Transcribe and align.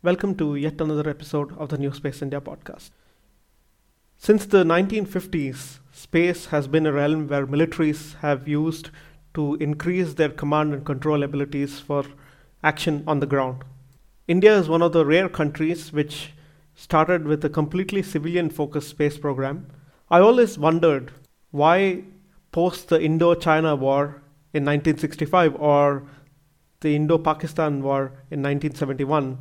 Welcome 0.00 0.36
to 0.36 0.54
yet 0.54 0.80
another 0.80 1.10
episode 1.10 1.58
of 1.58 1.70
the 1.70 1.76
New 1.76 1.92
Space 1.92 2.22
India 2.22 2.40
podcast. 2.40 2.90
Since 4.16 4.46
the 4.46 4.62
1950s, 4.62 5.80
space 5.90 6.46
has 6.46 6.68
been 6.68 6.86
a 6.86 6.92
realm 6.92 7.26
where 7.26 7.48
militaries 7.48 8.14
have 8.20 8.46
used 8.46 8.90
to 9.34 9.56
increase 9.56 10.14
their 10.14 10.28
command 10.28 10.72
and 10.72 10.86
control 10.86 11.24
abilities 11.24 11.80
for 11.80 12.04
action 12.62 13.02
on 13.08 13.18
the 13.18 13.26
ground. 13.26 13.64
India 14.28 14.56
is 14.56 14.68
one 14.68 14.82
of 14.82 14.92
the 14.92 15.04
rare 15.04 15.28
countries 15.28 15.92
which 15.92 16.30
started 16.76 17.26
with 17.26 17.44
a 17.44 17.50
completely 17.50 18.04
civilian 18.04 18.50
focused 18.50 18.90
space 18.90 19.18
program. 19.18 19.66
I 20.08 20.20
always 20.20 20.56
wondered 20.56 21.10
why, 21.50 22.04
post 22.52 22.88
the 22.88 23.02
Indo 23.02 23.34
China 23.34 23.74
War 23.74 24.22
in 24.54 24.64
1965 24.64 25.56
or 25.56 26.04
the 26.82 26.94
Indo 26.94 27.18
Pakistan 27.18 27.82
War 27.82 28.12
in 28.30 28.44
1971, 28.44 29.38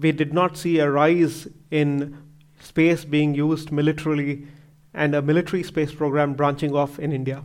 we 0.00 0.12
did 0.12 0.32
not 0.32 0.56
see 0.56 0.78
a 0.78 0.90
rise 0.90 1.48
in 1.70 2.16
space 2.60 3.04
being 3.04 3.34
used 3.34 3.70
militarily 3.72 4.46
and 4.94 5.14
a 5.14 5.22
military 5.22 5.62
space 5.62 5.92
program 5.92 6.34
branching 6.34 6.74
off 6.74 6.98
in 6.98 7.12
India. 7.12 7.44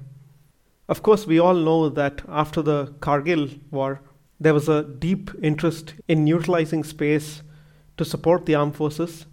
Of 0.90 1.02
course, 1.04 1.26
we 1.26 1.40
all 1.40 1.54
know 1.54 1.90
that 1.90 2.22
after 2.28 2.62
the 2.62 2.88
Kargil 3.00 3.60
war, 3.72 4.02
there 4.40 4.54
was 4.54 4.68
a 4.68 4.84
deep 4.84 5.32
interest 5.42 5.94
in 6.08 6.28
utilizing 6.28 6.84
space 6.84 7.42
to 7.98 8.04
support 8.04 8.46
the 8.46 8.56
armed 8.56 8.76
forces, 8.76 9.26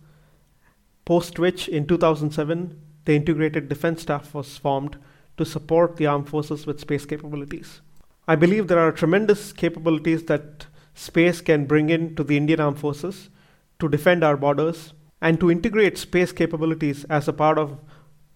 post 1.05 1.39
which 1.39 1.69
in 1.69 1.87
2007, 1.87 2.81
the 3.05 3.17
Integrated 3.17 3.69
Defense 3.69 4.03
Staff 4.03 4.35
was 4.35 4.59
formed 4.59 4.97
to 5.37 5.45
support 5.45 5.97
the 5.97 6.07
armed 6.07 6.29
forces 6.29 6.67
with 6.67 6.79
space 6.79 7.07
capabilities. 7.07 7.81
I 8.29 8.37
believe 8.37 8.69
there 8.69 8.79
are 8.79 8.93
tremendous 8.93 9.53
capabilities 9.53 10.25
that 10.25 10.67
space 11.01 11.41
can 11.41 11.65
bring 11.65 11.89
in 11.89 12.15
to 12.15 12.23
the 12.23 12.37
Indian 12.37 12.61
Armed 12.61 12.79
Forces 12.79 13.31
to 13.79 13.89
defend 13.89 14.23
our 14.23 14.37
borders 14.37 14.93
and 15.23 15.41
to 15.41 15.51
integrate 15.51 15.97
space 15.97 16.33
capabilities 16.33 17.05
as 17.05 17.27
a 17.27 17.33
part 17.33 17.59
of 17.59 17.79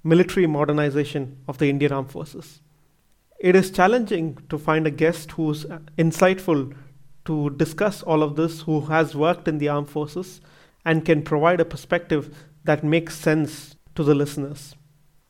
military 0.03 0.47
modernization 0.47 1.39
of 1.47 1.59
the 1.59 1.69
Indian 1.69 1.93
Armed 1.93 2.11
Forces. 2.11 2.61
It 3.39 3.55
is 3.55 3.71
challenging 3.71 4.39
to 4.49 4.57
find 4.57 4.87
a 4.87 4.91
guest 4.91 5.33
who's 5.33 5.67
insightful 5.99 6.75
to 7.27 7.51
discuss 7.51 8.03
all 8.03 8.23
of 8.23 8.37
this, 8.37 8.63
who 8.63 8.81
has 8.83 9.15
worked 9.15 9.47
in 9.47 9.59
the 9.59 9.69
armed 9.69 9.91
forces 9.91 10.41
and 10.85 11.05
can 11.05 11.23
provide 11.23 11.61
a 11.61 11.65
perspective 11.65 12.35
that 12.65 12.85
makes 12.85 13.15
sense 13.15 13.77
to 13.95 14.05
the 14.05 14.15
listeners. 14.15 14.75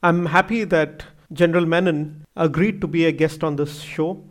I'm 0.03 0.27
happy 0.27 0.65
that 0.65 1.05
General 1.33 1.67
Menon 1.67 2.25
agreed 2.37 2.81
to 2.81 2.87
be 2.87 3.07
a 3.07 3.13
guest 3.13 3.43
on 3.43 3.57
this 3.57 3.81
show 3.81 4.25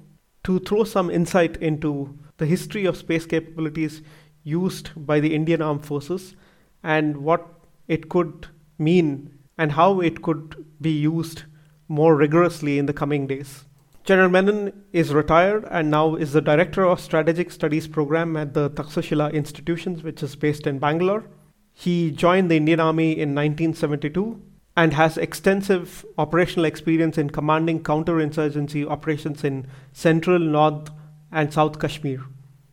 to 0.44 0.60
throw 0.60 0.84
some 0.84 1.10
insight 1.10 1.58
into 1.58 2.18
the 2.38 2.46
history 2.46 2.86
of 2.86 2.98
space 2.98 3.26
capabilities 3.26 4.02
used 4.44 4.92
by 4.96 5.20
the 5.20 5.34
Indian 5.34 5.62
Armed 5.62 5.86
Forces 5.86 6.36
and 6.84 7.18
what 7.18 7.48
it 7.88 8.10
could 8.10 8.48
mean 8.78 9.38
and 9.58 9.74
how 9.74 10.02
it 10.02 10.22
could 10.22 10.66
be 10.82 10.92
used 10.92 11.44
more 11.88 12.16
rigorously 12.16 12.78
in 12.78 12.86
the 12.86 12.94
coming 12.94 13.28
days. 13.28 13.66
General 14.04 14.30
Menon 14.30 14.84
is 14.92 15.14
retired 15.14 15.66
and 15.72 15.90
now 15.90 16.16
is 16.16 16.34
the 16.34 16.42
Director 16.42 16.84
of 16.86 17.00
Strategic 17.00 17.52
Studies 17.52 17.88
Program 17.88 18.36
at 18.36 18.54
the 18.54 18.70
Takshashila 18.72 19.32
Institutions, 19.32 20.04
which 20.04 20.22
is 20.22 20.36
based 20.36 20.68
in 20.68 20.80
Bangalore. 20.80 21.24
He 21.72 22.12
joined 22.12 22.52
the 22.52 22.58
Indian 22.58 22.82
Army 22.82 23.12
in 23.12 23.34
1972 23.34 24.42
and 24.76 24.94
has 24.94 25.18
extensive 25.18 26.06
operational 26.18 26.66
experience 26.66 27.18
in 27.18 27.30
commanding 27.30 27.82
counterinsurgency 27.82 28.86
operations 28.86 29.44
in 29.44 29.68
central, 29.94 30.40
north, 30.40 30.90
and 31.34 31.52
south 31.52 31.80
Kashmir. 31.80 32.24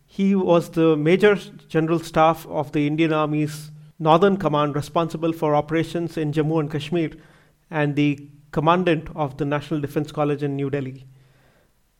He 0.06 0.34
was 0.34 0.70
the 0.70 0.96
Major 0.96 1.36
General 1.68 1.98
Staff 1.98 2.46
of 2.46 2.72
the 2.72 2.86
Indian 2.86 3.12
Army's 3.12 3.70
Northern 3.98 4.36
Command, 4.36 4.74
responsible 4.74 5.32
for 5.32 5.54
operations 5.54 6.16
in 6.16 6.32
Jammu 6.32 6.60
and 6.60 6.70
Kashmir, 6.70 7.10
and 7.70 7.96
the 7.96 8.28
Commandant 8.52 9.08
of 9.14 9.36
the 9.38 9.44
National 9.44 9.80
Defense 9.80 10.12
College 10.12 10.42
in 10.42 10.56
New 10.56 10.70
Delhi. 10.70 11.06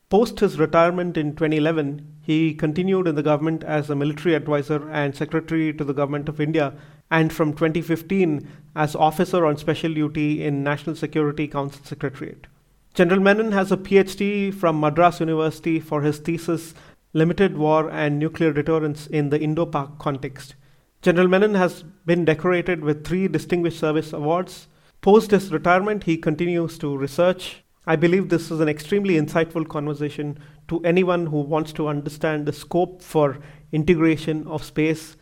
Post 0.09 0.41
his 0.41 0.59
retirement 0.59 1.15
in 1.15 1.31
2011, 1.31 2.17
he 2.21 2.53
continued 2.53 3.07
in 3.07 3.15
the 3.15 3.23
government 3.23 3.63
as 3.63 3.89
a 3.89 3.95
military 3.95 4.35
advisor 4.35 4.89
and 4.89 5.15
secretary 5.15 5.73
to 5.73 5.85
the 5.85 5.93
Government 5.93 6.27
of 6.27 6.41
India 6.41 6.73
and 7.09 7.31
from 7.31 7.53
2015 7.53 8.47
as 8.75 8.95
officer 8.95 9.45
on 9.45 9.55
special 9.55 9.93
duty 9.93 10.43
in 10.43 10.63
National 10.63 10.95
Security 10.95 11.47
Council 11.47 11.81
Secretariat. 11.85 12.47
General 12.93 13.21
Menon 13.21 13.53
has 13.53 13.71
a 13.71 13.77
PhD 13.77 14.53
from 14.53 14.77
Madras 14.77 15.21
University 15.21 15.79
for 15.79 16.01
his 16.01 16.19
thesis 16.19 16.73
Limited 17.13 17.57
War 17.57 17.89
and 17.89 18.19
Nuclear 18.19 18.51
Deterrence 18.51 19.07
in 19.07 19.29
the 19.29 19.39
Indo 19.39 19.65
Pak 19.65 19.97
Context. 19.97 20.55
General 21.01 21.29
Menon 21.29 21.55
has 21.55 21.83
been 22.05 22.25
decorated 22.25 22.81
with 22.81 23.07
three 23.07 23.29
Distinguished 23.29 23.79
Service 23.79 24.11
Awards. 24.11 24.67
Post 24.99 25.31
his 25.31 25.53
retirement, 25.53 26.03
he 26.03 26.17
continues 26.17 26.77
to 26.79 26.97
research. 26.97 27.63
I 27.87 27.95
believe 27.95 28.27
this 28.27 28.51
is 28.51 28.59
an 28.59 28.67
extremely 28.67 29.13
insightful 29.13 29.65
conversation 29.69 30.37
to 30.67 30.83
anyone 30.83 31.27
who 31.27 31.39
wants 31.39 31.71
to 31.73 31.87
understand 31.87 32.45
the 32.45 32.51
scope 32.51 33.01
for 33.01 33.39
integration 33.71 34.45
of 34.47 34.65
space 34.65 35.15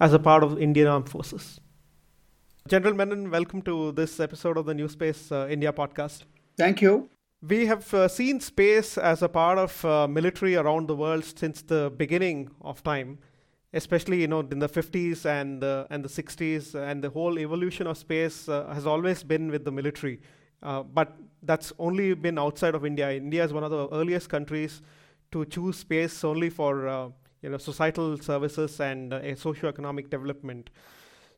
as 0.00 0.12
a 0.12 0.18
part 0.18 0.42
of 0.42 0.60
Indian 0.60 0.88
Armed 0.88 1.08
Forces. 1.08 1.60
General 2.66 2.94
Menon, 2.94 3.30
welcome 3.30 3.62
to 3.62 3.92
this 3.92 4.18
episode 4.18 4.58
of 4.58 4.66
the 4.66 4.74
New 4.74 4.88
Space 4.88 5.30
uh, 5.30 5.46
India 5.48 5.72
podcast. 5.72 6.24
Thank 6.56 6.82
you. 6.82 7.08
We 7.42 7.66
have 7.66 7.92
uh, 7.92 8.08
seen 8.08 8.40
space 8.40 8.96
as 8.96 9.22
a 9.22 9.28
part 9.28 9.58
of 9.58 9.84
uh, 9.84 10.08
military 10.08 10.56
around 10.56 10.88
the 10.88 10.96
world 10.96 11.24
since 11.24 11.60
the 11.60 11.92
beginning 11.94 12.50
of 12.62 12.82
time, 12.82 13.18
especially 13.74 14.22
you 14.22 14.28
know 14.28 14.40
in 14.40 14.60
the 14.60 14.68
50s 14.68 15.26
and 15.26 15.60
the 15.60 15.86
and 15.90 16.04
the 16.04 16.08
60s, 16.08 16.74
and 16.74 17.04
the 17.04 17.10
whole 17.10 17.38
evolution 17.38 17.86
of 17.86 17.98
space 17.98 18.48
uh, 18.48 18.72
has 18.72 18.86
always 18.86 19.22
been 19.22 19.50
with 19.50 19.64
the 19.64 19.72
military. 19.72 20.20
Uh, 20.62 20.82
but 20.82 21.16
that's 21.42 21.72
only 21.78 22.14
been 22.14 22.38
outside 22.38 22.74
of 22.74 22.86
India. 22.86 23.12
India 23.12 23.44
is 23.44 23.52
one 23.52 23.64
of 23.64 23.70
the 23.70 23.88
earliest 23.90 24.30
countries 24.30 24.80
to 25.32 25.44
choose 25.44 25.76
space 25.76 26.24
only 26.24 26.48
for 26.48 26.88
uh, 26.88 27.08
you 27.42 27.50
know, 27.50 27.58
societal 27.58 28.16
services 28.18 28.80
and 28.80 29.12
uh, 29.12 29.34
socio-economic 29.34 30.08
development. 30.08 30.70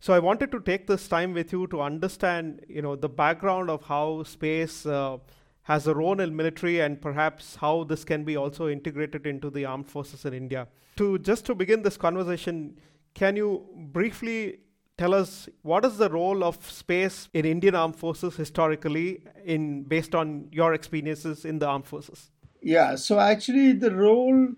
So 0.00 0.12
I 0.12 0.18
wanted 0.18 0.50
to 0.52 0.60
take 0.60 0.86
this 0.86 1.08
time 1.08 1.32
with 1.32 1.52
you 1.52 1.66
to 1.68 1.80
understand, 1.80 2.64
you 2.68 2.82
know, 2.82 2.96
the 2.96 3.08
background 3.08 3.70
of 3.70 3.82
how 3.82 4.22
space 4.24 4.86
uh, 4.86 5.18
has 5.62 5.86
a 5.86 5.94
role 5.94 6.20
in 6.20 6.36
military 6.36 6.80
and 6.80 7.00
perhaps 7.00 7.56
how 7.56 7.84
this 7.84 8.04
can 8.04 8.24
be 8.24 8.36
also 8.36 8.68
integrated 8.68 9.26
into 9.26 9.50
the 9.50 9.64
armed 9.64 9.88
forces 9.88 10.24
in 10.24 10.32
India. 10.32 10.68
To 10.96 11.18
just 11.18 11.44
to 11.46 11.54
begin 11.54 11.82
this 11.82 11.96
conversation, 11.96 12.78
can 13.14 13.36
you 13.36 13.66
briefly 13.92 14.60
tell 14.98 15.12
us 15.12 15.48
what 15.62 15.84
is 15.84 15.98
the 15.98 16.08
role 16.08 16.44
of 16.44 16.64
space 16.70 17.28
in 17.34 17.44
Indian 17.44 17.74
armed 17.74 17.96
forces 17.96 18.36
historically 18.36 19.22
in 19.44 19.82
based 19.82 20.14
on 20.14 20.48
your 20.52 20.72
experiences 20.74 21.44
in 21.44 21.58
the 21.58 21.66
armed 21.66 21.86
forces? 21.86 22.30
Yeah, 22.62 22.94
so 22.96 23.18
actually 23.18 23.72
the 23.72 23.94
role 23.94 24.48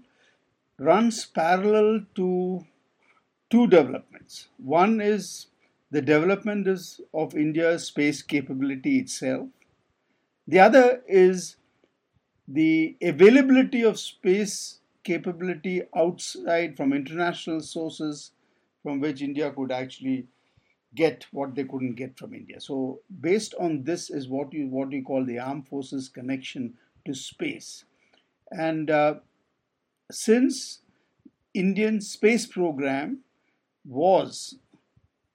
runs 0.79 1.27
parallel 1.27 2.07
to 2.17 2.61
two 3.51 3.67
developments. 3.67 4.18
One 4.59 5.01
is 5.01 5.47
the 5.91 6.03
development 6.03 6.67
is 6.69 7.01
of 7.15 7.35
India's 7.35 7.85
space 7.85 8.23
capability 8.23 8.99
itself. 8.99 9.49
The 10.47 10.61
other 10.61 11.03
is 11.07 11.57
the 12.47 12.97
availability 13.03 13.83
of 13.83 13.99
space 13.99 14.81
capability 15.05 15.83
outside 15.97 16.77
from 16.77 16.93
international 16.93 17.61
sources 17.61 18.33
from 18.83 19.01
which 19.01 19.23
India 19.23 19.51
could 19.51 19.73
actually 19.73 20.27
get 20.95 21.27
what 21.33 21.55
they 21.55 21.65
couldn't 21.65 21.95
get 21.95 22.19
from 22.19 22.35
India. 22.35 22.61
So 22.61 23.01
based 23.21 23.55
on 23.61 23.85
this 23.85 24.11
is 24.11 24.29
what 24.29 24.53
you 24.53 24.67
what 24.69 24.93
you 24.93 25.03
call 25.03 25.25
the 25.25 25.39
armed 25.39 25.69
forces 25.69 26.09
connection 26.09 26.75
to 27.05 27.15
space. 27.15 27.85
And 28.51 28.91
uh, 28.91 29.15
since 30.11 30.81
Indian 31.53 32.01
space 32.01 32.47
program 32.47 33.21
was 33.85 34.57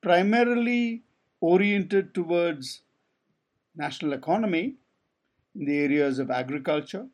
primarily 0.02 1.02
oriented 1.42 2.14
towards 2.14 2.82
national 3.76 4.14
economy 4.14 4.76
in 5.56 5.66
the 5.66 5.78
areas 5.80 6.20
of 6.20 6.32
agriculture, 6.32 7.08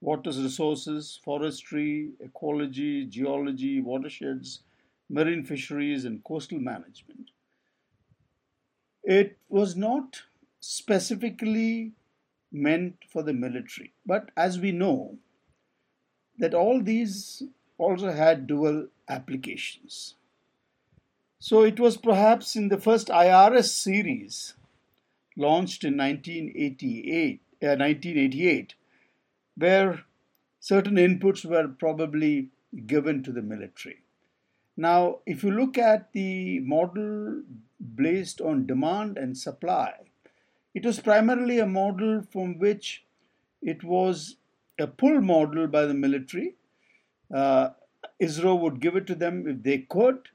water 0.00 0.30
resources, 0.30 1.20
forestry, 1.24 2.10
ecology, 2.20 3.04
geology, 3.04 3.80
watersheds, 3.80 4.60
marine 5.08 5.44
fisheries, 5.44 6.04
and 6.04 6.24
coastal 6.24 6.58
management. 6.58 7.30
It 9.02 9.38
was 9.48 9.76
not 9.76 10.22
specifically 10.60 11.92
meant 12.52 12.96
for 13.08 13.22
the 13.22 13.32
military, 13.32 13.92
but 14.06 14.30
as 14.36 14.58
we 14.58 14.72
know, 14.72 15.18
that 16.38 16.54
all 16.54 16.80
these 16.80 17.42
also 17.78 18.12
had 18.12 18.46
dual 18.46 18.88
applications. 19.08 20.14
So 21.42 21.62
it 21.62 21.80
was 21.80 21.96
perhaps 21.96 22.54
in 22.54 22.68
the 22.68 22.76
first 22.76 23.08
IRS 23.08 23.70
series 23.70 24.54
launched 25.38 25.84
in 25.84 25.96
1988, 25.96 27.40
uh, 27.62 27.66
1988 27.66 28.74
where 29.56 30.04
certain 30.60 30.96
inputs 30.96 31.46
were 31.46 31.66
probably 31.66 32.50
given 32.86 33.22
to 33.22 33.32
the 33.32 33.40
military. 33.40 34.02
Now, 34.76 35.20
if 35.24 35.42
you 35.42 35.50
look 35.50 35.78
at 35.78 36.12
the 36.12 36.60
model 36.60 37.42
based 37.94 38.42
on 38.42 38.66
demand 38.66 39.16
and 39.16 39.36
supply, 39.36 39.94
it 40.74 40.84
was 40.84 41.00
primarily 41.00 41.58
a 41.58 41.66
model 41.66 42.22
from 42.30 42.58
which 42.58 43.06
it 43.62 43.82
was 43.82 44.36
a 44.78 44.86
pull 44.86 45.22
model 45.22 45.66
by 45.66 45.86
the 45.86 45.94
military. 45.94 46.56
Uh, 47.34 47.70
ISRO 48.20 48.60
would 48.60 48.80
give 48.80 48.94
it 48.94 49.06
to 49.06 49.14
them 49.14 49.48
if 49.48 49.62
they 49.62 49.78
could, 49.78 50.28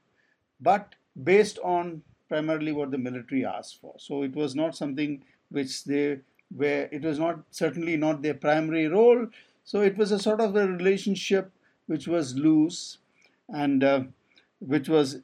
but 0.60 0.94
based 1.22 1.58
on 1.62 2.02
primarily 2.28 2.72
what 2.72 2.90
the 2.90 2.98
military 2.98 3.44
asked 3.44 3.80
for. 3.80 3.94
So 3.98 4.22
it 4.22 4.34
was 4.34 4.54
not 4.54 4.76
something 4.76 5.22
which 5.50 5.84
they 5.84 6.20
were, 6.54 6.88
it 6.90 7.02
was 7.02 7.18
not 7.18 7.40
certainly 7.50 7.96
not 7.96 8.22
their 8.22 8.34
primary 8.34 8.88
role. 8.88 9.28
So 9.64 9.80
it 9.80 9.96
was 9.96 10.12
a 10.12 10.18
sort 10.18 10.40
of 10.40 10.56
a 10.56 10.66
relationship 10.66 11.52
which 11.86 12.06
was 12.08 12.34
loose 12.36 12.98
and 13.48 13.84
uh, 13.84 14.04
which 14.58 14.88
was 14.88 15.20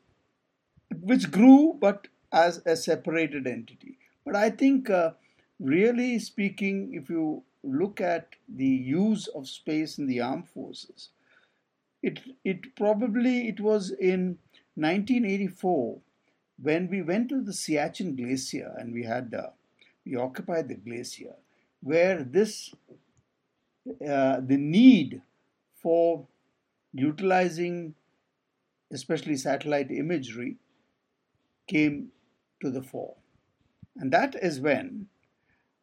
which 1.01 1.31
grew 1.31 1.77
but 1.81 2.09
as 2.33 2.63
a 2.67 2.77
separated 2.77 3.47
entity. 3.47 3.99
But 4.25 4.37
I 4.37 4.51
think, 4.51 4.89
uh, 4.89 5.13
really 5.59 6.19
speaking, 6.19 6.95
if 6.95 7.11
you 7.11 7.43
look 7.63 8.01
at 8.01 8.29
the 8.49 8.65
use 8.67 9.27
of 9.29 9.49
space 9.49 9.99
in 9.99 10.07
the 10.07 10.21
armed 10.21 10.49
forces, 10.49 11.11
it 12.03 12.21
it 12.45 12.75
probably 12.77 13.49
it 13.49 13.61
was 13.61 13.91
in 13.91 14.39
1984 14.75 15.99
when 16.61 16.89
we 16.89 17.03
went 17.03 17.29
to 17.29 17.43
the 17.43 17.53
Siachen 17.53 18.17
Glacier 18.17 18.75
and 18.79 18.93
we 18.93 19.05
had 19.05 19.35
uh, 19.35 19.49
we 20.05 20.17
occupied 20.17 20.69
the 20.69 20.75
glacier, 20.75 21.35
where 21.83 22.23
this 22.23 22.75
uh, 24.07 24.41
the 24.41 24.57
need 24.57 25.23
for 25.75 26.27
utilizing 26.93 27.95
especially 28.93 29.37
satellite 29.37 29.91
imagery 29.91 30.57
came 31.67 32.09
to 32.61 32.71
the 32.71 32.83
fore. 32.83 33.17
And 33.97 34.13
that 34.13 34.35
is 34.41 34.61
when 34.61 35.07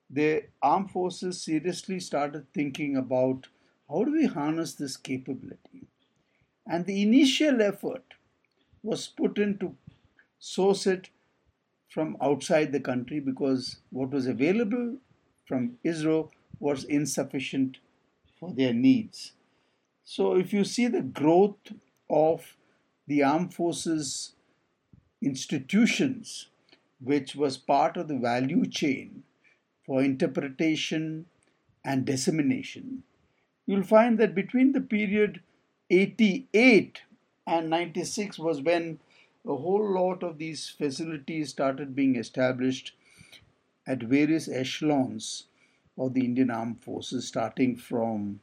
the 0.09 0.43
armed 0.61 0.91
forces 0.91 1.41
seriously 1.41 1.99
started 1.99 2.51
thinking 2.53 2.95
about 2.95 3.47
how 3.89 4.03
do 4.03 4.11
we 4.11 4.25
harness 4.25 4.73
this 4.73 4.95
capability. 4.97 5.87
And 6.67 6.85
the 6.85 7.01
initial 7.01 7.61
effort 7.61 8.13
was 8.83 9.07
put 9.07 9.37
in 9.37 9.57
to 9.59 9.75
source 10.39 10.87
it 10.87 11.09
from 11.89 12.15
outside 12.21 12.71
the 12.71 12.79
country 12.79 13.19
because 13.19 13.77
what 13.89 14.11
was 14.11 14.27
available 14.27 14.97
from 15.45 15.77
ISRO 15.83 16.29
was 16.59 16.83
insufficient 16.83 17.77
for 18.39 18.53
their 18.53 18.73
needs. 18.73 19.33
So, 20.03 20.35
if 20.35 20.53
you 20.53 20.63
see 20.63 20.87
the 20.87 21.01
growth 21.01 21.73
of 22.09 22.55
the 23.07 23.23
armed 23.23 23.53
forces 23.53 24.33
institutions, 25.21 26.47
which 27.01 27.35
was 27.35 27.57
part 27.57 27.97
of 27.97 28.07
the 28.07 28.17
value 28.17 28.65
chain 28.65 29.23
for 29.85 30.01
interpretation 30.01 31.25
and 31.83 32.05
dissemination, 32.05 33.03
you'll 33.65 33.83
find 33.83 34.17
that 34.19 34.35
between 34.35 34.73
the 34.73 34.81
period 34.81 35.41
88 35.89 37.01
and 37.49 37.69
96 37.69 38.37
was 38.37 38.61
when 38.61 38.99
a 39.43 39.55
whole 39.55 39.93
lot 39.93 40.21
of 40.21 40.37
these 40.37 40.69
facilities 40.69 41.49
started 41.49 41.95
being 41.95 42.15
established 42.15 42.93
at 43.87 44.03
various 44.03 44.47
echelons 44.47 45.45
of 45.97 46.13
the 46.13 46.23
Indian 46.23 46.51
Armed 46.51 46.83
Forces, 46.83 47.27
starting 47.27 47.75
from 47.75 48.39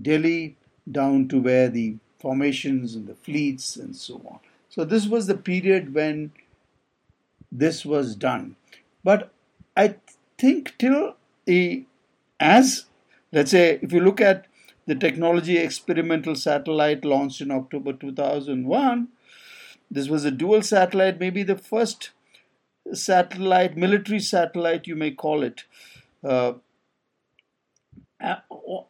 Delhi 0.00 0.56
down 0.90 1.28
to 1.28 1.40
where 1.40 1.68
the 1.68 1.96
formations 2.18 2.96
and 2.96 3.06
the 3.06 3.14
fleets 3.14 3.76
and 3.76 3.94
so 3.94 4.20
on. 4.26 4.40
So, 4.68 4.84
this 4.84 5.06
was 5.06 5.26
the 5.28 5.36
period 5.36 5.94
when 5.94 6.32
this 7.52 7.84
was 7.84 8.16
done. 8.16 8.56
But 9.04 9.30
I 9.76 9.96
think 10.38 10.74
till 10.78 11.14
a, 11.48 11.84
as 12.40 12.86
let's 13.30 13.52
say, 13.52 13.78
if 13.82 13.92
you 13.92 14.00
look 14.00 14.20
at 14.20 14.46
the 14.86 14.94
technology 14.94 15.58
experimental 15.58 16.34
satellite 16.34 17.04
launched 17.04 17.40
in 17.40 17.50
October 17.50 17.92
2001, 17.92 19.08
this 19.90 20.08
was 20.08 20.24
a 20.24 20.30
dual 20.30 20.62
satellite, 20.62 21.20
maybe 21.20 21.42
the 21.42 21.56
first 21.56 22.10
satellite, 22.92 23.76
military 23.76 24.20
satellite, 24.20 24.86
you 24.86 24.96
may 24.96 25.10
call 25.10 25.42
it. 25.42 25.64
Uh, 26.24 26.54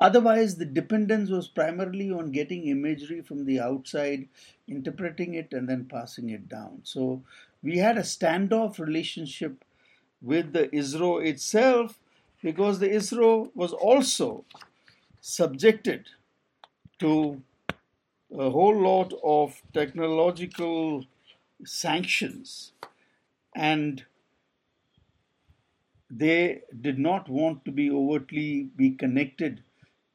otherwise, 0.01 0.57
the 0.57 0.65
dependence 0.65 1.31
was 1.31 1.49
primarily 1.49 2.11
on 2.11 2.31
getting 2.31 2.69
imagery 2.69 3.21
from 3.21 3.45
the 3.45 3.61
outside, 3.61 4.29
interpreting 4.69 5.35
it, 5.35 5.53
and 5.53 5.69
then 5.69 5.85
passing 5.85 6.31
it 6.31 6.49
down. 6.49 6.81
So 6.85 7.23
we 7.63 7.79
had 7.79 7.97
a 7.97 8.03
standoff 8.03 8.79
relationship 8.79 9.65
with 10.21 10.53
the 10.53 10.69
ISRO 10.69 11.25
itself 11.25 11.99
because 12.43 12.79
the 12.79 12.89
ISRO 12.89 13.51
was 13.55 13.73
also 13.73 14.45
subjected 15.23 16.09
to 16.99 17.43
a 18.37 18.51
whole 18.51 18.79
lot 18.79 19.13
of 19.23 19.63
technological 19.73 21.05
sanctions 21.65 22.73
and 23.55 24.05
they 26.11 26.61
did 26.81 26.99
not 26.99 27.29
want 27.29 27.65
to 27.65 27.71
be 27.71 27.91
overtly 27.91 28.69
be 28.77 28.91
connected 28.91 29.63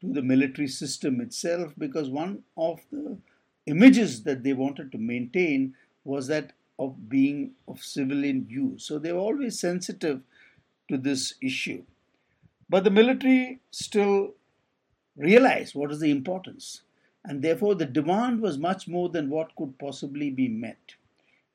to 0.01 0.11
the 0.13 0.21
military 0.21 0.67
system 0.67 1.21
itself 1.21 1.73
because 1.77 2.09
one 2.09 2.43
of 2.57 2.81
the 2.91 3.17
images 3.65 4.23
that 4.23 4.43
they 4.43 4.53
wanted 4.53 4.91
to 4.91 4.97
maintain 4.97 5.73
was 6.03 6.27
that 6.27 6.51
of 6.77 7.09
being 7.09 7.51
of 7.67 7.81
civilian 7.81 8.45
use. 8.49 8.83
So 8.83 8.99
they 8.99 9.11
were 9.11 9.19
always 9.19 9.59
sensitive 9.59 10.21
to 10.89 10.97
this 10.97 11.33
issue. 11.41 11.83
But 12.69 12.83
the 12.83 12.91
military 12.91 13.59
still 13.71 14.33
realized 15.17 15.75
what 15.75 15.91
is 15.91 15.99
the 15.99 16.11
importance 16.11 16.81
and 17.27 17.41
therefore 17.41 17.75
the 17.75 17.85
demand 17.85 18.41
was 18.41 18.57
much 18.57 18.87
more 18.87 19.09
than 19.09 19.29
what 19.29 19.55
could 19.55 19.77
possibly 19.77 20.29
be 20.31 20.47
met. 20.47 20.95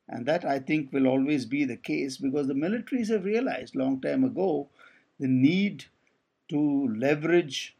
And 0.09 0.27
that 0.27 0.45
I 0.45 0.59
think 0.59 0.93
will 0.93 1.07
always 1.07 1.47
be 1.47 1.65
the 1.65 1.79
case 1.79 2.19
because 2.19 2.47
the 2.47 2.55
militaries 2.55 3.09
have 3.09 3.25
realized 3.25 3.75
long 3.75 4.01
time 4.01 4.23
ago 4.23 4.69
the 5.19 5.29
need 5.29 5.87
to 6.51 6.95
leverage 6.95 7.75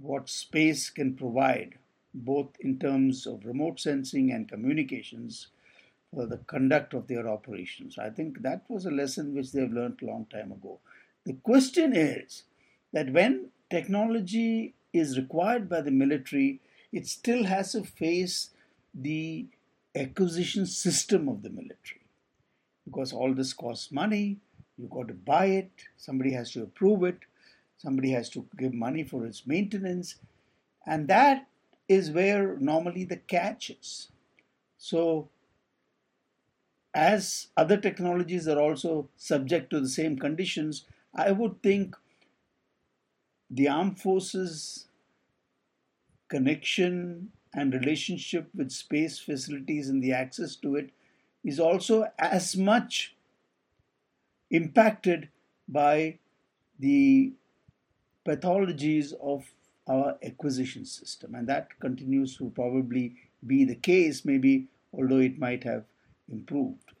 what 0.00 0.28
space 0.28 0.90
can 0.90 1.14
provide, 1.14 1.78
both 2.12 2.48
in 2.60 2.78
terms 2.78 3.26
of 3.26 3.46
remote 3.46 3.80
sensing 3.80 4.32
and 4.32 4.48
communications 4.48 5.48
for 6.12 6.26
the 6.26 6.38
conduct 6.38 6.92
of 6.92 7.06
their 7.06 7.28
operations. 7.28 7.96
I 7.96 8.10
think 8.10 8.42
that 8.42 8.64
was 8.68 8.84
a 8.84 8.90
lesson 8.90 9.34
which 9.34 9.52
they've 9.52 9.72
learned 9.72 10.02
long 10.02 10.26
time 10.26 10.52
ago. 10.52 10.80
The 11.24 11.34
question 11.34 11.96
is 11.96 12.42
that 12.92 13.10
when 13.10 13.50
technology 13.70 14.74
is 14.92 15.18
required 15.18 15.68
by 15.68 15.80
the 15.80 15.90
military, 15.90 16.60
it 16.92 17.06
still 17.06 17.44
has 17.44 17.72
to 17.72 17.82
face 17.82 18.50
the 18.94 19.46
acquisition 19.94 20.66
system 20.66 21.28
of 21.28 21.42
the 21.42 21.50
military. 21.50 22.00
Because 22.84 23.12
all 23.12 23.34
this 23.34 23.52
costs 23.52 23.90
money 23.90 24.38
you've 24.76 24.90
got 24.90 25.08
to 25.08 25.14
buy 25.14 25.46
it 25.46 25.70
somebody 25.96 26.32
has 26.32 26.50
to 26.52 26.62
approve 26.62 27.04
it 27.04 27.18
somebody 27.76 28.10
has 28.10 28.28
to 28.28 28.46
give 28.58 28.72
money 28.72 29.02
for 29.02 29.26
its 29.26 29.46
maintenance 29.46 30.16
and 30.86 31.08
that 31.08 31.46
is 31.88 32.10
where 32.10 32.56
normally 32.58 33.04
the 33.04 33.16
catch 33.16 33.70
is. 33.70 34.08
So 34.78 35.28
as 36.94 37.48
other 37.56 37.76
technologies 37.76 38.48
are 38.48 38.58
also 38.58 39.08
subject 39.16 39.70
to 39.70 39.80
the 39.80 39.88
same 39.88 40.16
conditions 40.18 40.84
i 41.14 41.30
would 41.32 41.60
think 41.62 41.96
the 43.54 43.68
armed 43.68 44.00
forces 44.00 44.86
connection 46.28 47.30
and 47.54 47.72
relationship 47.72 48.48
with 48.54 48.72
space 48.72 49.18
facilities 49.18 49.88
and 49.88 50.02
the 50.02 50.12
access 50.12 50.56
to 50.56 50.74
it 50.74 50.90
is 51.44 51.60
also 51.60 52.10
as 52.18 52.56
much 52.56 53.14
impacted 54.50 55.28
by 55.68 56.18
the 56.80 57.32
pathologies 58.26 59.12
of 59.22 59.44
our 59.86 60.16
acquisition 60.24 60.84
system. 60.84 61.34
And 61.34 61.46
that 61.48 61.78
continues 61.78 62.36
to 62.38 62.50
probably 62.50 63.14
be 63.46 63.64
the 63.64 63.76
case, 63.76 64.24
maybe, 64.24 64.66
although 64.92 65.18
it 65.18 65.38
might 65.38 65.62
have 65.62 65.84
improved. 66.32 66.92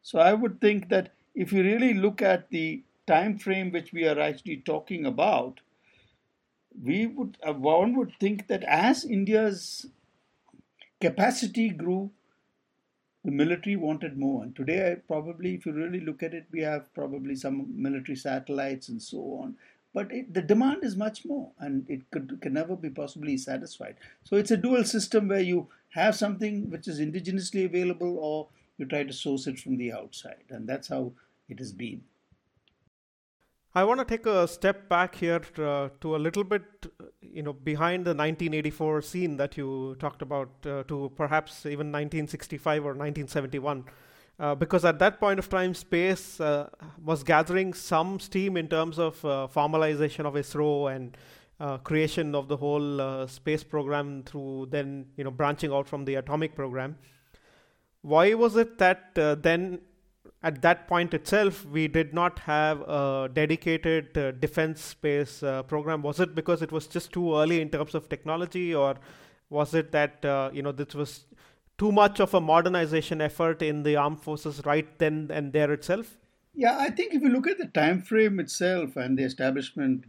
So 0.00 0.18
I 0.18 0.32
would 0.32 0.60
think 0.60 0.88
that 0.88 1.12
if 1.34 1.52
you 1.52 1.62
really 1.62 1.92
look 1.92 2.22
at 2.22 2.48
the 2.50 2.82
time 3.06 3.36
frame 3.38 3.72
which 3.72 3.92
we 3.92 4.06
are 4.06 4.18
actually 4.18 4.58
talking 4.58 5.04
about, 5.04 5.60
we 6.82 7.06
would 7.06 7.38
uh, 7.46 7.52
one 7.52 7.96
would 7.96 8.12
think 8.18 8.48
that 8.48 8.64
as 8.64 9.04
India's 9.04 9.86
capacity 11.00 11.68
grew, 11.70 12.10
the 13.24 13.30
military 13.30 13.76
wanted 13.76 14.18
more. 14.18 14.42
And 14.42 14.54
today, 14.54 14.96
probably, 15.06 15.54
if 15.54 15.66
you 15.66 15.72
really 15.72 16.00
look 16.00 16.22
at 16.22 16.34
it, 16.34 16.46
we 16.52 16.60
have 16.60 16.92
probably 16.94 17.36
some 17.36 17.66
military 17.74 18.16
satellites 18.16 18.88
and 18.88 19.00
so 19.00 19.18
on. 19.42 19.56
But 19.94 20.12
it, 20.12 20.34
the 20.34 20.42
demand 20.42 20.82
is 20.82 20.96
much 20.96 21.24
more, 21.24 21.52
and 21.58 21.88
it 21.88 22.10
could 22.10 22.40
can 22.40 22.54
never 22.54 22.76
be 22.76 22.90
possibly 22.90 23.36
satisfied. 23.36 23.96
So 24.24 24.36
it's 24.36 24.50
a 24.50 24.56
dual 24.56 24.84
system 24.84 25.28
where 25.28 25.40
you 25.40 25.68
have 25.90 26.16
something 26.16 26.68
which 26.70 26.88
is 26.88 27.00
indigenously 27.00 27.64
available 27.64 28.18
or 28.18 28.48
you 28.76 28.86
try 28.86 29.04
to 29.04 29.12
source 29.12 29.46
it 29.46 29.60
from 29.60 29.76
the 29.76 29.92
outside. 29.92 30.44
And 30.50 30.68
that's 30.68 30.88
how 30.88 31.12
it 31.48 31.60
has 31.60 31.72
been. 31.72 32.02
I 33.76 33.82
want 33.82 33.98
to 33.98 34.04
take 34.04 34.24
a 34.24 34.46
step 34.46 34.88
back 34.88 35.16
here 35.16 35.40
to, 35.40 35.68
uh, 35.68 35.88
to, 36.00 36.14
a 36.14 36.18
little 36.18 36.44
bit, 36.44 36.62
you 37.20 37.42
know, 37.42 37.52
behind 37.52 38.04
the 38.04 38.10
1984 38.10 39.02
scene 39.02 39.36
that 39.36 39.56
you 39.56 39.96
talked 39.98 40.22
about, 40.22 40.48
uh, 40.64 40.84
to 40.84 41.10
perhaps 41.16 41.66
even 41.66 41.90
1965 41.90 42.84
or 42.84 42.94
1971. 42.94 43.84
Uh, 44.38 44.54
because 44.54 44.84
at 44.84 45.00
that 45.00 45.18
point 45.18 45.40
of 45.40 45.48
time, 45.48 45.74
space 45.74 46.40
uh, 46.40 46.68
was 47.04 47.24
gathering 47.24 47.74
some 47.74 48.20
steam 48.20 48.56
in 48.56 48.68
terms 48.68 49.00
of 49.00 49.24
uh, 49.24 49.48
formalization 49.52 50.24
of 50.24 50.34
ISRO 50.34 50.94
and 50.94 51.16
uh, 51.58 51.78
creation 51.78 52.32
of 52.36 52.46
the 52.46 52.56
whole 52.56 53.26
space 53.26 53.64
program 53.64 54.22
through 54.22 54.68
then, 54.70 55.06
you 55.16 55.24
know, 55.24 55.32
branching 55.32 55.72
out 55.72 55.88
from 55.88 56.04
the 56.04 56.14
atomic 56.14 56.54
program. 56.54 56.96
Why 58.02 58.34
was 58.34 58.56
it 58.56 58.78
that 58.78 59.14
then 59.14 59.80
at 60.44 60.60
that 60.60 60.86
point 60.86 61.14
itself, 61.14 61.64
we 61.64 61.88
did 61.88 62.12
not 62.12 62.38
have 62.40 62.82
a 62.82 63.30
dedicated 63.32 64.16
uh, 64.16 64.30
defense 64.32 64.82
space 64.82 65.42
uh, 65.42 65.62
program. 65.62 66.02
Was 66.02 66.20
it 66.20 66.34
because 66.34 66.60
it 66.60 66.70
was 66.70 66.86
just 66.86 67.12
too 67.12 67.34
early 67.34 67.62
in 67.62 67.70
terms 67.70 67.94
of 67.94 68.10
technology, 68.10 68.74
or 68.74 68.96
was 69.48 69.72
it 69.72 69.90
that 69.92 70.22
uh, 70.22 70.50
you 70.52 70.62
know 70.62 70.70
this 70.70 70.94
was 70.94 71.24
too 71.78 71.90
much 71.90 72.20
of 72.20 72.34
a 72.34 72.40
modernization 72.42 73.22
effort 73.22 73.62
in 73.62 73.82
the 73.84 73.96
armed 73.96 74.20
forces 74.20 74.60
right 74.66 74.98
then 74.98 75.30
and 75.32 75.54
there 75.54 75.72
itself? 75.72 76.18
Yeah, 76.54 76.76
I 76.78 76.90
think 76.90 77.14
if 77.14 77.22
you 77.22 77.30
look 77.30 77.48
at 77.48 77.56
the 77.56 77.66
time 77.66 78.02
frame 78.02 78.38
itself 78.38 78.96
and 78.96 79.18
the 79.18 79.24
establishment 79.24 80.04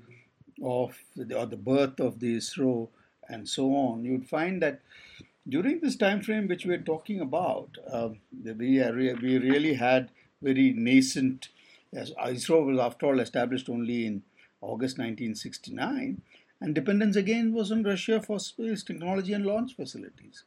of 0.61 0.97
the, 1.15 1.39
or 1.39 1.45
the 1.45 1.57
birth 1.57 2.01
of 2.01 2.19
the 2.19 2.35
ISRO 2.35 2.89
and 3.29 3.47
so 3.47 3.73
on, 3.73 4.03
you'd 4.03 4.27
find 4.27 4.61
that 4.61 4.81
during 5.47 5.79
this 5.79 5.95
time 5.95 6.21
frame 6.21 6.47
which 6.47 6.65
we're 6.65 6.77
talking 6.91 7.21
about, 7.21 7.69
uh, 7.89 8.09
we, 8.43 8.83
we 8.83 9.37
really 9.39 9.73
had 9.73 10.11
very 10.45 10.73
nascent. 10.73 11.49
As 11.93 12.11
ISRO 12.11 12.65
was, 12.65 12.79
after 12.79 13.05
all, 13.07 13.19
established 13.19 13.69
only 13.69 14.05
in 14.05 14.23
August 14.61 14.97
1969, 14.97 16.21
and 16.61 16.75
dependence 16.75 17.15
again 17.15 17.53
was 17.53 17.71
on 17.71 17.83
Russia 17.83 18.21
for 18.21 18.39
space 18.39 18.83
technology 18.83 19.33
and 19.33 19.45
launch 19.45 19.75
facilities, 19.75 20.43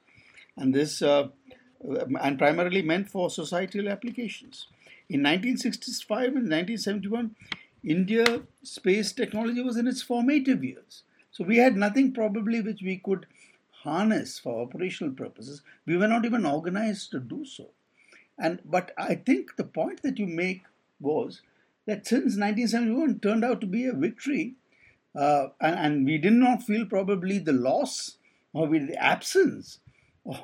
and 0.56 0.74
this 0.74 1.00
uh, 1.02 1.28
and 2.20 2.38
primarily 2.38 2.82
meant 2.82 3.08
for 3.08 3.30
societal 3.30 3.88
applications. 3.88 4.66
In 5.08 5.22
1965 5.22 6.18
and 6.18 6.50
1971, 6.50 7.34
India 7.84 8.42
space 8.62 9.12
technology 9.12 9.62
was 9.62 9.76
in 9.76 9.86
its 9.86 10.02
formative 10.02 10.62
years. 10.64 11.02
So 11.30 11.44
we 11.44 11.58
had 11.58 11.76
nothing 11.76 12.12
probably 12.12 12.60
which 12.60 12.82
we 12.82 12.96
could 12.98 13.26
harness 13.82 14.38
for 14.38 14.62
operational 14.62 15.14
purposes. 15.14 15.62
We 15.86 15.96
were 15.96 16.08
not 16.08 16.24
even 16.24 16.44
organized 16.44 17.10
to 17.12 17.20
do 17.20 17.44
so. 17.44 17.70
And 18.38 18.60
but 18.64 18.92
I 18.96 19.14
think 19.14 19.56
the 19.56 19.64
point 19.64 20.02
that 20.02 20.18
you 20.18 20.26
make 20.26 20.62
was 21.00 21.42
that 21.86 22.06
since 22.06 22.36
1971 22.36 23.20
turned 23.20 23.44
out 23.44 23.60
to 23.60 23.66
be 23.66 23.86
a 23.86 23.92
victory, 23.92 24.54
uh, 25.14 25.48
and, 25.60 25.78
and, 25.78 26.04
we 26.04 26.18
did 26.18 26.34
not 26.34 26.62
feel 26.62 26.84
probably 26.84 27.38
the 27.38 27.52
loss 27.52 28.18
or 28.52 28.68
the 28.68 28.96
absence 29.02 29.80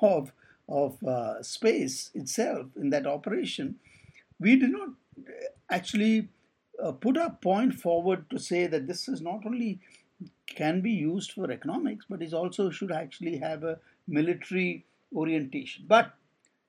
of 0.00 0.32
of 0.68 1.02
uh, 1.04 1.42
space 1.42 2.10
itself 2.14 2.66
in 2.76 2.90
that 2.90 3.06
operation, 3.06 3.76
we 4.40 4.56
did 4.56 4.70
not 4.70 4.88
actually 5.70 6.28
uh, 6.82 6.92
put 6.92 7.16
a 7.16 7.30
point 7.30 7.74
forward 7.74 8.28
to 8.30 8.38
say 8.38 8.66
that 8.66 8.86
this 8.86 9.08
is 9.08 9.20
not 9.20 9.44
only 9.44 9.78
can 10.46 10.80
be 10.80 10.90
used 10.90 11.32
for 11.32 11.50
economics, 11.50 12.06
but 12.08 12.22
is 12.22 12.34
also 12.34 12.70
should 12.70 12.92
actually 12.92 13.36
have 13.36 13.62
a 13.62 13.78
military 14.08 14.84
orientation. 15.14 15.84
But 15.86 16.14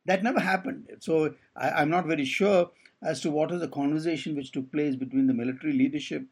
that 0.05 0.23
never 0.23 0.39
happened. 0.39 0.87
So 0.99 1.35
I, 1.55 1.81
am 1.81 1.89
not 1.89 2.05
very 2.05 2.25
sure 2.25 2.71
as 3.01 3.21
to 3.21 3.31
what 3.31 3.51
is 3.51 3.59
the 3.59 3.67
conversation 3.67 4.35
which 4.35 4.51
took 4.51 4.71
place 4.71 4.95
between 4.95 5.27
the 5.27 5.33
military 5.33 5.73
leadership 5.73 6.23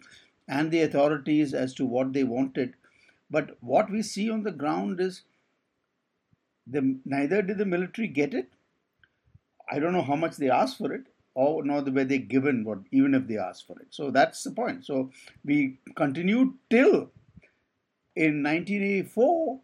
and 0.47 0.71
the 0.71 0.81
authorities 0.81 1.53
as 1.53 1.73
to 1.75 1.85
what 1.85 2.13
they 2.13 2.23
wanted. 2.23 2.73
But 3.29 3.57
what 3.61 3.89
we 3.89 4.01
see 4.01 4.29
on 4.29 4.43
the 4.43 4.51
ground 4.51 4.99
is 4.99 5.23
the, 6.67 6.97
neither 7.05 7.41
did 7.41 7.57
the 7.57 7.65
military 7.65 8.07
get 8.07 8.33
it. 8.33 8.49
I 9.71 9.79
don't 9.79 9.93
know 9.93 10.01
how 10.01 10.15
much 10.15 10.37
they 10.37 10.49
asked 10.49 10.77
for 10.77 10.93
it, 10.93 11.05
or 11.33 11.63
nor 11.63 11.81
were 11.81 12.03
they 12.03 12.19
given 12.19 12.63
what, 12.63 12.79
even 12.91 13.15
if 13.15 13.27
they 13.27 13.37
asked 13.37 13.65
for 13.65 13.79
it. 13.79 13.87
So 13.89 14.11
that's 14.11 14.43
the 14.43 14.51
point. 14.51 14.85
So 14.85 15.11
we 15.43 15.79
continued 15.95 16.53
till 16.69 17.11
in 18.15 18.43
1984 18.43 19.59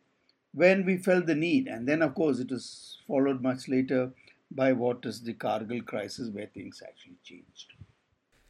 when 0.53 0.85
we 0.85 0.97
felt 0.97 1.25
the 1.25 1.35
need. 1.35 1.67
And 1.67 1.87
then, 1.87 2.01
of 2.01 2.15
course, 2.15 2.39
it 2.39 2.51
was 2.51 2.97
followed 3.07 3.41
much 3.41 3.67
later 3.67 4.11
by 4.51 4.73
what 4.73 5.05
is 5.05 5.21
the 5.21 5.33
Kargil 5.33 5.85
crisis, 5.85 6.29
where 6.29 6.47
things 6.47 6.81
actually 6.85 7.17
changed. 7.23 7.73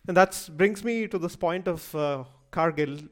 And 0.08 0.16
that 0.16 0.50
brings 0.56 0.84
me 0.84 1.08
to 1.08 1.20
this 1.20 1.36
point 1.36 1.68
of 1.68 1.94
uh, 1.94 2.24
Kargil. 2.52 3.10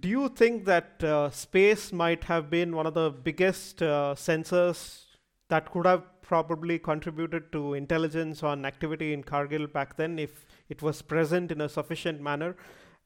Do 0.00 0.08
you 0.08 0.28
think 0.28 0.64
that 0.64 1.02
uh, 1.04 1.30
space 1.30 1.92
might 1.92 2.24
have 2.24 2.50
been 2.50 2.74
one 2.74 2.86
of 2.86 2.94
the 2.94 3.10
biggest 3.10 3.82
uh, 3.82 4.14
sensors 4.16 5.04
that 5.48 5.70
could 5.70 5.86
have 5.86 6.02
probably 6.22 6.78
contributed 6.78 7.52
to 7.52 7.74
intelligence 7.74 8.42
on 8.42 8.64
activity 8.64 9.12
in 9.12 9.22
Kargil 9.22 9.70
back 9.72 9.96
then 9.96 10.18
if 10.18 10.46
it 10.68 10.82
was 10.82 11.02
present 11.02 11.52
in 11.52 11.60
a 11.60 11.68
sufficient 11.68 12.20
manner? 12.20 12.56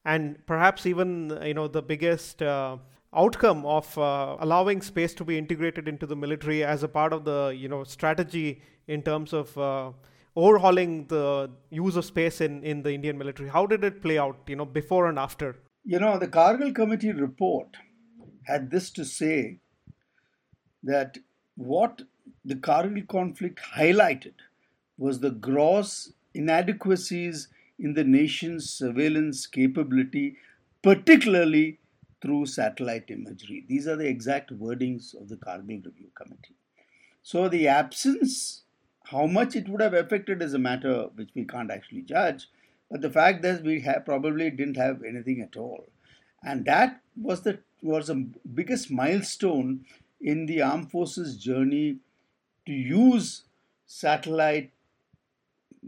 And 0.05 0.43
perhaps 0.47 0.85
even 0.85 1.37
you 1.43 1.53
know 1.53 1.67
the 1.67 1.81
biggest 1.81 2.41
uh, 2.41 2.77
outcome 3.15 3.65
of 3.65 3.97
uh, 3.97 4.37
allowing 4.39 4.81
space 4.81 5.13
to 5.15 5.25
be 5.25 5.37
integrated 5.37 5.87
into 5.87 6.05
the 6.05 6.15
military 6.15 6.63
as 6.63 6.83
a 6.83 6.87
part 6.87 7.11
of 7.11 7.25
the 7.25 7.55
you 7.57 7.67
know 7.67 7.83
strategy 7.83 8.61
in 8.87 9.01
terms 9.01 9.33
of 9.33 9.57
uh, 9.57 9.91
overhauling 10.35 11.05
the 11.07 11.49
use 11.69 11.95
of 11.95 12.05
space 12.05 12.41
in, 12.41 12.63
in 12.63 12.81
the 12.83 12.93
Indian 12.93 13.17
military. 13.17 13.49
How 13.49 13.65
did 13.65 13.83
it 13.83 14.01
play 14.01 14.17
out, 14.17 14.37
you 14.47 14.55
know, 14.55 14.65
before 14.65 15.07
and 15.07 15.19
after? 15.19 15.57
You 15.83 15.99
know, 15.99 16.17
the 16.17 16.27
Kargil 16.27 16.73
Committee 16.73 17.11
report 17.11 17.77
had 18.45 18.71
this 18.71 18.89
to 18.91 19.05
say 19.05 19.59
that 20.83 21.17
what 21.55 22.03
the 22.45 22.55
Kargil 22.55 23.07
conflict 23.07 23.59
highlighted 23.75 24.33
was 24.97 25.19
the 25.19 25.31
gross 25.31 26.13
inadequacies 26.33 27.47
in 27.77 27.93
the 27.93 28.03
nation's 28.03 28.69
surveillance 28.69 29.45
capability, 29.47 30.37
particularly 30.83 31.79
through 32.21 32.45
satellite 32.45 33.09
imagery. 33.09 33.65
These 33.67 33.87
are 33.87 33.95
the 33.95 34.07
exact 34.07 34.57
wordings 34.57 35.19
of 35.19 35.29
the 35.29 35.37
Kargil 35.37 35.85
Review 35.85 36.09
Committee. 36.15 36.55
So 37.21 37.47
the 37.47 37.67
absence, 37.67 38.63
how 39.05 39.25
much 39.25 39.55
it 39.55 39.69
would 39.69 39.81
have 39.81 39.93
affected 39.93 40.41
is 40.41 40.53
a 40.53 40.59
matter 40.59 41.09
which 41.15 41.29
we 41.35 41.45
can't 41.45 41.71
actually 41.71 42.01
judge, 42.01 42.47
but 42.89 43.01
the 43.01 43.09
fact 43.09 43.41
that 43.43 43.63
we 43.63 43.85
probably 44.05 44.49
didn't 44.49 44.77
have 44.77 45.03
anything 45.03 45.41
at 45.41 45.57
all. 45.57 45.87
And 46.43 46.65
that 46.65 47.01
was 47.15 47.41
the 47.41 47.59
was 47.81 48.07
the 48.07 48.27
biggest 48.53 48.91
milestone 48.91 49.85
in 50.19 50.45
the 50.45 50.61
armed 50.61 50.91
forces 50.91 51.37
journey 51.37 51.97
to 52.65 52.73
use 52.73 53.43
satellite 53.85 54.71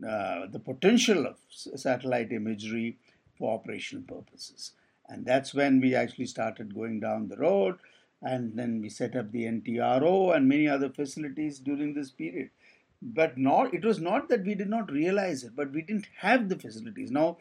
uh, 0.08 0.48
the 0.48 0.60
potential 0.60 1.28
of 1.28 1.36
satellite 1.50 2.32
imagery 2.32 2.98
for 3.38 3.54
operational 3.54 4.04
purposes. 4.04 4.72
And 5.08 5.26
that's 5.26 5.54
when 5.54 5.82
we 5.82 5.96
actually 5.96 6.28
started 6.28 6.76
going 6.76 7.00
down 7.00 7.28
the 7.28 7.38
road. 7.38 7.78
And 8.22 8.58
then 8.58 8.82
we 8.82 8.90
set 8.90 9.16
up 9.16 9.32
the 9.32 9.46
NTRO 9.46 10.36
and 10.36 10.48
many 10.48 10.68
other 10.68 10.90
facilities 10.90 11.60
during 11.60 11.94
this 11.94 12.12
period. 12.12 12.50
But 13.02 13.38
not 13.38 13.74
it 13.74 13.84
was 13.84 14.00
not 14.00 14.30
that 14.30 14.46
we 14.46 14.54
did 14.54 14.70
not 14.70 14.92
realize 14.92 15.44
it, 15.44 15.56
but 15.56 15.72
we 15.72 15.82
didn't 15.82 16.08
have 16.20 16.50
the 16.50 16.60
facilities. 16.60 17.10
Now, 17.10 17.38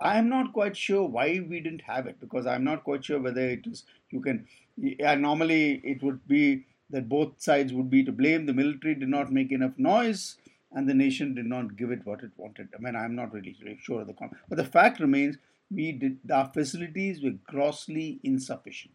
I 0.00 0.18
am 0.18 0.28
not 0.28 0.52
quite 0.52 0.76
sure 0.76 1.04
why 1.04 1.44
we 1.46 1.60
didn't 1.60 1.82
have 1.82 2.06
it 2.06 2.20
because 2.20 2.46
I'm 2.46 2.64
not 2.64 2.84
quite 2.84 3.04
sure 3.04 3.20
whether 3.20 3.40
it 3.40 3.66
is 3.66 3.84
you 4.10 4.20
can. 4.20 4.46
Yeah, 4.76 5.16
normally, 5.16 5.80
it 5.84 6.02
would 6.02 6.26
be 6.26 6.64
that 6.90 7.08
both 7.08 7.40
sides 7.40 7.72
would 7.72 7.90
be 7.90 8.02
to 8.04 8.12
blame. 8.12 8.46
The 8.46 8.54
military 8.54 8.94
did 8.94 9.08
not 9.08 9.32
make 9.32 9.52
enough 9.52 9.76
noise, 9.76 10.36
and 10.72 10.88
the 10.88 10.94
nation 10.94 11.34
did 11.34 11.46
not 11.46 11.76
give 11.76 11.90
it 11.90 12.06
what 12.06 12.22
it 12.22 12.30
wanted. 12.36 12.68
I 12.74 12.80
mean, 12.80 12.96
I'm 12.96 13.14
not 13.14 13.34
really 13.34 13.56
sure 13.80 14.00
of 14.00 14.06
the 14.06 14.14
con, 14.14 14.30
but 14.48 14.56
the 14.56 14.64
fact 14.64 15.00
remains 15.00 15.36
we 15.70 15.92
did 15.92 16.18
our 16.30 16.50
facilities 16.52 17.22
were 17.22 17.38
grossly 17.46 18.20
insufficient. 18.22 18.94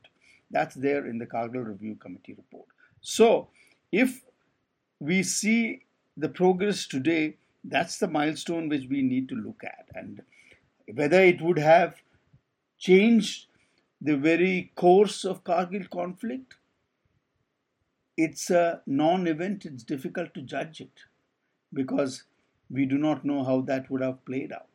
That's 0.51 0.75
there 0.75 1.05
in 1.07 1.17
the 1.17 1.25
Kargil 1.25 1.65
Review 1.65 1.95
Committee 1.95 2.33
report. 2.33 2.67
So, 3.01 3.49
if 3.91 4.21
we 4.99 5.23
see 5.23 5.85
the 6.17 6.29
progress 6.29 6.87
today, 6.87 7.37
that's 7.63 7.97
the 7.97 8.07
milestone 8.07 8.69
which 8.69 8.87
we 8.89 9.01
need 9.01 9.29
to 9.29 9.35
look 9.35 9.63
at, 9.63 9.85
and 9.93 10.21
whether 10.93 11.21
it 11.21 11.41
would 11.41 11.59
have 11.59 11.95
changed 12.77 13.47
the 14.01 14.17
very 14.17 14.71
course 14.75 15.23
of 15.25 15.43
Kargil 15.43 15.89
conflict. 15.89 16.55
It's 18.17 18.49
a 18.49 18.81
non 18.85 19.27
event, 19.27 19.65
it's 19.65 19.83
difficult 19.83 20.33
to 20.35 20.41
judge 20.41 20.79
it 20.79 21.05
because 21.73 22.23
we 22.69 22.85
do 22.85 22.97
not 22.97 23.25
know 23.25 23.43
how 23.43 23.61
that 23.61 23.89
would 23.89 24.01
have 24.01 24.23
played 24.25 24.53
out. 24.53 24.74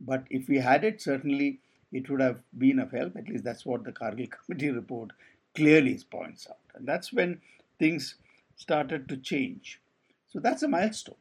But 0.00 0.24
if 0.30 0.48
we 0.48 0.58
had 0.58 0.84
it, 0.84 1.00
certainly 1.00 1.60
it 1.92 2.08
would 2.08 2.20
have 2.20 2.40
been 2.56 2.78
of 2.78 2.92
help. 2.92 3.16
At 3.16 3.28
least 3.28 3.44
that's 3.44 3.66
what 3.66 3.84
the 3.84 3.92
Kargil 3.92 4.30
Committee 4.46 4.70
report 4.70 5.10
clearly 5.54 5.98
points 6.10 6.46
out. 6.48 6.56
And 6.74 6.86
that's 6.86 7.12
when 7.12 7.40
things 7.78 8.16
started 8.56 9.08
to 9.08 9.16
change. 9.16 9.80
So 10.28 10.38
that's 10.38 10.62
a 10.62 10.68
milestone 10.68 11.16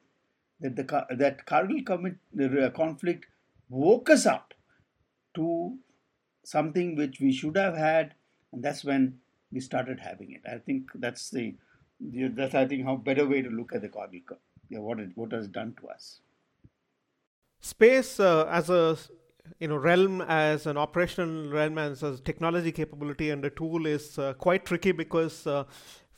that 0.62 0.76
the 0.76 1.06
that 1.16 1.46
Kargil 1.46 2.66
uh, 2.66 2.70
conflict 2.72 3.26
woke 3.70 4.10
us 4.10 4.26
up 4.26 4.54
to 5.36 5.78
something 6.44 6.96
which 6.96 7.20
we 7.20 7.32
should 7.32 7.56
have 7.58 7.78
had, 7.78 8.14
and 8.52 8.64
that's 8.64 8.84
when 8.84 9.20
we 9.52 9.60
started 9.60 10.00
having 10.00 10.32
it. 10.32 10.42
I 10.50 10.58
think 10.58 10.92
that's 10.96 11.30
the 11.30 11.56
that's 12.00 12.56
I 12.56 12.66
think 12.66 12.86
how 12.86 12.96
better 12.96 13.28
way 13.28 13.42
to 13.42 13.50
look 13.50 13.74
at 13.74 13.82
the 13.82 13.90
Kargil 13.90 14.24
yeah, 14.70 14.80
what 14.80 15.00
it 15.00 15.12
what 15.16 15.32
has 15.32 15.48
done 15.48 15.76
to 15.82 15.88
us. 15.90 16.20
Space 17.62 18.20
uh, 18.20 18.46
as 18.50 18.70
a 18.70 18.98
you 19.60 19.68
know 19.68 19.76
realm 19.76 20.22
as 20.22 20.66
an 20.66 20.78
operational 20.78 21.52
realm 21.52 21.78
as 21.78 22.04
a 22.04 22.18
technology 22.18 22.72
capability 22.72 23.30
and 23.30 23.44
a 23.44 23.50
tool 23.50 23.86
is 23.86 24.18
uh, 24.18 24.34
quite 24.34 24.66
tricky 24.66 24.92
because 24.92 25.46
uh, 25.46 25.64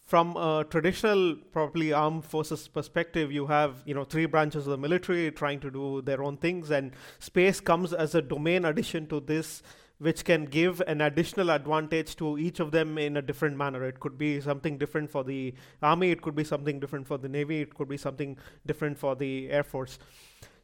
from 0.05 0.35
a 0.35 0.65
traditional 0.69 1.35
probably 1.51 1.93
armed 1.93 2.25
forces 2.25 2.67
perspective 2.67 3.31
you 3.31 3.47
have 3.47 3.81
you 3.85 3.95
know 3.95 4.03
three 4.03 4.25
branches 4.25 4.67
of 4.67 4.71
the 4.71 4.77
military 4.77 5.31
trying 5.31 5.59
to 5.59 5.71
do 5.71 6.01
their 6.01 6.21
own 6.21 6.37
things 6.37 6.69
and 6.69 6.91
space 7.19 7.59
comes 7.59 7.93
as 7.93 8.13
a 8.13 8.21
domain 8.21 8.65
addition 8.65 9.07
to 9.07 9.19
this 9.21 9.63
which 9.99 10.25
can 10.25 10.45
give 10.45 10.81
an 10.87 10.99
additional 10.99 11.51
advantage 11.51 12.15
to 12.15 12.37
each 12.39 12.59
of 12.59 12.71
them 12.71 12.97
in 12.97 13.17
a 13.17 13.21
different 13.21 13.55
manner. 13.55 13.85
It 13.85 13.99
could 13.99 14.17
be 14.17 14.41
something 14.41 14.79
different 14.79 15.11
for 15.11 15.23
the 15.23 15.53
army, 15.83 16.09
it 16.09 16.23
could 16.23 16.33
be 16.33 16.43
something 16.43 16.79
different 16.79 17.05
for 17.05 17.19
the 17.19 17.29
navy, 17.29 17.61
it 17.61 17.75
could 17.75 17.87
be 17.87 17.97
something 17.97 18.35
different 18.65 18.97
for 18.97 19.15
the 19.15 19.51
air 19.51 19.63
force. 19.63 19.99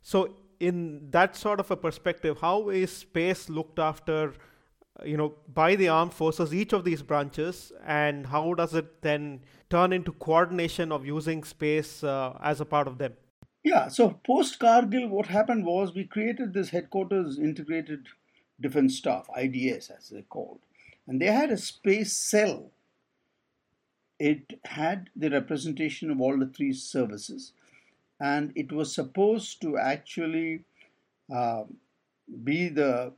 So, 0.02 0.38
in 0.60 1.10
that 1.12 1.36
sort 1.36 1.60
of 1.60 1.70
a 1.72 1.78
perspective, 1.78 2.40
how 2.42 2.70
is 2.70 2.92
space 2.92 3.50
looked 3.50 3.80
after? 3.80 4.34
you 5.06 5.18
know 5.18 5.34
by 5.54 5.76
the 5.76 5.88
armed 5.88 6.14
forces 6.14 6.54
each 6.54 6.74
of 6.74 6.84
these 6.84 7.02
branches 7.02 7.72
and 7.86 8.28
how 8.28 8.54
does 8.54 8.74
it 8.74 9.02
then 9.02 9.42
turn 9.70 9.94
into 9.94 10.12
coordination 10.14 10.92
of 10.92 11.06
using 11.06 11.44
space 11.44 12.04
uh, 12.04 12.38
as 12.42 12.62
a 12.62 12.66
part 12.66 12.88
of 12.88 12.98
them? 12.98 13.14
Yeah 13.64 13.88
so 13.90 14.20
post 14.26 14.60
Kargil, 14.60 15.10
what 15.10 15.28
happened 15.28 15.66
was 15.66 15.94
we 15.94 16.06
created 16.06 16.54
this 16.54 16.70
headquarters 16.70 17.38
integrated 17.38 18.08
defense 18.60 18.98
staff 18.98 19.28
ids 19.38 19.90
as 19.90 20.10
they're 20.10 20.24
called. 20.24 20.60
And 21.06 21.22
they 21.22 21.28
had 21.28 21.52
a 21.52 21.58
space 21.58 22.14
cell. 22.14 22.72
It 24.20 24.60
had 24.66 25.10
the 25.16 25.30
representation 25.30 26.10
of 26.10 26.20
all 26.20 26.38
the 26.38 26.48
three 26.48 26.74
services 26.74 27.54
and 28.20 28.52
it 28.56 28.72
was 28.72 28.94
supposed 28.94 29.62
to 29.62 29.78
actually 29.78 30.62
uh, 31.34 31.64
be 32.44 32.70
the 32.70 33.14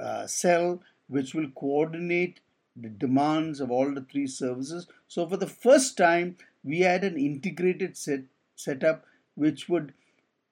uh, 0.00 0.26
cell 0.26 0.82
which 1.08 1.34
will 1.34 1.48
coordinate 1.54 2.40
the 2.76 2.88
demands 2.88 3.60
of 3.60 3.70
all 3.70 3.92
the 3.94 4.04
three 4.10 4.26
services. 4.26 4.86
So, 5.08 5.26
for 5.26 5.36
the 5.36 5.46
first 5.46 5.96
time, 5.96 6.36
we 6.64 6.80
had 6.80 7.04
an 7.04 7.16
integrated 7.16 7.96
set, 7.96 8.22
setup 8.56 9.04
which 9.34 9.68
would 9.68 9.94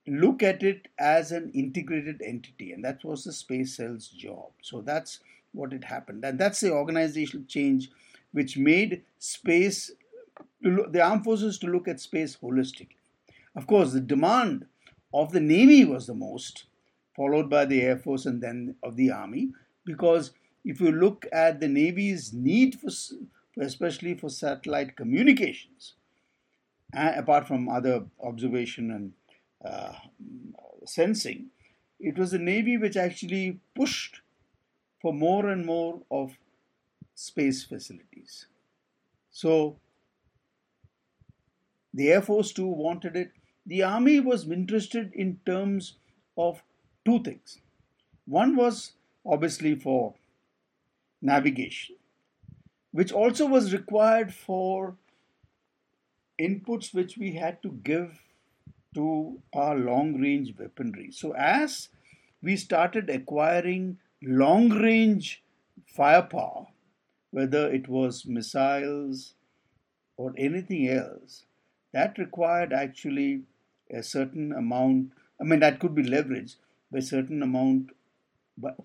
look 0.07 0.43
at 0.43 0.63
it 0.63 0.89
as 0.99 1.33
an 1.33 1.51
integrated 1.53 2.23
entity, 2.23 2.73
and 2.73 2.85
that 2.85 3.05
was 3.05 3.25
the 3.25 3.33
space 3.33 3.77
cell's 3.77 4.09
job. 4.09 4.51
So, 4.63 4.81
that's 4.81 5.21
what 5.53 5.73
it 5.73 5.85
happened, 5.85 6.25
and 6.25 6.39
that's 6.39 6.61
the 6.61 6.73
organizational 6.73 7.47
change 7.47 7.91
which 8.33 8.57
made 8.57 9.03
space 9.19 9.93
the 10.61 11.01
armed 11.01 11.25
forces 11.25 11.59
to 11.59 11.67
look 11.67 11.87
at 11.87 12.01
space 12.01 12.37
holistically. 12.43 12.97
Of 13.57 13.67
course, 13.67 13.93
the 13.93 14.01
demand 14.01 14.67
of 15.13 15.33
the 15.33 15.41
Navy 15.41 15.85
was 15.85 16.07
the 16.07 16.15
most, 16.15 16.65
followed 17.15 17.49
by 17.49 17.65
the 17.65 17.83
Air 17.83 17.97
Force 17.97 18.27
and 18.27 18.43
then 18.43 18.77
of 18.83 18.97
the 18.97 19.11
Army, 19.11 19.53
because 19.85 20.33
if 20.65 20.81
you 20.81 20.91
look 20.91 21.27
at 21.33 21.61
the 21.61 21.69
Navy's 21.69 22.33
need 22.33 22.81
for, 22.81 22.89
especially 23.61 24.15
for 24.15 24.29
satellite 24.29 24.97
communications, 24.97 25.95
apart 26.93 27.47
from 27.47 27.69
other 27.69 28.07
observation 28.23 28.91
and 28.91 29.13
uh, 29.65 29.93
sensing, 30.85 31.47
it 32.01 32.19
was 32.19 32.33
the 32.33 32.39
Navy 32.39 32.77
which 32.77 32.97
actually 32.97 33.61
pushed 33.75 34.21
for 35.01 35.13
more 35.13 35.49
and 35.49 35.65
more 35.65 36.01
of 36.11 36.33
space 37.15 37.63
facilities. 37.63 38.47
So 39.31 39.77
the 41.93 42.11
Air 42.11 42.23
Force 42.23 42.53
too 42.53 42.67
wanted 42.67 43.17
it. 43.17 43.31
The 43.67 43.83
Army 43.83 44.21
was 44.21 44.47
interested 44.47 45.13
in 45.15 45.41
terms 45.47 45.95
of 46.37 46.63
two 47.05 47.23
things. 47.23 47.61
One 48.27 48.57
was 48.57 48.93
obviously 49.25 49.75
for 49.75 50.15
navigation, 51.23 51.97
which 52.93 53.11
also 53.11 53.47
was 53.47 53.73
required 53.73 54.35
for 54.35 54.97
inputs 56.39 56.93
which 56.93 57.17
we 57.17 57.33
had 57.33 57.63
to 57.63 57.73
give 57.83 58.21
to 58.95 59.41
our 59.55 59.77
long 59.77 60.21
range 60.21 60.55
weaponry. 60.59 61.11
So, 61.11 61.33
as 61.33 61.89
we 62.43 62.57
started 62.57 63.09
acquiring 63.09 63.99
long 64.23 64.69
range 64.69 65.43
firepower, 65.87 66.67
whether 67.31 67.73
it 67.73 67.89
was 67.89 68.27
missiles 68.27 69.35
or 70.17 70.35
anything 70.37 70.89
else, 70.89 71.45
that 71.93 72.19
required 72.19 72.73
actually 72.73 73.43
a 73.91 74.03
certain 74.03 74.53
amount. 74.53 75.13
I 75.41 75.45
mean, 75.45 75.61
that 75.61 75.81
could 75.81 75.95
be 75.95 76.03
leveraged 76.03 76.57
by 76.91 77.01
certain 77.01 77.43
amount, 77.43 77.91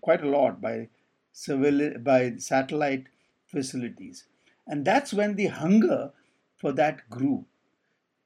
quite 0.02 0.24
a 0.24 0.30
lot 0.30 0.62
by 0.62 0.90
civil 1.32 1.92
by 2.00 2.36
satellite 2.38 3.08
facilities. 3.48 4.26
And 4.68 4.86
that's 4.86 5.14
when 5.14 5.36
the 5.36 5.48
hunger 5.48 6.12
for 6.58 6.72
that 6.74 7.10
grew. 7.10 7.46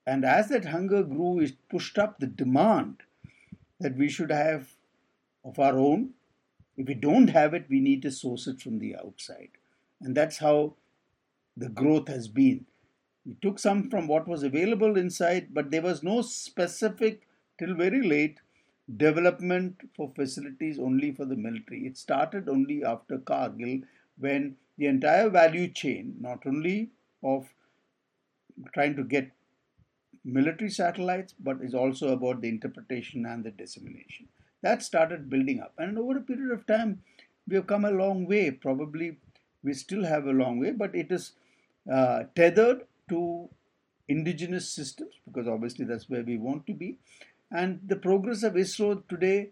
And 0.06 0.26
as 0.26 0.50
that 0.50 0.66
hunger 0.66 1.04
grew, 1.04 1.40
it 1.40 1.56
pushed 1.70 1.98
up 1.98 2.20
the 2.20 2.28
demand 2.28 2.98
that 3.80 3.96
we 3.96 4.10
should 4.10 4.32
have 4.32 4.70
of 5.46 5.60
our 5.60 5.78
own. 5.78 6.12
If 6.76 6.88
we 6.88 6.94
don't 6.96 7.30
have 7.30 7.54
it, 7.54 7.66
we 7.70 7.80
need 7.80 8.02
to 8.02 8.12
source 8.12 8.48
it 8.48 8.60
from 8.60 8.80
the 8.80 8.96
outside. 8.96 9.52
And 10.02 10.16
that's 10.16 10.40
how 10.40 10.76
the 11.56 11.70
growth 11.70 12.08
has 12.08 12.28
been. 12.28 12.66
We 13.26 13.36
took 13.42 13.60
some 13.60 13.90
from 13.90 14.08
what 14.08 14.28
was 14.28 14.44
available 14.44 14.98
inside, 14.98 15.54
but 15.54 15.72
there 15.72 15.82
was 15.82 16.04
no 16.04 16.22
specific, 16.22 17.28
till 17.58 17.76
very 17.76 18.02
late, 18.02 18.40
development 18.98 19.82
for 19.96 20.12
facilities 20.16 20.78
only 20.78 21.14
for 21.14 21.26
the 21.26 21.36
military. 21.36 21.86
It 21.86 21.98
started 21.98 22.50
only 22.50 22.84
after 22.84 23.18
Kargil 23.18 23.84
when 24.18 24.58
the 24.78 24.88
entire 24.88 25.30
value 25.30 25.70
chain, 25.70 26.16
not 26.20 26.46
only 26.46 26.92
of 27.24 27.48
trying 28.74 28.96
to 28.98 29.04
get 29.04 29.32
military 30.26 30.70
satellites, 30.70 31.34
but 31.40 31.62
is 31.62 31.74
also 31.74 32.10
about 32.10 32.42
the 32.42 32.50
interpretation 32.50 33.26
and 33.26 33.44
the 33.44 33.52
dissemination. 33.52 34.28
That 34.62 34.82
started 34.82 35.30
building 35.30 35.60
up. 35.60 35.74
And 35.78 35.98
over 35.98 36.18
a 36.18 36.22
period 36.22 36.52
of 36.52 36.66
time, 36.66 37.02
we 37.48 37.56
have 37.56 37.68
come 37.68 37.86
a 37.86 37.92
long 37.92 38.26
way. 38.26 38.52
Probably 38.52 39.18
we 39.64 39.74
still 39.74 40.04
have 40.04 40.26
a 40.26 40.32
long 40.32 40.60
way, 40.60 40.72
but 40.72 40.96
it 40.96 41.12
is 41.12 41.34
uh, 41.92 42.24
tethered 42.36 42.86
to 43.10 43.50
indigenous 44.08 44.70
systems 44.70 45.14
because 45.26 45.48
obviously 45.48 45.86
that's 45.86 46.10
where 46.10 46.24
we 46.24 46.38
want 46.38 46.66
to 46.68 46.74
be 46.74 46.98
and 47.54 47.80
the 47.86 47.96
progress 47.96 48.42
of 48.42 48.54
ISRO 48.54 49.08
today 49.08 49.52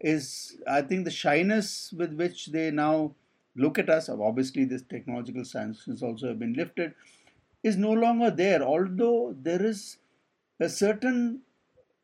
is, 0.00 0.56
I 0.66 0.82
think, 0.82 1.04
the 1.04 1.10
shyness 1.10 1.92
with 1.96 2.14
which 2.14 2.46
they 2.46 2.70
now 2.70 3.14
look 3.54 3.78
at 3.78 3.90
us. 3.90 4.08
Obviously, 4.08 4.64
this 4.64 4.82
technological 4.82 5.44
sanctions 5.44 6.02
also 6.02 6.28
have 6.28 6.38
been 6.38 6.54
lifted, 6.54 6.94
is 7.62 7.76
no 7.76 7.92
longer 7.92 8.30
there. 8.30 8.62
Although 8.62 9.36
there 9.38 9.64
is 9.64 9.98
a 10.58 10.68
certain 10.68 11.40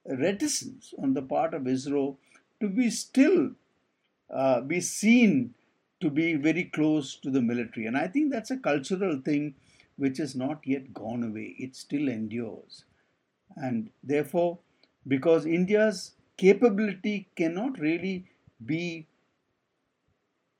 reticence 0.05 0.93
on 1.03 1.15
the 1.15 1.23
part 1.23 1.55
of 1.55 1.63
ISRO 1.63 2.17
to 2.61 2.69
be 2.69 2.91
still 2.91 3.53
uh, 4.31 4.61
be 4.61 4.81
seen 4.81 5.55
to 6.01 6.11
be 6.11 6.35
very 6.35 6.65
close 6.65 7.17
to 7.17 7.31
the 7.31 7.41
military. 7.41 7.87
And 7.87 7.97
I 7.97 8.07
think 8.07 8.31
that's 8.31 8.51
a 8.51 8.59
cultural 8.59 9.21
thing 9.25 9.55
which 9.99 10.19
has 10.19 10.35
not 10.35 10.61
yet 10.65 10.95
gone 10.95 11.23
away. 11.23 11.57
It 11.59 11.77
still 11.77 12.09
endures. 12.09 12.85
And 13.57 13.91
therefore, 14.03 14.59
because 15.07 15.45
India's 15.45 16.13
capability 16.37 17.29
cannot 17.37 17.79
really 17.79 18.27
be 18.65 19.09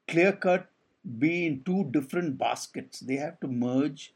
clear 0.09 0.33
cut, 0.33 0.69
be 1.19 1.47
in 1.47 1.63
two 1.65 1.85
different 1.91 2.37
baskets. 2.37 3.01
They 3.01 3.17
have 3.17 3.39
to 3.41 3.47
merge, 3.47 4.13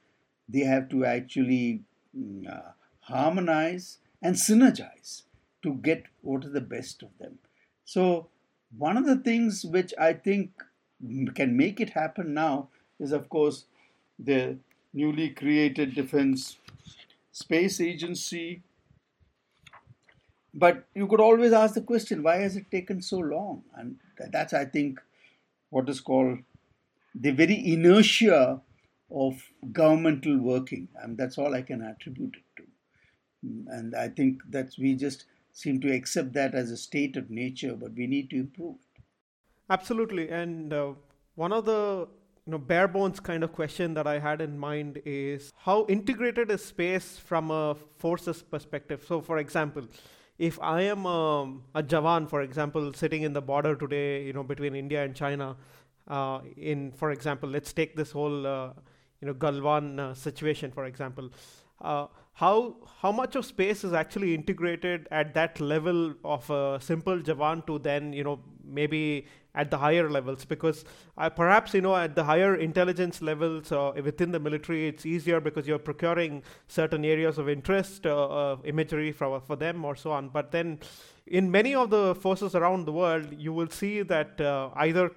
they 0.48 0.60
have 0.60 0.88
to 0.90 1.04
actually 1.04 1.82
mm, 2.16 2.52
uh, 2.52 2.72
harmonize 3.00 3.98
and 4.20 4.34
synergize 4.34 5.22
to 5.62 5.74
get 5.74 6.04
what 6.22 6.44
is 6.44 6.52
the 6.52 6.60
best 6.60 7.02
of 7.02 7.10
them. 7.18 7.38
So, 7.84 8.28
one 8.76 8.96
of 8.96 9.06
the 9.06 9.16
things 9.16 9.64
which 9.64 9.92
I 9.98 10.14
think 10.14 10.50
can 11.34 11.56
make 11.56 11.80
it 11.80 11.90
happen 11.90 12.34
now 12.34 12.68
is, 12.98 13.12
of 13.12 13.28
course, 13.28 13.66
the 14.18 14.56
newly 14.92 15.30
created 15.30 15.94
Defense 15.94 16.56
Space 17.32 17.80
Agency 17.80 18.62
but 20.54 20.84
you 20.94 21.06
could 21.06 21.20
always 21.20 21.52
ask 21.52 21.74
the 21.74 21.80
question 21.80 22.22
why 22.22 22.36
has 22.36 22.56
it 22.56 22.70
taken 22.70 23.00
so 23.00 23.18
long 23.18 23.62
and 23.76 23.96
that's 24.30 24.52
i 24.52 24.66
think 24.66 25.00
what 25.70 25.88
is 25.88 25.98
called 25.98 26.38
the 27.14 27.30
very 27.30 27.72
inertia 27.72 28.60
of 29.10 29.42
governmental 29.72 30.38
working. 30.38 30.88
And 31.02 31.16
that's 31.16 31.38
all 31.38 31.54
I 31.54 31.62
can 31.62 31.82
attribute 31.82 32.36
it 32.36 32.62
to. 32.62 32.68
And 33.68 33.94
I 33.94 34.08
think 34.08 34.42
that 34.50 34.70
we 34.78 34.94
just 34.94 35.24
seem 35.52 35.80
to 35.80 35.92
accept 35.92 36.32
that 36.32 36.54
as 36.54 36.70
a 36.70 36.76
state 36.76 37.16
of 37.16 37.30
nature, 37.30 37.74
but 37.74 37.92
we 37.94 38.06
need 38.06 38.30
to 38.30 38.36
improve 38.36 38.76
it. 38.76 39.02
Absolutely. 39.68 40.30
And 40.30 40.72
uh, 40.72 40.92
one 41.34 41.52
of 41.52 41.66
the 41.66 42.08
you 42.46 42.52
know 42.52 42.58
bare 42.58 42.88
bones 42.88 43.20
kind 43.20 43.44
of 43.44 43.52
question 43.52 43.94
that 43.94 44.06
I 44.06 44.18
had 44.18 44.40
in 44.40 44.58
mind 44.58 45.00
is 45.04 45.52
how 45.56 45.86
integrated 45.88 46.50
is 46.50 46.64
space 46.64 47.18
from 47.18 47.50
a 47.50 47.76
forces 47.98 48.42
perspective. 48.42 49.04
So, 49.06 49.20
for 49.20 49.38
example, 49.38 49.86
if 50.38 50.60
I 50.60 50.82
am 50.82 51.06
um, 51.06 51.62
a 51.74 51.82
Jawan, 51.82 52.28
for 52.28 52.42
example, 52.42 52.92
sitting 52.92 53.22
in 53.22 53.32
the 53.32 53.42
border 53.42 53.76
today, 53.76 54.24
you 54.24 54.32
know, 54.32 54.42
between 54.42 54.74
India 54.74 55.04
and 55.04 55.14
China, 55.14 55.56
uh, 56.08 56.40
in, 56.56 56.90
for 56.92 57.12
example, 57.12 57.48
let's 57.48 57.72
take 57.72 57.94
this 57.94 58.10
whole, 58.10 58.46
uh, 58.46 58.72
you 59.20 59.28
know, 59.28 59.34
Galwan 59.34 60.00
uh, 60.00 60.14
situation, 60.14 60.72
for 60.72 60.86
example. 60.86 61.30
Uh, 61.80 62.06
how 62.34 62.76
how 63.00 63.12
much 63.12 63.36
of 63.36 63.44
space 63.44 63.84
is 63.84 63.92
actually 63.92 64.34
integrated 64.34 65.06
at 65.10 65.34
that 65.34 65.60
level 65.60 66.14
of 66.24 66.48
a 66.50 66.78
simple 66.80 67.18
Jawan 67.18 67.66
to 67.66 67.78
then 67.78 68.12
you 68.12 68.24
know 68.24 68.40
maybe 68.64 69.26
at 69.54 69.70
the 69.70 69.76
higher 69.76 70.08
levels 70.10 70.44
because 70.44 70.84
uh, 71.18 71.28
perhaps 71.28 71.74
you 71.74 71.80
know 71.80 71.94
at 71.94 72.14
the 72.14 72.24
higher 72.24 72.56
intelligence 72.56 73.20
levels 73.20 73.70
uh, 73.70 73.92
within 74.02 74.32
the 74.32 74.40
military 74.40 74.88
it's 74.88 75.04
easier 75.04 75.40
because 75.40 75.66
you're 75.66 75.78
procuring 75.78 76.42
certain 76.68 77.04
areas 77.04 77.38
of 77.38 77.48
interest 77.48 78.06
uh, 78.06 78.56
imagery 78.64 79.12
for 79.12 79.40
for 79.40 79.56
them 79.56 79.84
or 79.84 79.94
so 79.94 80.10
on. 80.10 80.28
But 80.28 80.52
then 80.52 80.78
in 81.26 81.50
many 81.50 81.74
of 81.74 81.90
the 81.90 82.14
forces 82.14 82.54
around 82.54 82.86
the 82.86 82.92
world 82.92 83.26
you 83.36 83.52
will 83.52 83.68
see 83.68 84.02
that 84.02 84.40
uh, 84.40 84.70
either 84.76 85.10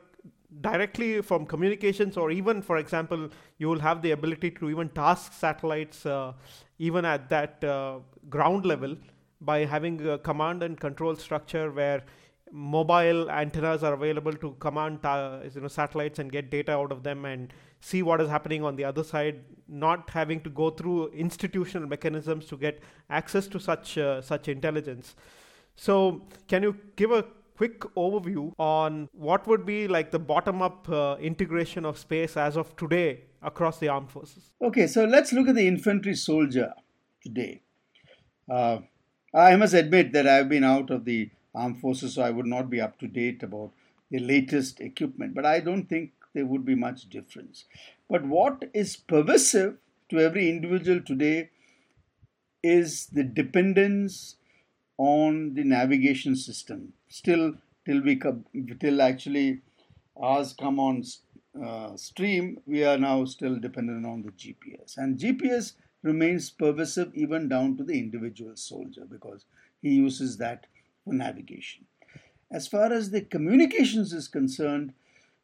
directly 0.62 1.22
from 1.22 1.46
communications 1.46 2.18
or 2.18 2.32
even 2.32 2.62
for 2.62 2.78
example 2.78 3.30
you 3.58 3.68
will 3.68 3.80
have 3.80 4.02
the 4.02 4.12
ability 4.12 4.52
to 4.52 4.70
even 4.70 4.88
task 4.90 5.34
satellites 5.34 6.06
uh, 6.06 6.32
even 6.78 7.04
at 7.04 7.30
that 7.30 7.64
uh, 7.64 8.00
ground 8.30 8.66
level 8.66 8.96
by 9.42 9.66
having 9.66 10.08
a 10.08 10.18
command 10.18 10.64
and 10.64 10.80
control 10.80 11.16
structure 11.16 11.72
where 11.72 12.04
mobile 12.52 13.30
antennas 13.30 13.84
are 13.84 13.94
available 13.94 14.34
to 14.34 14.52
command 14.60 15.04
uh, 15.04 15.40
you 15.54 15.62
know 15.62 15.68
satellites 15.68 16.20
and 16.20 16.32
get 16.32 16.50
data 16.52 16.72
out 16.72 16.92
of 16.92 17.04
them 17.04 17.26
and 17.26 17.54
see 17.80 18.04
what 18.04 18.22
is 18.22 18.30
happening 18.30 18.64
on 18.64 18.76
the 18.76 18.84
other 18.84 19.04
side 19.04 19.42
not 19.68 20.10
having 20.10 20.40
to 20.42 20.50
go 20.50 20.70
through 20.70 21.08
institutional 21.10 21.88
mechanisms 21.88 22.46
to 22.46 22.56
get 22.56 22.82
access 23.10 23.48
to 23.48 23.60
such 23.60 23.98
uh, 23.98 24.22
such 24.22 24.48
intelligence 24.48 25.16
so 25.76 26.22
can 26.48 26.64
you 26.64 26.78
give 26.96 27.12
a 27.12 27.26
quick 27.58 27.80
overview 27.96 28.52
on 28.60 29.10
what 29.14 29.48
would 29.48 29.66
be 29.66 29.88
like 29.88 30.12
the 30.12 30.20
bottom 30.20 30.62
up 30.62 30.88
uh, 30.90 31.16
integration 31.20 31.86
of 31.86 31.98
space 31.98 32.38
as 32.38 32.58
of 32.58 32.76
today 32.76 33.22
across 33.42 33.78
the 33.80 33.88
armed 33.88 34.12
forces? 34.12 34.52
Okay, 34.62 34.88
so 34.88 35.06
let's 35.06 35.32
look 35.32 35.48
at 35.48 35.56
the 35.56 35.68
infantry 35.68 36.16
soldier 36.16 36.74
today. 37.24 37.62
Uh, 38.50 38.80
I 39.34 39.56
must 39.56 39.74
admit 39.74 40.14
that 40.14 40.28
I've 40.28 40.50
been 40.50 40.64
out 40.64 40.90
of 40.90 41.06
the 41.06 41.30
armed 41.56 41.80
forces, 41.80 42.16
so 42.16 42.22
I 42.24 42.32
would 42.32 42.46
not 42.46 42.70
be 42.70 42.82
up 42.82 43.00
to 43.00 43.08
date 43.08 43.44
about 43.44 43.72
the 44.12 44.20
latest 44.20 44.82
equipment, 44.82 45.34
but 45.34 45.46
I 45.46 45.60
don't 45.60 45.88
think 45.90 46.12
there 46.34 46.46
would 46.46 46.66
be 46.66 46.76
much 46.76 47.10
difference. 47.10 47.66
But 48.10 48.26
what 48.26 48.70
is 48.74 48.96
pervasive 48.98 49.78
to 50.10 50.20
every 50.20 50.50
individual 50.50 51.02
today 51.02 51.50
is 52.64 53.08
the 53.08 53.24
dependence 53.24 54.36
on 54.98 55.54
the 55.54 55.64
navigation 55.64 56.36
system. 56.36 56.94
Still, 57.10 57.56
till 57.86 58.02
we 58.02 58.20
till 58.80 59.02
actually 59.02 59.62
ours 60.18 60.54
come 60.54 60.80
on 60.80 61.04
uh, 61.64 61.96
stream, 61.96 62.60
we 62.66 62.84
are 62.84 62.98
now 62.98 63.26
still 63.26 63.58
dependent 63.60 64.06
on 64.06 64.24
the 64.24 64.32
GPS. 64.32 64.98
And 64.98 65.18
GPS 65.18 65.74
remains 66.04 66.50
pervasive 66.50 67.12
even 67.16 67.48
down 67.50 67.78
to 67.78 67.84
the 67.84 67.98
individual 68.00 68.56
soldier 68.56 69.06
because 69.10 69.46
he 69.82 69.92
uses 69.96 70.38
that 70.38 70.68
navigation. 71.14 71.86
As 72.52 72.68
far 72.68 72.92
as 72.92 73.10
the 73.10 73.22
communications 73.22 74.14
is 74.14 74.28
concerned, 74.28 74.94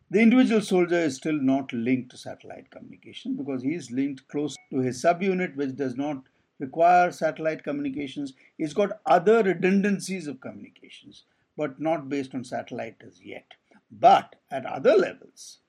the 0.10 0.20
individual 0.20 0.62
soldier 0.62 1.00
is 1.00 1.16
still 1.16 1.40
not 1.42 1.72
linked 1.72 2.12
to 2.12 2.18
satellite 2.18 2.70
communication 2.70 3.36
because 3.36 3.64
he 3.64 3.74
is 3.74 3.92
linked 3.92 4.28
close 4.28 4.56
to 4.70 4.80
his 4.80 5.02
subunit, 5.02 5.56
which 5.56 5.76
does 5.76 5.96
not 5.96 6.24
require 6.60 7.12
satellite 7.12 7.64
communications. 7.64 8.34
He's 8.58 8.74
got 8.74 9.00
other 9.06 9.42
redundancies 9.42 10.28
of 10.28 10.42
communications, 10.42 11.24
but 11.58 11.80
not 11.80 12.10
based 12.10 12.36
on 12.36 12.44
satellite 12.44 13.02
as 13.06 13.22
yet. 13.24 13.54
But 13.90 14.36
at 14.52 14.66
other 14.66 14.96
levels, 14.96 15.60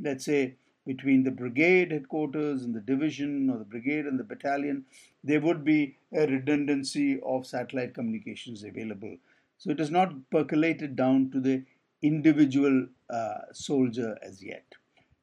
let's 0.00 0.24
say 0.24 0.56
between 0.86 1.22
the 1.24 1.30
brigade 1.30 1.92
headquarters 1.92 2.62
and 2.62 2.74
the 2.74 2.80
division 2.80 3.50
or 3.50 3.58
the 3.58 3.64
brigade 3.64 4.06
and 4.06 4.18
the 4.18 4.24
battalion, 4.24 4.84
there 5.22 5.40
would 5.40 5.64
be 5.64 5.96
a 6.12 6.26
redundancy 6.26 7.20
of 7.20 7.46
satellite 7.46 7.94
communications 7.94 8.64
available. 8.64 9.16
So 9.60 9.70
it 9.70 9.78
has 9.78 9.90
not 9.90 10.12
percolated 10.30 10.96
down 10.96 11.30
to 11.32 11.38
the 11.38 11.62
individual 12.02 12.86
uh, 13.10 13.40
soldier 13.52 14.16
as 14.22 14.42
yet. 14.42 14.64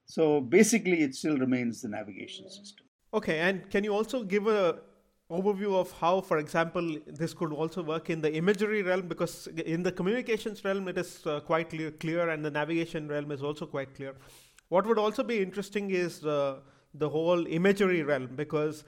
So 0.06 0.42
basically, 0.42 1.02
it 1.02 1.16
still 1.16 1.38
remains 1.38 1.82
the 1.82 1.90
navigation 1.90 2.48
system. 2.48 2.86
Okay, 3.16 3.40
and 3.40 3.68
can 3.72 3.84
you 3.84 3.94
also 3.96 4.24
give 4.24 4.46
a 4.46 4.78
overview 5.32 5.74
of 5.74 5.92
how, 5.94 6.22
for 6.22 6.38
example, 6.38 7.00
this 7.08 7.34
could 7.34 7.52
also 7.52 7.82
work 7.82 8.12
in 8.12 8.22
the 8.22 8.32
imagery 8.32 8.84
realm? 8.84 9.08
Because 9.08 9.48
in 9.66 9.82
the 9.82 9.92
communications 9.92 10.64
realm, 10.64 10.88
it 10.88 11.00
is 11.00 11.26
uh, 11.26 11.40
quite 11.40 11.72
clear, 11.72 11.90
clear, 11.90 12.30
and 12.30 12.46
the 12.46 12.52
navigation 12.52 13.08
realm 13.08 13.32
is 13.32 13.42
also 13.42 13.66
quite 13.66 13.96
clear. 13.96 14.14
What 14.70 14.86
would 14.86 15.00
also 15.00 15.24
be 15.24 15.42
interesting 15.42 15.90
is 15.90 16.24
uh, 16.24 16.60
the 16.94 17.10
whole 17.10 17.48
imagery 17.48 18.04
realm 18.04 18.30
because 18.36 18.84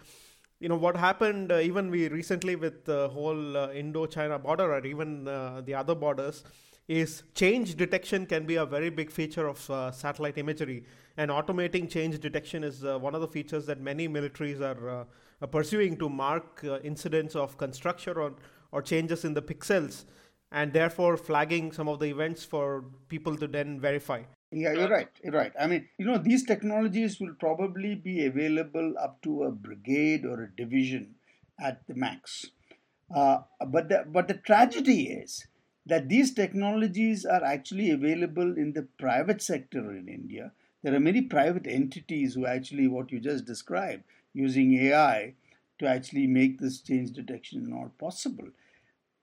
you 0.59 0.67
know 0.67 0.75
what 0.75 0.97
happened 0.97 1.51
uh, 1.51 1.59
even 1.59 1.89
we 1.89 2.07
recently 2.09 2.55
with 2.55 2.83
the 2.85 3.07
whole 3.09 3.57
uh, 3.57 3.71
Indo-China 3.71 4.37
border 4.37 4.73
or 4.73 4.85
even 4.85 5.27
uh, 5.27 5.61
the 5.65 5.73
other 5.73 5.95
borders 5.95 6.43
is 6.87 7.23
change 7.33 7.75
detection 7.75 8.25
can 8.25 8.45
be 8.45 8.55
a 8.55 8.65
very 8.65 8.89
big 8.89 9.11
feature 9.11 9.47
of 9.47 9.69
uh, 9.69 9.91
satellite 9.91 10.39
imagery. 10.39 10.83
And 11.17 11.29
automating 11.29 11.87
change 11.87 12.19
detection 12.19 12.63
is 12.63 12.83
uh, 12.83 12.97
one 12.97 13.13
of 13.13 13.21
the 13.21 13.27
features 13.27 13.67
that 13.67 13.79
many 13.79 14.09
militaries 14.09 14.59
are, 14.59 15.05
are 15.41 15.47
pursuing 15.47 15.97
to 15.97 16.09
mark 16.09 16.65
incidents 16.83 17.35
of 17.35 17.57
construction 17.57 18.17
or, 18.17 18.33
or 18.71 18.81
changes 18.81 19.23
in 19.23 19.35
the 19.35 19.41
pixels 19.41 20.05
and 20.51 20.73
therefore 20.73 21.15
flagging 21.15 21.71
some 21.71 21.87
of 21.87 21.99
the 21.99 22.07
events 22.07 22.43
for 22.43 22.83
people 23.07 23.35
to 23.37 23.47
then 23.47 23.79
verify 23.79 24.23
yeah, 24.51 24.73
you're 24.73 24.89
right. 24.89 25.09
You're 25.23 25.33
right. 25.33 25.53
I 25.59 25.67
mean, 25.67 25.87
you 25.97 26.05
know, 26.05 26.17
these 26.17 26.43
technologies 26.43 27.19
will 27.19 27.35
probably 27.39 27.95
be 27.95 28.25
available 28.25 28.95
up 28.99 29.21
to 29.23 29.43
a 29.43 29.51
brigade 29.51 30.25
or 30.25 30.43
a 30.43 30.51
division 30.55 31.15
at 31.59 31.85
the 31.87 31.93
max. 31.93 32.47
Uh, 33.13 33.39
but 33.67 33.89
the 33.89 34.05
but 34.07 34.27
the 34.27 34.35
tragedy 34.35 35.07
is 35.07 35.45
that 35.85 36.09
these 36.09 36.33
technologies 36.33 37.25
are 37.25 37.43
actually 37.43 37.91
available 37.91 38.57
in 38.57 38.73
the 38.73 38.87
private 38.99 39.41
sector 39.41 39.91
in 39.95 40.07
India. 40.07 40.51
There 40.83 40.95
are 40.95 40.99
many 40.99 41.21
private 41.21 41.67
entities 41.67 42.35
who 42.35 42.45
actually 42.45 42.87
what 42.87 43.11
you 43.11 43.19
just 43.19 43.45
described 43.45 44.03
using 44.33 44.75
AI 44.75 45.33
to 45.79 45.87
actually 45.87 46.27
make 46.27 46.59
this 46.59 46.79
change 46.81 47.11
detection 47.11 47.69
not 47.69 47.97
possible. 47.97 48.49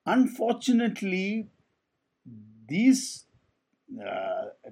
Unfortunately, 0.06 1.48
these 2.68 3.25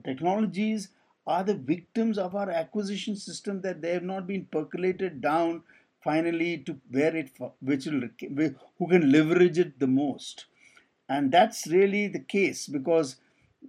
technologies 0.05 0.89
are 1.27 1.45
the 1.45 1.55
victims 1.55 2.19
of 2.19 2.35
our 2.35 2.51
acquisition 2.51 3.17
system 3.17 3.61
that 3.63 3.81
they 3.81 3.93
have 3.93 4.03
not 4.03 4.27
been 4.27 4.47
percolated 4.47 5.21
down 5.21 5.63
finally 6.03 6.59
to 6.59 6.79
where 6.91 7.17
it 7.17 7.31
which 7.61 7.87
will 7.87 8.51
who 8.79 8.89
can 8.89 9.11
leverage 9.11 9.59
it 9.59 9.79
the 9.79 9.87
most. 9.87 10.47
And 11.09 11.33
that's 11.33 11.67
really 11.67 12.09
the 12.09 12.21
case 12.21 12.67
because 12.67 13.17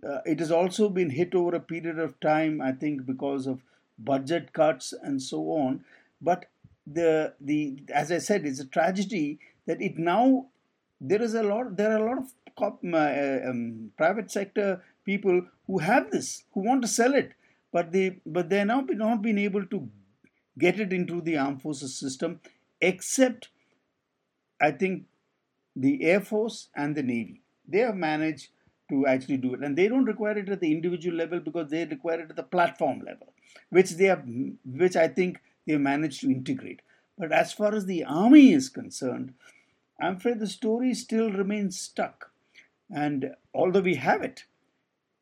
uh, 0.06 0.20
it 0.26 0.40
has 0.40 0.52
also 0.52 0.90
been 0.90 1.10
hit 1.10 1.34
over 1.34 1.56
a 1.56 1.60
period 1.60 2.00
of 2.00 2.20
time 2.20 2.62
i 2.62 2.72
think 2.72 3.06
because 3.06 3.48
of 3.48 3.62
budget 3.98 4.52
cuts 4.52 4.94
and 5.02 5.22
so 5.22 5.52
on. 5.52 5.86
But 6.22 6.48
the 6.86 7.34
the 7.42 7.80
as 7.92 8.12
i 8.12 8.20
said 8.20 8.46
it's 8.46 8.60
a 8.60 8.66
tragedy 8.66 9.40
that 9.66 9.82
it 9.82 9.98
now 9.98 10.46
there 11.02 11.22
is 11.22 11.34
a 11.34 11.42
lot 11.42 11.76
there 11.78 11.92
are 11.92 11.98
a 11.98 12.10
lot 12.10 12.20
of 12.20 12.32
uh, 12.94 13.50
um, 13.50 13.92
private 13.98 14.30
sector 14.30 14.84
people 15.06 15.46
who 15.68 15.80
have 15.80 16.12
this, 16.12 16.44
who 16.54 16.62
want 16.62 16.82
to 16.82 16.88
sell 16.88 17.13
it, 17.13 17.34
but 17.72 17.91
they 17.91 18.20
but 18.26 18.50
they 18.50 18.60
are 18.62 18.65
now 18.65 18.82
not 18.89 19.22
been 19.22 19.38
able 19.38 19.65
to 19.68 19.89
get 20.58 20.80
it 20.80 20.94
into 20.94 21.22
the 21.22 21.38
armed 21.38 21.62
forces 21.62 21.98
system, 21.98 22.39
except 22.82 23.50
I 24.60 24.72
think 24.72 25.06
the 25.76 26.04
Air 26.04 26.22
Force 26.22 26.70
and 26.76 26.96
the 26.96 27.04
Navy. 27.04 27.41
They 27.68 27.80
have 27.80 27.96
managed 27.96 28.50
to 28.89 29.06
actually 29.08 29.38
do 29.38 29.54
it, 29.56 29.63
and 29.63 29.78
they 29.78 29.88
don't 29.88 30.06
require 30.06 30.38
it 30.38 30.50
at 30.50 30.62
the 30.62 30.72
individual 30.72 31.18
level 31.18 31.39
because 31.39 31.70
they 31.70 31.86
require 31.86 32.22
it 32.22 32.30
at 32.30 32.36
the 32.36 32.44
platform 32.44 33.02
level, 33.06 33.34
which 33.70 33.91
they 33.91 34.06
have, 34.06 34.24
which 34.63 34.96
I 34.96 35.08
think 35.08 35.41
they 35.68 35.78
managed 35.78 36.22
to 36.22 36.32
integrate. 36.32 36.82
But 37.18 37.32
as 37.32 37.54
far 37.54 37.74
as 37.74 37.86
the 37.86 38.04
army 38.04 38.54
is 38.54 38.70
concerned, 38.70 39.34
I'm 40.00 40.18
afraid 40.18 40.39
the 40.39 40.48
story 40.48 40.94
still 40.94 41.32
remains 41.32 41.80
stuck. 41.80 42.32
And 42.89 43.32
although 43.54 43.82
we 43.82 43.96
have 43.96 44.22
it, 44.22 44.44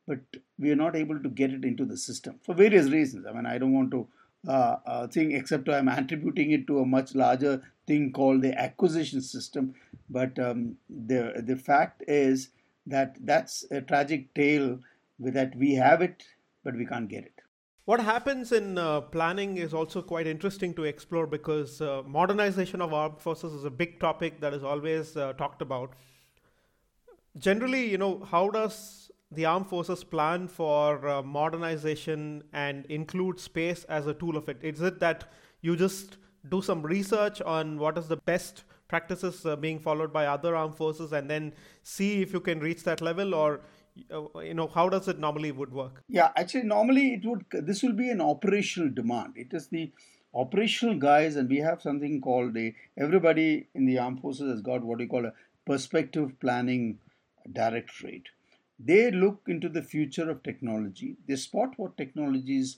but 0.07 0.19
we 0.59 0.71
are 0.71 0.75
not 0.75 0.95
able 0.95 1.19
to 1.21 1.29
get 1.29 1.51
it 1.51 1.63
into 1.63 1.85
the 1.85 1.97
system 1.97 2.39
for 2.43 2.53
various 2.53 2.89
reasons. 2.89 3.25
I 3.25 3.31
mean, 3.31 3.45
I 3.45 3.57
don't 3.57 3.73
want 3.73 3.91
to 3.91 4.07
uh, 4.47 4.77
uh, 4.85 5.07
except 5.15 5.69
I'm 5.69 5.87
attributing 5.87 6.51
it 6.51 6.67
to 6.67 6.79
a 6.79 6.85
much 6.85 7.15
larger 7.15 7.61
thing 7.87 8.11
called 8.11 8.41
the 8.41 8.53
acquisition 8.59 9.21
system. 9.21 9.73
But 10.09 10.37
um, 10.37 10.75
the 10.89 11.41
the 11.45 11.55
fact 11.55 12.03
is 12.07 12.49
that 12.85 13.15
that's 13.21 13.65
a 13.71 13.81
tragic 13.81 14.33
tale 14.33 14.79
that 15.19 15.55
we 15.55 15.75
have 15.75 16.01
it, 16.01 16.23
but 16.63 16.75
we 16.75 16.85
can't 16.85 17.07
get 17.07 17.23
it. 17.23 17.33
What 17.85 17.99
happens 17.99 18.51
in 18.53 18.77
uh, 18.77 19.01
planning 19.01 19.57
is 19.57 19.73
also 19.73 20.01
quite 20.01 20.25
interesting 20.25 20.73
to 20.75 20.83
explore 20.83 21.27
because 21.27 21.81
uh, 21.81 22.01
modernization 22.05 22.81
of 22.81 22.93
armed 22.93 23.19
forces 23.19 23.53
is 23.53 23.65
a 23.65 23.69
big 23.69 23.99
topic 23.99 24.39
that 24.39 24.53
is 24.53 24.63
always 24.63 25.17
uh, 25.17 25.33
talked 25.33 25.61
about. 25.61 25.93
Generally, 27.37 27.89
you 27.89 27.97
know, 27.97 28.23
how 28.23 28.49
does 28.49 29.02
the 29.35 29.45
armed 29.45 29.67
forces 29.67 30.03
plan 30.03 30.47
for 30.47 31.07
uh, 31.07 31.21
modernization 31.21 32.43
and 32.53 32.85
include 32.85 33.39
space 33.39 33.83
as 33.85 34.07
a 34.07 34.13
tool 34.13 34.37
of 34.37 34.49
it? 34.49 34.57
Is 34.61 34.81
it 34.81 34.99
that 34.99 35.31
you 35.61 35.75
just 35.75 36.17
do 36.49 36.61
some 36.61 36.81
research 36.81 37.41
on 37.41 37.77
what 37.77 37.97
is 37.97 38.07
the 38.07 38.17
best 38.17 38.63
practices 38.87 39.45
uh, 39.45 39.55
being 39.55 39.79
followed 39.79 40.11
by 40.13 40.25
other 40.25 40.55
armed 40.55 40.75
forces 40.75 41.13
and 41.13 41.29
then 41.29 41.53
see 41.83 42.21
if 42.21 42.33
you 42.33 42.39
can 42.39 42.59
reach 42.59 42.83
that 42.83 43.01
level 43.01 43.33
or 43.33 43.61
uh, 44.11 44.39
you 44.39 44.53
know 44.53 44.67
how 44.67 44.89
does 44.89 45.07
it 45.07 45.19
normally 45.19 45.51
would 45.51 45.71
work? 45.71 46.03
Yeah 46.07 46.31
actually 46.35 46.63
normally 46.63 47.13
it 47.13 47.25
would 47.25 47.45
this 47.51 47.81
will 47.83 47.93
be 47.93 48.09
an 48.09 48.21
operational 48.21 48.89
demand. 48.89 49.33
It 49.35 49.53
is 49.53 49.67
the 49.67 49.91
operational 50.35 50.95
guys 50.97 51.35
and 51.35 51.49
we 51.49 51.57
have 51.57 51.81
something 51.81 52.19
called 52.21 52.53
the 52.53 52.73
everybody 52.97 53.67
in 53.75 53.85
the 53.85 53.97
armed 53.99 54.21
forces 54.21 54.51
has 54.51 54.61
got 54.61 54.83
what 54.83 54.99
we 54.99 55.07
call 55.07 55.25
a 55.25 55.33
perspective 55.65 56.31
planning 56.39 56.99
directorate 57.51 58.29
they 58.79 59.11
look 59.11 59.41
into 59.47 59.69
the 59.69 59.81
future 59.81 60.29
of 60.29 60.43
technology 60.43 61.15
they 61.27 61.35
spot 61.35 61.73
what 61.77 61.97
technologies 61.97 62.77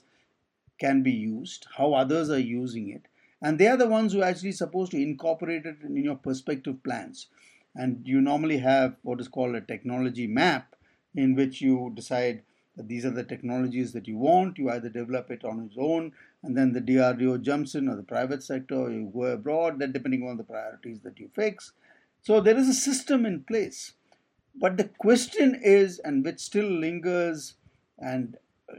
can 0.78 1.02
be 1.02 1.12
used 1.12 1.66
how 1.76 1.92
others 1.94 2.30
are 2.30 2.38
using 2.38 2.88
it 2.90 3.02
and 3.42 3.58
they 3.58 3.66
are 3.66 3.76
the 3.76 3.88
ones 3.88 4.12
who 4.12 4.20
are 4.20 4.28
actually 4.28 4.52
supposed 4.52 4.90
to 4.90 5.00
incorporate 5.00 5.64
it 5.64 5.76
in 5.82 5.96
your 5.96 6.16
perspective 6.16 6.82
plans 6.82 7.26
and 7.74 8.06
you 8.06 8.20
normally 8.20 8.58
have 8.58 8.96
what 9.02 9.20
is 9.20 9.28
called 9.28 9.54
a 9.54 9.60
technology 9.60 10.26
map 10.26 10.74
in 11.14 11.34
which 11.34 11.60
you 11.60 11.92
decide 11.94 12.42
that 12.76 12.88
these 12.88 13.04
are 13.04 13.10
the 13.10 13.24
technologies 13.24 13.92
that 13.92 14.06
you 14.06 14.18
want. 14.18 14.58
You 14.58 14.70
either 14.70 14.88
develop 14.88 15.30
it 15.30 15.44
on 15.44 15.60
its 15.60 15.76
own, 15.78 16.12
and 16.42 16.56
then 16.56 16.72
the 16.72 16.80
DRDO 16.80 17.42
jumps 17.42 17.74
in, 17.74 17.88
or 17.88 17.96
the 17.96 18.02
private 18.02 18.42
sector, 18.42 18.74
or 18.74 18.90
you 18.90 19.10
go 19.12 19.24
abroad, 19.24 19.78
then 19.78 19.92
depending 19.92 20.28
on 20.28 20.36
the 20.36 20.44
priorities 20.44 21.00
that 21.00 21.18
you 21.18 21.30
fix. 21.34 21.72
So 22.22 22.40
there 22.40 22.56
is 22.56 22.68
a 22.68 22.74
system 22.74 23.24
in 23.24 23.44
place. 23.44 23.94
But 24.58 24.76
the 24.76 24.88
question 24.98 25.60
is, 25.62 25.98
and 25.98 26.24
which 26.24 26.40
still 26.40 26.68
lingers 26.68 27.54
and 27.98 28.36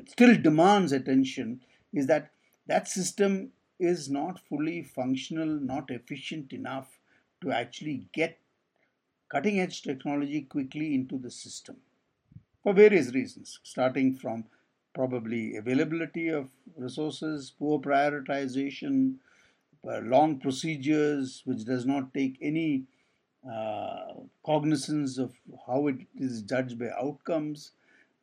still 0.08 0.36
demands 0.36 0.92
attention, 0.92 1.62
is 1.94 2.08
that 2.08 2.32
that 2.68 2.88
system 2.88 3.52
is 3.80 4.10
not 4.10 4.40
fully 4.40 4.82
functional, 4.82 5.48
not 5.48 5.92
efficient 5.92 6.52
enough 6.52 7.00
to 7.42 7.52
actually 7.52 8.08
get 8.12 8.40
cutting 9.30 9.60
edge 9.60 9.84
technology 9.84 10.42
quickly 10.42 10.96
into 10.96 11.18
the 11.20 11.30
system 11.30 11.78
for 12.64 12.74
various 12.74 13.14
reasons, 13.14 13.60
starting 13.64 14.14
from 14.14 14.46
probably 14.94 15.56
availability 15.56 16.30
of 16.30 16.50
resources, 16.76 17.54
poor 17.58 17.80
prioritization, 17.80 19.16
uh, 19.88 20.00
long 20.00 20.40
procedures, 20.40 21.44
which 21.46 21.64
does 21.66 21.86
not 21.86 22.14
take 22.14 22.38
any 22.42 22.84
cognizance 24.46 25.18
of 25.18 25.34
how 25.66 25.88
it 25.88 25.98
is 26.16 26.42
judged 26.42 26.78
by 26.80 26.90
outcomes, 27.00 27.72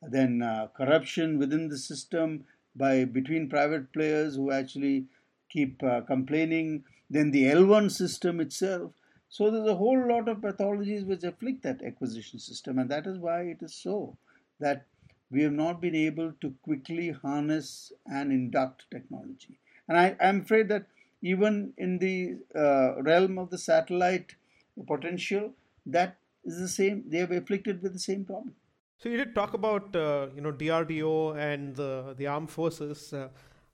then 0.01 0.41
uh, 0.41 0.67
corruption 0.75 1.39
within 1.39 1.69
the 1.69 1.77
system 1.77 2.45
by 2.75 3.05
between 3.05 3.49
private 3.49 3.91
players 3.93 4.35
who 4.35 4.51
actually 4.51 5.05
keep 5.49 5.81
uh, 5.83 6.01
complaining, 6.01 6.83
then 7.09 7.31
the 7.31 7.45
L1 7.45 7.91
system 7.91 8.39
itself. 8.39 8.91
So 9.29 9.49
there's 9.49 9.67
a 9.67 9.75
whole 9.75 10.07
lot 10.07 10.27
of 10.27 10.37
pathologies 10.37 11.05
which 11.05 11.23
afflict 11.23 11.63
that 11.63 11.83
acquisition 11.83 12.39
system, 12.39 12.79
and 12.79 12.89
that 12.89 13.07
is 13.07 13.17
why 13.17 13.41
it 13.41 13.57
is 13.61 13.73
so 13.73 14.17
that 14.59 14.85
we 15.31 15.41
have 15.41 15.53
not 15.53 15.81
been 15.81 15.95
able 15.95 16.31
to 16.41 16.53
quickly 16.63 17.11
harness 17.11 17.91
and 18.05 18.31
induct 18.31 18.85
technology. 18.91 19.57
And 19.87 19.97
I, 19.97 20.15
am 20.19 20.41
afraid 20.41 20.69
that 20.69 20.85
even 21.21 21.73
in 21.77 21.97
the 21.99 22.37
uh, 22.55 23.01
realm 23.01 23.37
of 23.37 23.49
the 23.49 23.57
satellite 23.57 24.35
potential, 24.83 25.53
that 25.85 26.17
is 26.43 26.59
the 26.59 26.67
same. 26.67 27.03
They 27.07 27.21
are 27.21 27.33
afflicted 27.33 27.81
with 27.81 27.93
the 27.93 27.99
same 27.99 28.25
problem. 28.25 28.55
So 28.97 29.09
you 29.09 29.17
did 29.17 29.35
talk 29.35 29.53
about 29.53 29.95
uh, 29.95 30.27
you 30.35 30.41
know 30.41 30.51
DRDO 30.51 31.37
and 31.37 31.75
the 31.75 32.15
the 32.17 32.27
armed 32.27 32.49
forces. 32.49 33.13
Uh, 33.13 33.29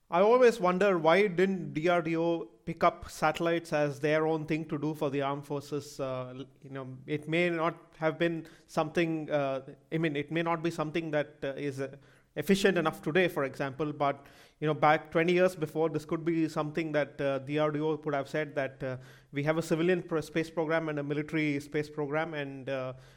I 0.10 0.22
always 0.22 0.60
wonder 0.60 0.98
why 0.98 1.28
didn't 1.28 1.74
DRDO 1.74 2.48
pick 2.66 2.84
up 2.84 3.10
satellites 3.10 3.72
as 3.72 4.00
their 4.00 4.28
own 4.28 4.46
thing 4.46 4.66
to 4.66 4.78
do 4.78 4.94
for 4.94 5.10
the 5.10 5.22
armed 5.22 5.46
forces? 5.46 6.00
Uh, 6.00 6.34
you 6.62 6.70
know, 6.70 6.88
it 7.08 7.30
may 7.30 7.50
not 7.50 7.76
have 7.98 8.20
been 8.20 8.46
something. 8.68 9.30
Uh, 9.32 9.62
I 9.92 9.98
mean, 9.98 10.16
it 10.16 10.32
may 10.32 10.42
not 10.42 10.64
be 10.64 10.72
something 10.72 11.12
that 11.12 11.36
uh, 11.44 11.54
is 11.70 11.80
uh, 11.80 11.96
efficient 12.36 12.78
enough 12.78 13.02
today, 13.02 13.28
for 13.28 13.44
example. 13.44 13.92
But 13.94 14.26
you 14.60 14.68
know, 14.68 14.74
back 14.74 15.12
20 15.12 15.34
years 15.34 15.56
before, 15.56 15.90
this 15.90 16.06
could 16.06 16.24
be 16.24 16.48
something 16.48 16.92
that 16.92 17.20
uh, 17.20 17.40
DRDO 17.40 18.04
could 18.04 18.14
have 18.14 18.30
said 18.30 18.54
that 18.56 18.84
uh, 18.84 18.98
we 19.32 19.44
have 19.44 19.58
a 19.58 19.62
civilian 19.62 20.04
space 20.22 20.50
program 20.50 20.90
and 20.90 21.00
a 21.00 21.04
military 21.04 21.60
space 21.60 21.90
program, 21.90 22.34
and 22.34 22.68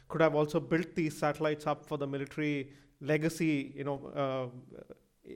could 0.09 0.21
have 0.21 0.35
also 0.35 0.59
built 0.59 0.95
these 0.95 1.17
satellites 1.17 1.67
up 1.67 1.85
for 1.85 1.97
the 1.97 2.07
military 2.07 2.71
legacy. 2.99 3.73
You 3.75 3.83
know 3.83 4.51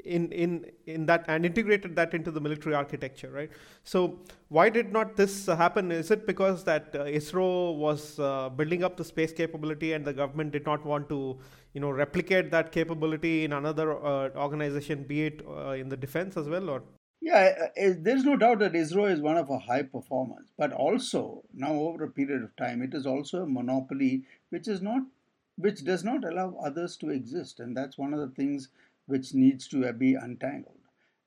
in 0.05 0.31
in 0.31 0.65
in 0.85 1.05
that 1.05 1.25
and 1.27 1.45
integrated 1.45 1.95
that 1.95 2.13
into 2.13 2.31
the 2.31 2.39
military 2.39 2.75
architecture 2.75 3.29
right? 3.29 3.49
So 3.83 4.19
why 4.49 4.69
did 4.69 4.91
not 4.91 5.15
this 5.15 5.47
happen? 5.47 5.91
Is 5.91 6.11
it 6.11 6.27
because 6.27 6.63
that 6.65 6.95
uh, 6.95 7.05
isro 7.05 7.75
was 7.75 8.19
uh, 8.19 8.49
building 8.49 8.83
up 8.83 8.97
the 8.97 9.03
space 9.03 9.31
capability 9.31 9.93
and 9.93 10.05
the 10.05 10.13
government 10.13 10.51
did 10.51 10.65
not 10.65 10.85
want 10.85 11.09
to 11.09 11.39
you 11.73 11.81
know 11.81 11.89
replicate 11.89 12.51
that 12.51 12.71
capability 12.71 13.43
in 13.45 13.53
another 13.53 14.03
uh, 14.03 14.29
organization 14.35 15.03
be 15.03 15.25
it 15.25 15.41
uh, 15.47 15.71
in 15.71 15.89
the 15.89 15.97
defense 15.97 16.37
as 16.37 16.47
well 16.47 16.69
or? 16.69 16.83
Yeah 17.21 17.53
uh, 17.59 17.85
uh, 17.85 17.93
there's 17.99 18.23
no 18.23 18.37
doubt 18.37 18.59
that 18.59 18.73
isro 18.73 19.11
is 19.11 19.21
one 19.21 19.37
of 19.37 19.49
a 19.49 19.59
high 19.59 19.83
performance 19.83 20.51
but 20.57 20.71
also 20.71 21.43
now 21.53 21.73
over 21.73 22.05
a 22.05 22.11
period 22.11 22.43
of 22.43 22.55
time 22.55 22.81
it 22.81 22.93
is 22.93 23.05
also 23.05 23.43
a 23.43 23.47
monopoly 23.47 24.23
which 24.49 24.67
is 24.67 24.81
not 24.81 25.01
which 25.57 25.83
does 25.83 26.05
not 26.05 26.23
allow 26.23 26.55
others 26.63 26.95
to 26.97 27.09
exist 27.09 27.59
and 27.59 27.75
that's 27.75 27.97
one 27.97 28.13
of 28.13 28.19
the 28.19 28.33
things 28.35 28.69
which 29.09 29.33
needs 29.33 29.67
to 29.67 29.91
be 29.93 30.13
untangled. 30.13 30.75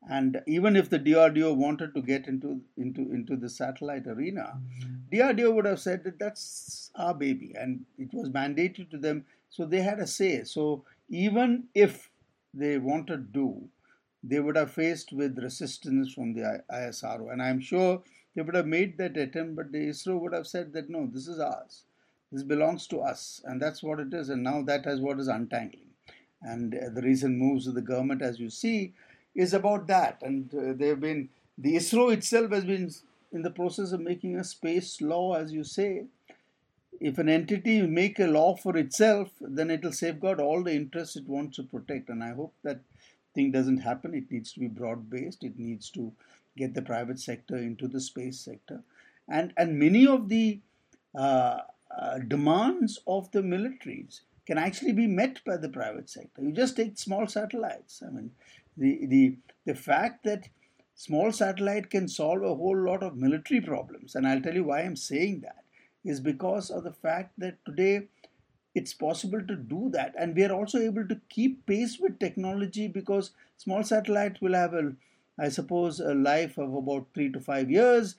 And 0.09 0.40
even 0.49 0.75
if 0.75 0.88
the 0.90 0.99
DRDO 0.99 1.57
wanted 1.57 1.95
to 1.95 2.03
get 2.03 2.27
into 2.27 2.61
into 2.77 3.12
into 3.12 3.37
the 3.37 3.49
satellite 3.49 4.07
arena, 4.07 4.59
mm-hmm. 4.59 5.16
DRDO 5.16 5.55
would 5.55 5.64
have 5.64 5.81
said 5.81 6.03
that 6.05 6.18
that's 6.18 6.90
our 6.97 7.14
baby, 7.14 7.55
and 7.57 7.85
it 7.99 8.12
was 8.12 8.31
mandated 8.31 8.90
to 8.90 8.99
them, 8.99 9.25
so 9.49 9.64
they 9.64 9.81
had 9.81 10.01
a 10.01 10.07
say. 10.07 10.42
So 10.42 10.85
even 11.09 11.68
if 11.75 12.11
they 12.53 12.79
wanted 12.79 13.33
to 13.33 13.40
do, 13.40 13.68
they 14.25 14.40
would 14.40 14.57
have 14.57 14.73
faced 14.73 15.12
with 15.12 15.38
resistance 15.38 16.12
from 16.12 16.35
the 16.35 16.64
ISRO, 16.73 17.33
and 17.33 17.40
I'm 17.40 17.61
sure 17.61 18.03
they 18.35 18.42
would 18.42 18.57
have 18.57 18.66
made 18.66 18.99
that 18.99 19.16
attempt, 19.16 19.55
but 19.55 19.71
the 19.71 19.87
ISRO 19.90 20.18
would 20.21 20.35
have 20.35 20.49
said 20.49 20.73
that 20.73 20.90
no, 20.90 21.07
this 21.07 21.29
is 21.29 21.38
ours, 21.38 21.85
this 22.33 22.42
belongs 22.42 22.88
to 22.88 23.01
us, 23.03 23.40
and 23.45 23.62
that's 23.62 23.85
what 23.85 24.01
it 24.01 24.12
is, 24.12 24.31
and 24.31 24.42
now 24.42 24.62
that 24.62 24.85
is 24.87 25.01
what 25.01 25.21
is 25.21 25.29
untangling 25.29 25.92
and 26.45 26.75
uh, 26.75 26.89
the 26.93 27.03
recent 27.03 27.37
moves 27.39 27.67
of 27.67 27.75
the 27.75 27.83
government, 27.83 28.23
as 28.23 28.39
you 28.39 28.51
see, 28.51 28.95
is 29.35 29.55
about 29.55 29.87
that. 29.87 30.19
And 30.23 30.53
uh, 30.55 30.73
they've 30.75 31.01
been 31.01 31.29
the 31.59 31.77
ISRO 31.77 32.13
itself 32.13 32.51
has 32.51 32.65
been 32.65 32.91
in 33.33 33.43
the 33.43 33.51
process 33.51 33.93
of 33.93 34.01
making 34.01 34.37
a 34.37 34.45
space 34.45 35.01
law, 35.01 35.35
as 35.35 35.53
you 35.53 35.65
say. 35.65 36.07
If 37.01 37.19
an 37.19 37.29
entity 37.29 37.83
make 37.83 38.19
a 38.19 38.27
law 38.27 38.57
for 38.57 38.77
itself, 38.77 39.31
then 39.41 39.71
it 39.71 39.83
will 39.83 39.93
safeguard 39.93 40.41
all 40.41 40.63
the 40.63 40.75
interests 40.75 41.17
it 41.17 41.29
wants 41.29 41.57
to 41.57 41.63
protect. 41.63 42.09
And 42.09 42.23
I 42.23 42.33
hope 42.33 42.55
that 42.63 42.81
thing 43.35 43.51
doesn't 43.51 43.79
happen. 43.79 44.15
It 44.15 44.31
needs 44.31 44.53
to 44.53 44.61
be 44.61 44.69
broad 44.69 45.11
based. 45.11 45.43
It 45.43 45.59
needs 45.59 45.91
to 45.91 46.13
get 46.57 46.75
the 46.75 46.83
private 46.83 47.19
sector 47.19 47.57
into 47.57 47.89
the 47.89 48.01
space 48.01 48.39
sector, 48.39 48.83
and 49.29 49.53
and 49.57 49.79
many 49.79 50.07
of 50.07 50.29
the 50.29 50.61
uh, 51.15 51.61
uh, 51.97 52.19
demands 52.19 53.01
of 53.07 53.31
the 53.33 53.41
militaries 53.41 54.21
can 54.47 54.59
actually 54.59 54.93
be 54.93 55.07
met 55.07 55.41
by 55.45 55.57
the 55.57 55.69
private 55.69 56.11
sector. 56.11 56.43
You 56.43 56.53
just 56.53 56.77
take 56.77 56.99
small 56.99 57.27
satellites. 57.27 58.03
I 58.07 58.11
mean, 58.11 58.31
the, 58.77 59.07
the, 59.07 59.37
the 59.67 59.75
fact 59.75 60.25
that 60.25 60.49
small 60.95 61.33
satellite 61.33 61.91
can 61.91 62.09
solve 62.09 62.43
a 62.43 62.55
whole 62.55 62.77
lot 62.77 63.03
of 63.03 63.17
military 63.17 63.61
problems, 63.61 64.15
and 64.15 64.27
I'll 64.27 64.41
tell 64.41 64.55
you 64.55 64.65
why 64.65 64.81
I'm 64.81 64.97
saying 64.97 65.41
that, 65.41 65.65
is 66.05 66.21
because 66.21 66.71
of 66.71 66.85
the 66.85 66.93
fact 66.93 67.33
that 67.39 67.65
today 67.65 68.09
it's 68.75 68.95
possible 68.95 69.41
to 69.47 69.55
do 69.55 69.91
that. 69.93 70.15
And 70.19 70.35
we 70.35 70.45
are 70.45 70.53
also 70.53 70.79
able 70.79 71.07
to 71.07 71.21
keep 71.29 71.67
pace 71.67 71.99
with 72.01 72.19
technology 72.19 72.89
because 72.89 73.33
small 73.59 73.83
satellites 73.83 74.41
will 74.41 74.55
have 74.55 74.75
a, 74.75 74.93
I 75.39 75.51
suppose, 75.51 76.01
a 76.01 76.15
life 76.15 76.59
of 76.59 76.75
about 76.75 77.07
three 77.15 77.31
to 77.33 77.41
five 77.41 77.71
years 77.71 78.17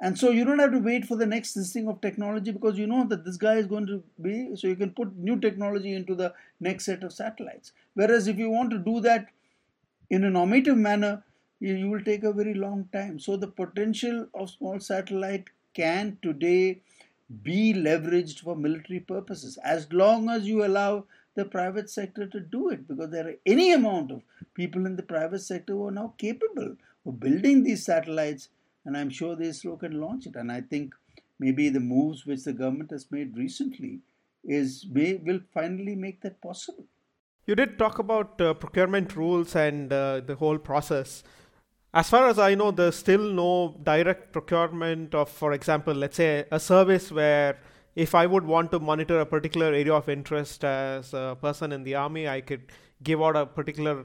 and 0.00 0.18
so 0.18 0.30
you 0.30 0.44
don't 0.44 0.58
have 0.58 0.72
to 0.72 0.78
wait 0.78 1.06
for 1.06 1.16
the 1.16 1.26
next 1.26 1.54
thing 1.72 1.88
of 1.88 2.00
technology 2.00 2.50
because 2.50 2.76
you 2.76 2.86
know 2.86 3.06
that 3.08 3.24
this 3.24 3.36
guy 3.36 3.54
is 3.54 3.66
going 3.66 3.86
to 3.86 4.02
be, 4.20 4.54
so 4.56 4.66
you 4.66 4.76
can 4.76 4.90
put 4.90 5.16
new 5.16 5.38
technology 5.38 5.94
into 5.94 6.14
the 6.14 6.34
next 6.60 6.86
set 6.86 7.04
of 7.04 7.12
satellites. 7.12 7.72
Whereas 7.94 8.26
if 8.26 8.36
you 8.36 8.50
want 8.50 8.70
to 8.70 8.78
do 8.78 9.00
that 9.00 9.28
in 10.10 10.24
a 10.24 10.30
normative 10.30 10.76
manner, 10.76 11.22
you, 11.60 11.74
you 11.74 11.88
will 11.88 12.02
take 12.02 12.24
a 12.24 12.32
very 12.32 12.54
long 12.54 12.88
time. 12.92 13.18
So 13.18 13.36
the 13.36 13.46
potential 13.46 14.26
of 14.34 14.50
small 14.50 14.80
satellite 14.80 15.48
can 15.74 16.18
today 16.22 16.80
be 17.42 17.72
leveraged 17.72 18.40
for 18.40 18.56
military 18.56 19.00
purposes 19.00 19.58
as 19.64 19.92
long 19.92 20.28
as 20.28 20.46
you 20.46 20.64
allow 20.64 21.04
the 21.36 21.44
private 21.44 21.88
sector 21.88 22.26
to 22.26 22.40
do 22.40 22.68
it 22.70 22.86
because 22.86 23.10
there 23.10 23.28
are 23.28 23.34
any 23.46 23.72
amount 23.72 24.10
of 24.10 24.22
people 24.54 24.86
in 24.86 24.96
the 24.96 25.02
private 25.02 25.40
sector 25.40 25.72
who 25.72 25.88
are 25.88 25.90
now 25.90 26.14
capable 26.18 26.76
of 27.06 27.20
building 27.20 27.64
these 27.64 27.84
satellites 27.84 28.50
and 28.84 28.96
i'm 28.96 29.10
sure 29.10 29.36
the 29.36 29.44
isro 29.44 29.78
can 29.78 30.00
launch 30.00 30.26
it. 30.26 30.36
And 30.36 30.50
i 30.52 30.60
think 30.60 30.94
maybe 31.38 31.68
the 31.68 31.80
moves 31.80 32.26
which 32.26 32.44
the 32.44 32.52
government 32.52 32.90
has 32.90 33.10
made 33.10 33.36
recently 33.36 34.00
is 34.44 34.86
may 34.90 35.14
will 35.14 35.40
finally 35.52 35.94
make 35.94 36.20
that 36.22 36.40
possible. 36.40 36.86
You 37.46 37.54
did 37.54 37.78
talk 37.78 37.98
about 37.98 38.40
uh, 38.40 38.54
procurement 38.54 39.16
rules 39.16 39.54
and 39.54 39.92
uh, 39.92 40.20
the 40.20 40.34
whole 40.34 40.58
process. 40.58 41.22
As 41.92 42.08
far 42.08 42.26
as 42.28 42.38
I 42.38 42.54
know, 42.54 42.70
there's 42.70 42.96
still 42.96 43.32
no 43.32 43.78
direct 43.82 44.32
procurement 44.32 45.14
of, 45.14 45.28
for 45.28 45.52
example, 45.52 45.94
let's 45.94 46.16
say 46.16 46.44
a 46.50 46.58
service 46.58 47.12
where 47.12 47.58
if 47.94 48.14
I 48.14 48.26
would 48.26 48.44
want 48.44 48.72
to 48.72 48.80
monitor 48.80 49.20
a 49.20 49.26
particular 49.26 49.66
area 49.66 49.94
of 49.94 50.08
interest 50.08 50.64
as 50.64 51.14
a 51.14 51.36
person 51.40 51.70
in 51.70 51.84
the 51.84 51.94
army, 51.94 52.26
I 52.26 52.40
could 52.40 52.72
give 53.02 53.22
out 53.22 53.36
a 53.36 53.46
particular 53.46 54.04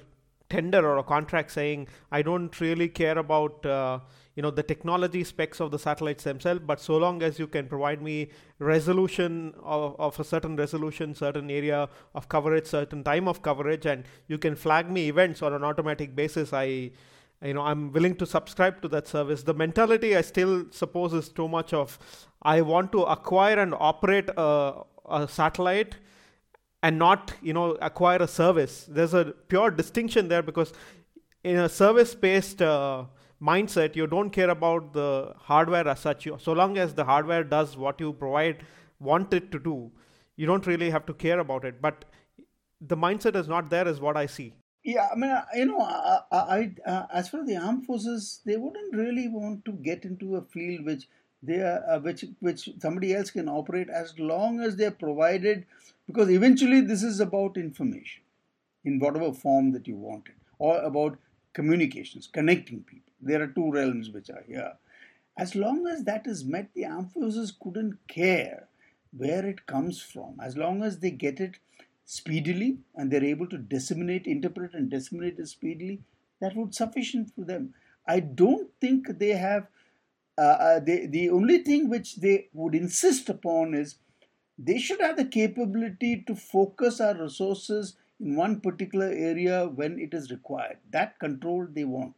tender 0.49 0.85
or 0.87 0.97
a 0.97 1.03
contract 1.03 1.51
saying 1.51 1.87
I 2.11 2.21
don't 2.21 2.59
really 2.59 2.89
care 2.89 3.17
about 3.17 3.65
uh, 3.65 3.99
you 4.35 4.43
know 4.43 4.51
the 4.51 4.63
technology 4.63 5.23
specs 5.23 5.59
of 5.59 5.71
the 5.71 5.79
satellites 5.79 6.23
themselves, 6.23 6.61
but 6.65 6.79
so 6.79 6.97
long 6.97 7.21
as 7.21 7.39
you 7.39 7.47
can 7.47 7.67
provide 7.67 8.01
me 8.01 8.29
resolution 8.59 9.53
of, 9.63 9.95
of 9.99 10.19
a 10.19 10.23
certain 10.23 10.55
resolution, 10.55 11.13
certain 11.13 11.49
area 11.49 11.89
of 12.15 12.29
coverage, 12.29 12.65
certain 12.65 13.03
time 13.03 13.27
of 13.27 13.41
coverage, 13.41 13.85
and 13.85 14.05
you 14.27 14.37
can 14.37 14.55
flag 14.55 14.89
me 14.89 15.09
events 15.09 15.41
on 15.41 15.53
an 15.53 15.63
automatic 15.63 16.15
basis, 16.15 16.53
I 16.53 16.91
you 17.41 17.53
know 17.53 17.61
i'm 17.61 17.93
willing 17.93 18.13
to 18.13 18.25
subscribe 18.25 18.81
to 18.81 18.87
that 18.89 19.07
service. 19.07 19.43
The 19.43 19.53
mentality 19.53 20.15
i 20.15 20.21
still 20.21 20.65
suppose 20.71 21.13
is 21.13 21.29
too 21.29 21.47
much 21.47 21.73
of 21.73 21.97
i 22.41 22.59
want 22.59 22.91
to 22.91 23.03
acquire 23.03 23.57
and 23.57 23.73
operate 23.79 24.29
a, 24.35 24.81
a 25.09 25.25
satellite 25.25 25.95
and 26.81 26.97
not 26.97 27.33
you 27.41 27.53
know 27.53 27.71
acquire 27.81 28.19
a 28.21 28.27
service. 28.27 28.85
There's 28.89 29.13
a 29.13 29.25
pure 29.47 29.71
distinction 29.71 30.27
there 30.27 30.41
because 30.41 30.73
in 31.43 31.57
a 31.57 31.69
service 31.69 32.15
based 32.15 32.61
uh, 32.61 33.05
mindset 33.41 33.95
you 33.95 34.05
don't 34.07 34.31
care 34.31 34.49
about 34.49 34.93
the 34.93 35.33
hardware 35.37 35.87
as 35.87 35.99
such. 35.99 36.27
So 36.39 36.53
long 36.53 36.77
as 36.77 36.93
the 36.93 37.05
hardware 37.05 37.43
does 37.43 37.77
what 37.77 37.99
you 37.99 38.13
provide 38.13 38.65
want 38.99 39.33
it 39.33 39.51
to 39.51 39.59
do 39.59 39.91
you 40.39 40.45
don't 40.45 40.65
really 40.71 40.89
have 40.89 41.05
to 41.05 41.13
care 41.13 41.39
about 41.39 41.65
it. 41.65 41.81
But 41.81 42.05
the 42.79 42.95
mindset 42.95 43.35
is 43.35 43.49
not 43.49 43.69
there 43.69 43.87
is 43.87 43.99
what 43.99 44.15
i 44.15 44.25
see. 44.25 44.53
Yeah, 44.85 45.09
I 45.11 45.15
mean, 45.15 45.35
you 45.53 45.65
know, 45.65 45.81
I, 45.81 46.19
I, 46.31 46.71
uh, 46.85 47.05
as 47.13 47.27
for 47.27 47.43
the 47.43 47.57
armed 47.57 47.85
forces, 47.85 48.39
they 48.45 48.55
wouldn't 48.55 48.95
really 48.95 49.27
want 49.27 49.65
to 49.65 49.73
get 49.73 50.05
into 50.05 50.37
a 50.37 50.41
field 50.41 50.85
which 50.85 51.09
they 51.43 51.57
are, 51.59 51.83
uh, 51.89 51.99
which 51.99 52.23
which 52.39 52.69
somebody 52.81 53.13
else 53.13 53.31
can 53.31 53.49
operate 53.49 53.89
as 53.89 54.17
long 54.17 54.61
as 54.61 54.77
they're 54.77 54.99
provided, 55.03 55.65
because 56.07 56.29
eventually 56.29 56.79
this 56.79 57.03
is 57.03 57.19
about 57.19 57.57
information, 57.57 58.21
in 58.85 58.99
whatever 58.99 59.33
form 59.33 59.73
that 59.73 59.85
you 59.85 59.97
want 59.97 60.27
it, 60.27 60.39
or 60.57 60.81
about 60.81 61.17
communications, 61.53 62.27
connecting 62.27 62.83
people. 62.83 63.13
There 63.21 63.41
are 63.41 63.47
two 63.47 63.71
realms 63.71 64.09
which 64.09 64.29
are 64.29 64.43
here. 64.47 64.73
As 65.37 65.55
long 65.55 65.87
as 65.87 66.03
that 66.03 66.27
is 66.27 66.43
met, 66.43 66.69
the 66.73 66.85
armed 66.85 67.11
forces 67.11 67.53
couldn't 67.61 67.97
care 68.07 68.67
where 69.15 69.45
it 69.45 69.65
comes 69.65 70.01
from, 70.01 70.37
as 70.41 70.57
long 70.57 70.83
as 70.83 70.99
they 70.99 71.11
get 71.11 71.39
it 71.39 71.57
speedily 72.05 72.79
and 72.95 73.11
they're 73.11 73.23
able 73.23 73.47
to 73.47 73.57
disseminate, 73.57 74.27
interpret, 74.27 74.73
and 74.73 74.89
disseminate 74.89 75.39
it 75.39 75.47
speedily, 75.47 76.01
that 76.41 76.55
would 76.55 76.73
sufficient 76.73 77.31
for 77.35 77.43
them. 77.45 77.73
I 78.07 78.19
don't 78.19 78.69
think 78.81 79.19
they 79.19 79.29
have. 79.29 79.67
Uh, 80.37 80.41
uh, 80.41 80.79
they, 80.79 81.05
the 81.05 81.29
only 81.29 81.59
thing 81.59 81.89
which 81.89 82.15
they 82.15 82.47
would 82.53 82.73
insist 82.73 83.29
upon 83.29 83.73
is 83.73 83.95
they 84.57 84.79
should 84.79 85.01
have 85.01 85.17
the 85.17 85.25
capability 85.25 86.23
to 86.25 86.35
focus 86.35 86.99
our 86.99 87.15
resources 87.21 87.95
in 88.19 88.35
one 88.35 88.59
particular 88.59 89.07
area 89.07 89.67
when 89.67 89.99
it 89.99 90.13
is 90.13 90.31
required. 90.31 90.77
That 90.91 91.19
control 91.19 91.67
they 91.69 91.85
want. 91.85 92.15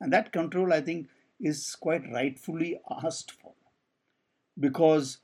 And 0.00 0.12
that 0.12 0.32
control, 0.32 0.72
I 0.72 0.80
think, 0.80 1.08
is 1.40 1.76
quite 1.76 2.10
rightfully 2.10 2.80
asked 2.90 3.32
for. 3.32 3.52
Because 4.58 5.18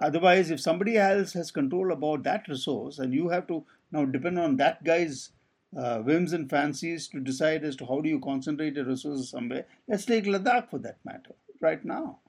Otherwise, 0.00 0.50
if 0.50 0.60
somebody 0.60 0.96
else 0.96 1.32
has 1.34 1.50
control 1.50 1.92
about 1.92 2.22
that 2.22 2.48
resource 2.48 2.98
and 2.98 3.12
you 3.12 3.28
have 3.28 3.46
to 3.46 3.64
now 3.92 4.04
depend 4.04 4.38
on 4.38 4.56
that 4.56 4.82
guy's 4.82 5.30
uh, 5.76 5.98
whims 5.98 6.32
and 6.32 6.48
fancies 6.48 7.08
to 7.08 7.20
decide 7.20 7.64
as 7.64 7.76
to 7.76 7.86
how 7.86 8.00
do 8.00 8.08
you 8.08 8.20
concentrate 8.20 8.76
your 8.76 8.84
resources 8.84 9.28
somewhere, 9.28 9.66
let's 9.88 10.06
take 10.06 10.24
Ladakh 10.24 10.70
for 10.70 10.78
that 10.78 10.98
matter 11.04 11.34
right 11.60 11.84
now. 11.84 12.20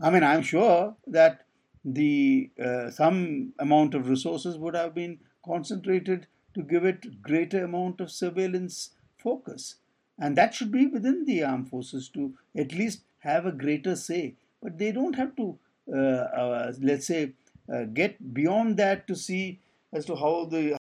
I 0.00 0.10
mean, 0.10 0.24
I'm 0.24 0.42
sure 0.42 0.96
that 1.06 1.44
the 1.84 2.50
uh, 2.62 2.90
some 2.90 3.52
amount 3.58 3.94
of 3.94 4.08
resources 4.08 4.58
would 4.58 4.74
have 4.74 4.94
been 4.94 5.18
concentrated 5.44 6.26
to 6.54 6.62
give 6.62 6.84
it 6.84 7.22
greater 7.22 7.64
amount 7.64 8.00
of 8.00 8.10
surveillance 8.10 8.90
focus. 9.18 9.76
And 10.18 10.36
that 10.36 10.54
should 10.54 10.70
be 10.70 10.86
within 10.86 11.24
the 11.24 11.42
armed 11.42 11.68
forces 11.68 12.08
to 12.10 12.34
at 12.56 12.72
least 12.72 13.02
have 13.20 13.46
a 13.46 13.52
greater 13.52 13.96
say. 13.96 14.34
But 14.62 14.78
they 14.78 14.92
don't 14.92 15.14
have 15.14 15.34
to 15.36 15.58
uh, 15.92 15.96
uh, 15.96 16.72
let's 16.80 17.06
say, 17.06 17.32
uh, 17.72 17.84
get 17.84 18.34
beyond 18.34 18.76
that 18.76 19.06
to 19.08 19.16
see 19.16 19.58
as 19.92 20.06
to 20.06 20.14
how 20.14 20.44
the 20.44 20.76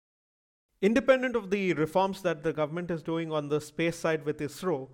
independent 0.82 1.34
of 1.34 1.50
the 1.50 1.72
reforms 1.74 2.22
that 2.22 2.42
the 2.42 2.52
government 2.52 2.90
is 2.90 3.02
doing 3.02 3.32
on 3.32 3.48
the 3.48 3.60
space 3.60 3.96
side 3.96 4.24
with 4.24 4.38
ISRO, 4.38 4.88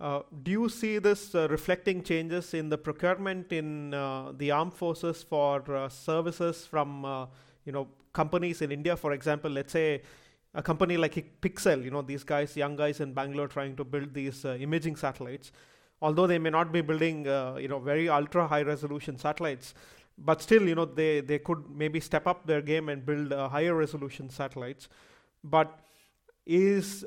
uh, 0.00 0.20
do 0.42 0.50
you 0.50 0.68
see 0.68 0.98
this 0.98 1.34
uh, 1.34 1.46
reflecting 1.48 2.02
changes 2.02 2.54
in 2.54 2.68
the 2.68 2.76
procurement 2.76 3.52
in 3.52 3.94
uh, 3.94 4.32
the 4.36 4.50
armed 4.50 4.74
forces 4.74 5.22
for 5.22 5.88
services 5.88 6.66
from 6.66 7.28
you 7.64 7.72
know 7.72 7.86
companies 8.12 8.62
in 8.62 8.72
India? 8.72 8.96
For 8.96 9.12
example, 9.12 9.50
let's 9.50 9.72
say 9.72 10.02
a 10.54 10.62
company 10.62 10.96
like 10.96 11.40
Pixxel, 11.40 11.82
you 11.84 11.90
know 11.90 12.02
these 12.02 12.24
guys, 12.24 12.56
young 12.56 12.76
guys 12.76 13.00
in 13.00 13.12
Bangalore, 13.14 13.48
trying 13.48 13.76
to 13.76 13.84
build 13.84 14.12
these 14.14 14.44
imaging 14.44 14.96
satellites 14.96 15.52
although 16.02 16.26
they 16.26 16.38
may 16.38 16.50
not 16.50 16.72
be 16.72 16.82
building 16.82 17.26
uh, 17.28 17.54
you 17.54 17.68
know 17.68 17.78
very 17.78 18.08
ultra 18.08 18.46
high 18.46 18.62
resolution 18.62 19.16
satellites 19.16 19.72
but 20.18 20.42
still 20.42 20.68
you 20.68 20.74
know 20.74 20.84
they 20.84 21.20
they 21.20 21.38
could 21.38 21.64
maybe 21.82 22.00
step 22.00 22.26
up 22.26 22.46
their 22.46 22.60
game 22.60 22.88
and 22.88 23.06
build 23.06 23.32
uh, 23.32 23.48
higher 23.48 23.74
resolution 23.74 24.28
satellites 24.28 24.88
but 25.44 25.78
is 26.44 27.04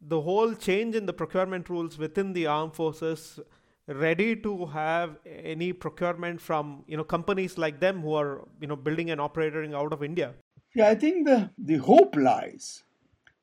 the 0.00 0.20
whole 0.20 0.54
change 0.54 0.94
in 0.94 1.06
the 1.06 1.12
procurement 1.12 1.70
rules 1.70 1.96
within 1.96 2.32
the 2.32 2.46
armed 2.46 2.74
forces 2.74 3.40
ready 3.88 4.34
to 4.34 4.66
have 4.66 5.16
any 5.26 5.72
procurement 5.72 6.40
from 6.40 6.84
you 6.86 6.96
know 6.96 7.04
companies 7.04 7.56
like 7.56 7.80
them 7.80 8.00
who 8.02 8.14
are 8.14 8.46
you 8.60 8.66
know 8.66 8.76
building 8.76 9.10
and 9.10 9.20
operating 9.20 9.74
out 9.74 9.92
of 9.92 10.02
india 10.02 10.32
yeah 10.74 10.88
i 10.88 10.94
think 10.94 11.26
the 11.26 11.50
the 11.56 11.76
hope 11.76 12.16
lies 12.16 12.82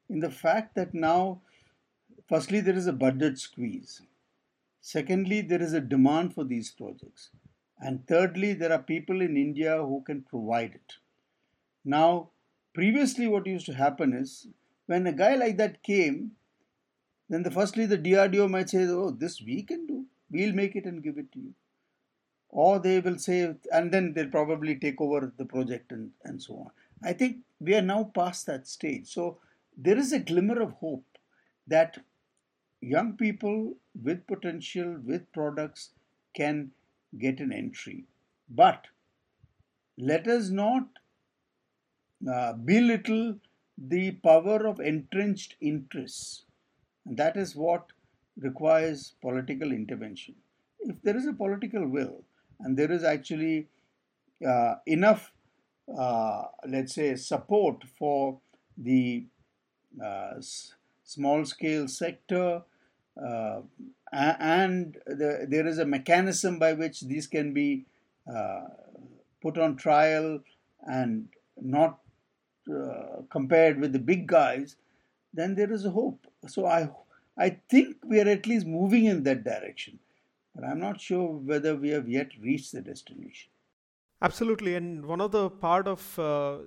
in 0.09 0.19
the 0.19 0.29
fact 0.29 0.75
that 0.75 0.93
now 0.93 1.39
firstly 2.27 2.59
there 2.59 2.75
is 2.75 2.87
a 2.87 2.93
budget 2.93 3.39
squeeze 3.39 4.01
Secondly, 4.85 5.39
there 5.39 5.61
is 5.61 5.71
a 5.71 5.79
demand 5.79 6.33
for 6.33 6.43
these 6.43 6.69
projects. 6.69 7.29
And 7.79 8.05
thirdly, 8.05 8.53
there 8.53 8.73
are 8.73 8.83
people 8.83 9.21
in 9.21 9.37
India 9.37 9.77
who 9.77 10.03
can 10.05 10.23
provide 10.23 10.75
it. 10.75 10.95
Now, 11.85 12.31
previously, 12.73 13.25
what 13.29 13.47
used 13.47 13.65
to 13.67 13.75
happen 13.75 14.11
is 14.11 14.47
when 14.87 15.07
a 15.07 15.13
guy 15.13 15.35
like 15.35 15.55
that 15.55 15.83
came, 15.83 16.31
then 17.29 17.43
the 17.43 17.51
firstly 17.51 17.85
the 17.85 17.97
DRDO 17.97 18.49
might 18.49 18.69
say, 18.69 18.85
Oh, 18.85 19.11
this 19.11 19.41
we 19.41 19.63
can 19.63 19.87
do. 19.87 20.05
We'll 20.33 20.53
make 20.53 20.75
it 20.75 20.85
and 20.85 21.03
give 21.03 21.17
it 21.17 21.31
to 21.33 21.39
you. 21.39 21.53
Or 22.49 22.79
they 22.79 22.99
will 22.99 23.17
say, 23.17 23.55
and 23.71 23.91
then 23.91 24.13
they'll 24.13 24.29
probably 24.29 24.75
take 24.75 24.99
over 24.99 25.31
the 25.37 25.45
project 25.45 25.91
and, 25.91 26.11
and 26.23 26.41
so 26.41 26.55
on. 26.55 26.71
I 27.03 27.13
think 27.13 27.37
we 27.59 27.75
are 27.75 27.81
now 27.81 28.11
past 28.15 28.45
that 28.47 28.67
stage. 28.67 29.07
So 29.07 29.37
there 29.77 29.97
is 29.97 30.11
a 30.11 30.19
glimmer 30.19 30.61
of 30.61 30.73
hope 30.73 31.05
that 31.67 31.97
young 32.81 33.13
people 33.17 33.75
with 34.03 34.27
potential, 34.27 34.97
with 35.05 35.31
products, 35.31 35.91
can 36.35 36.71
get 37.17 37.39
an 37.39 37.53
entry. 37.53 38.05
But 38.49 38.87
let 39.97 40.27
us 40.27 40.49
not 40.49 40.87
uh, 42.31 42.53
belittle 42.53 43.37
the 43.77 44.11
power 44.11 44.65
of 44.67 44.79
entrenched 44.79 45.55
interests. 45.61 46.43
And 47.05 47.17
that 47.17 47.37
is 47.37 47.55
what 47.55 47.92
requires 48.39 49.13
political 49.21 49.71
intervention. 49.71 50.35
If 50.79 51.01
there 51.01 51.15
is 51.15 51.27
a 51.27 51.33
political 51.33 51.87
will 51.87 52.23
and 52.59 52.77
there 52.77 52.91
is 52.91 53.03
actually 53.03 53.67
uh, 54.47 54.75
enough, 54.85 55.31
uh, 55.97 56.43
let's 56.67 56.95
say, 56.95 57.15
support 57.15 57.83
for 57.97 58.39
the 58.77 59.25
uh, 60.03 60.33
small 61.03 61.45
scale 61.45 61.87
sector, 61.87 62.63
uh, 63.21 63.61
and 64.11 64.97
the, 65.05 65.45
there 65.47 65.67
is 65.67 65.79
a 65.79 65.85
mechanism 65.85 66.59
by 66.59 66.73
which 66.73 67.01
these 67.01 67.27
can 67.27 67.53
be 67.53 67.85
uh, 68.33 68.61
put 69.41 69.57
on 69.57 69.75
trial 69.75 70.39
and 70.83 71.27
not 71.61 71.99
uh, 72.73 73.21
compared 73.29 73.79
with 73.79 73.91
the 73.91 73.99
big 73.99 74.27
guys, 74.27 74.77
then 75.33 75.55
there 75.55 75.71
is 75.71 75.85
a 75.85 75.89
hope. 75.89 76.25
So 76.47 76.65
I, 76.65 76.89
I 77.37 77.57
think 77.69 77.97
we 78.05 78.19
are 78.19 78.27
at 78.27 78.45
least 78.45 78.65
moving 78.65 79.05
in 79.05 79.23
that 79.23 79.43
direction. 79.43 79.99
But 80.55 80.65
I'm 80.65 80.79
not 80.79 81.01
sure 81.01 81.29
whether 81.29 81.75
we 81.75 81.89
have 81.89 82.07
yet 82.07 82.29
reached 82.39 82.73
the 82.73 82.81
destination. 82.81 83.49
Absolutely, 84.21 84.75
and 84.75 85.05
one 85.05 85.19
of 85.19 85.31
the 85.31 85.49
part 85.49 85.87
of 85.87 86.19
uh, 86.19 86.59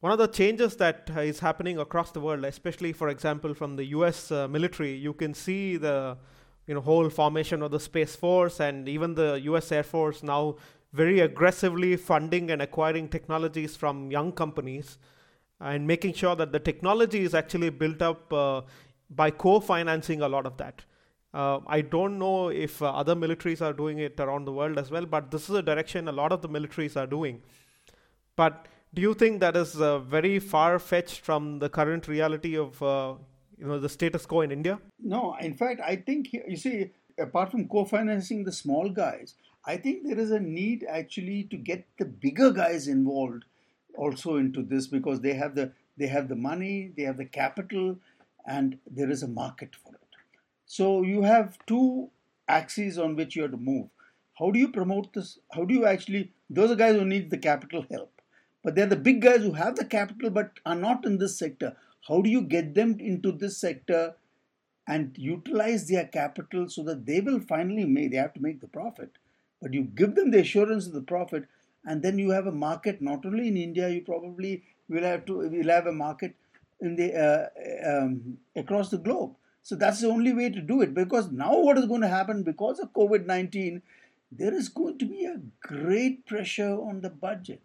one 0.00 0.12
of 0.12 0.18
the 0.18 0.28
changes 0.28 0.76
that 0.76 1.10
is 1.16 1.40
happening 1.40 1.78
across 1.78 2.10
the 2.10 2.20
world, 2.20 2.44
especially 2.44 2.92
for 2.92 3.08
example 3.08 3.54
from 3.54 3.76
the 3.76 3.86
U.S. 3.86 4.30
Uh, 4.30 4.46
military, 4.46 4.94
you 4.94 5.14
can 5.14 5.32
see 5.32 5.76
the 5.76 6.18
you 6.66 6.74
know 6.74 6.80
whole 6.80 7.08
formation 7.08 7.62
of 7.62 7.70
the 7.70 7.80
space 7.80 8.14
force 8.14 8.60
and 8.60 8.88
even 8.88 9.14
the 9.14 9.40
U.S. 9.44 9.72
Air 9.72 9.82
Force 9.82 10.22
now 10.22 10.56
very 10.92 11.20
aggressively 11.20 11.96
funding 11.96 12.50
and 12.50 12.62
acquiring 12.62 13.08
technologies 13.08 13.76
from 13.76 14.10
young 14.10 14.30
companies 14.30 14.98
and 15.60 15.86
making 15.86 16.12
sure 16.12 16.36
that 16.36 16.52
the 16.52 16.60
technology 16.60 17.20
is 17.24 17.34
actually 17.34 17.70
built 17.70 18.02
up 18.02 18.32
uh, 18.32 18.60
by 19.10 19.30
co-financing 19.30 20.20
a 20.22 20.28
lot 20.28 20.46
of 20.46 20.56
that. 20.58 20.82
Uh, 21.32 21.60
I 21.66 21.80
don't 21.80 22.18
know 22.18 22.48
if 22.48 22.80
uh, 22.80 22.90
other 22.92 23.16
militaries 23.16 23.60
are 23.60 23.72
doing 23.72 23.98
it 23.98 24.20
around 24.20 24.44
the 24.44 24.52
world 24.52 24.78
as 24.78 24.90
well, 24.90 25.04
but 25.04 25.32
this 25.32 25.48
is 25.48 25.56
a 25.56 25.62
direction 25.62 26.06
a 26.06 26.12
lot 26.12 26.30
of 26.30 26.42
the 26.42 26.48
militaries 26.48 26.96
are 26.96 27.08
doing. 27.08 27.42
But 28.36 28.68
do 28.94 29.02
you 29.02 29.14
think 29.14 29.40
that 29.40 29.56
is 29.56 29.80
uh, 29.80 29.98
very 29.98 30.38
far 30.38 30.78
fetched 30.78 31.20
from 31.20 31.58
the 31.58 31.68
current 31.68 32.06
reality 32.06 32.56
of 32.56 32.80
uh, 32.80 33.14
you 33.58 33.66
know 33.66 33.80
the 33.80 33.88
status 33.88 34.26
quo 34.26 34.42
in 34.42 34.52
India? 34.52 34.78
No, 35.00 35.36
in 35.40 35.54
fact, 35.54 35.80
I 35.84 35.96
think 35.96 36.32
you 36.32 36.56
see, 36.56 36.90
apart 37.18 37.50
from 37.50 37.68
co-financing 37.68 38.44
the 38.44 38.52
small 38.52 38.88
guys, 38.88 39.34
I 39.66 39.76
think 39.76 40.06
there 40.06 40.18
is 40.18 40.30
a 40.30 40.38
need 40.38 40.86
actually 40.88 41.44
to 41.44 41.56
get 41.56 41.84
the 41.98 42.04
bigger 42.04 42.52
guys 42.52 42.86
involved 42.86 43.44
also 43.96 44.36
into 44.36 44.62
this 44.62 44.86
because 44.86 45.20
they 45.20 45.34
have 45.34 45.56
the 45.56 45.72
they 45.96 46.06
have 46.08 46.28
the 46.28 46.36
money, 46.36 46.92
they 46.96 47.04
have 47.04 47.16
the 47.16 47.24
capital, 47.24 47.96
and 48.46 48.78
there 48.90 49.10
is 49.10 49.22
a 49.22 49.28
market 49.28 49.74
for 49.82 49.94
it. 49.94 50.00
So 50.66 51.02
you 51.02 51.22
have 51.22 51.58
two 51.66 52.10
axes 52.48 52.98
on 52.98 53.16
which 53.16 53.36
you 53.36 53.42
have 53.42 53.52
to 53.52 53.56
move. 53.56 53.88
How 54.38 54.50
do 54.50 54.58
you 54.58 54.68
promote 54.68 55.12
this? 55.12 55.38
How 55.52 55.64
do 55.64 55.74
you 55.74 55.86
actually? 55.86 56.32
Those 56.50 56.70
are 56.70 56.76
guys 56.76 56.96
who 56.96 57.04
need 57.04 57.30
the 57.30 57.38
capital 57.38 57.86
help, 57.90 58.20
but 58.62 58.74
they're 58.74 58.86
the 58.86 58.96
big 58.96 59.22
guys 59.22 59.42
who 59.42 59.52
have 59.52 59.76
the 59.76 59.84
capital 59.84 60.30
but 60.30 60.52
are 60.66 60.74
not 60.74 61.06
in 61.06 61.18
this 61.18 61.38
sector. 61.38 61.76
How 62.08 62.20
do 62.20 62.28
you 62.28 62.42
get 62.42 62.74
them 62.74 62.98
into 63.00 63.32
this 63.32 63.58
sector 63.58 64.16
and 64.86 65.16
utilize 65.16 65.88
their 65.88 66.06
capital 66.06 66.68
so 66.68 66.82
that 66.82 67.06
they 67.06 67.20
will 67.20 67.40
finally 67.40 67.84
make? 67.84 68.10
They 68.10 68.18
have 68.18 68.34
to 68.34 68.42
make 68.42 68.60
the 68.60 68.66
profit, 68.66 69.12
but 69.62 69.72
you 69.72 69.84
give 69.84 70.14
them 70.14 70.30
the 70.30 70.40
assurance 70.40 70.86
of 70.86 70.92
the 70.92 71.00
profit, 71.00 71.44
and 71.84 72.02
then 72.02 72.18
you 72.18 72.30
have 72.30 72.46
a 72.46 72.52
market 72.52 73.00
not 73.00 73.24
only 73.24 73.48
in 73.48 73.56
India. 73.56 73.88
You 73.88 74.02
probably 74.02 74.64
will 74.88 75.04
have 75.04 75.24
to 75.26 75.38
will 75.38 75.68
have 75.68 75.86
a 75.86 75.92
market 75.92 76.34
in 76.80 76.96
the 76.96 77.14
uh, 77.14 77.48
um, 77.90 78.38
across 78.56 78.90
the 78.90 78.98
globe. 78.98 79.34
So 79.62 79.76
that's 79.76 80.00
the 80.00 80.08
only 80.08 80.32
way 80.32 80.50
to 80.50 80.60
do 80.60 80.82
it 80.82 80.92
because 80.92 81.30
now 81.32 81.58
what 81.58 81.78
is 81.78 81.86
going 81.86 82.02
to 82.02 82.08
happen 82.08 82.42
because 82.42 82.78
of 82.78 82.92
COVID 82.92 83.26
19, 83.26 83.82
there 84.30 84.54
is 84.54 84.68
going 84.68 84.98
to 84.98 85.06
be 85.06 85.24
a 85.24 85.40
great 85.60 86.26
pressure 86.26 86.74
on 86.74 87.00
the 87.00 87.10
budget. 87.10 87.62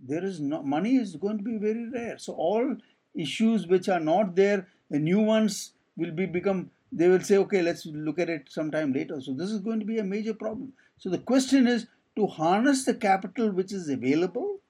There 0.00 0.24
is 0.24 0.40
no 0.40 0.62
money 0.62 0.96
is 0.96 1.16
going 1.16 1.38
to 1.38 1.44
be 1.44 1.56
very 1.56 1.88
rare. 1.88 2.18
So 2.18 2.32
all 2.34 2.76
issues 3.14 3.66
which 3.66 3.88
are 3.88 4.00
not 4.00 4.34
there, 4.34 4.66
the 4.90 4.98
new 4.98 5.20
ones 5.20 5.72
will 5.96 6.12
be 6.12 6.26
become 6.26 6.70
they 6.90 7.08
will 7.08 7.20
say, 7.20 7.36
okay, 7.36 7.60
let's 7.62 7.84
look 7.86 8.18
at 8.18 8.30
it 8.30 8.46
sometime 8.48 8.92
later. 8.92 9.20
So 9.20 9.34
this 9.34 9.50
is 9.50 9.60
going 9.60 9.80
to 9.80 9.86
be 9.86 9.98
a 9.98 10.04
major 10.04 10.32
problem. 10.32 10.72
So 10.96 11.10
the 11.10 11.18
question 11.18 11.66
is 11.66 11.86
to 12.16 12.26
harness 12.26 12.84
the 12.84 12.94
capital 12.94 13.50
which 13.50 13.72
is 13.72 13.88
available 13.88 14.60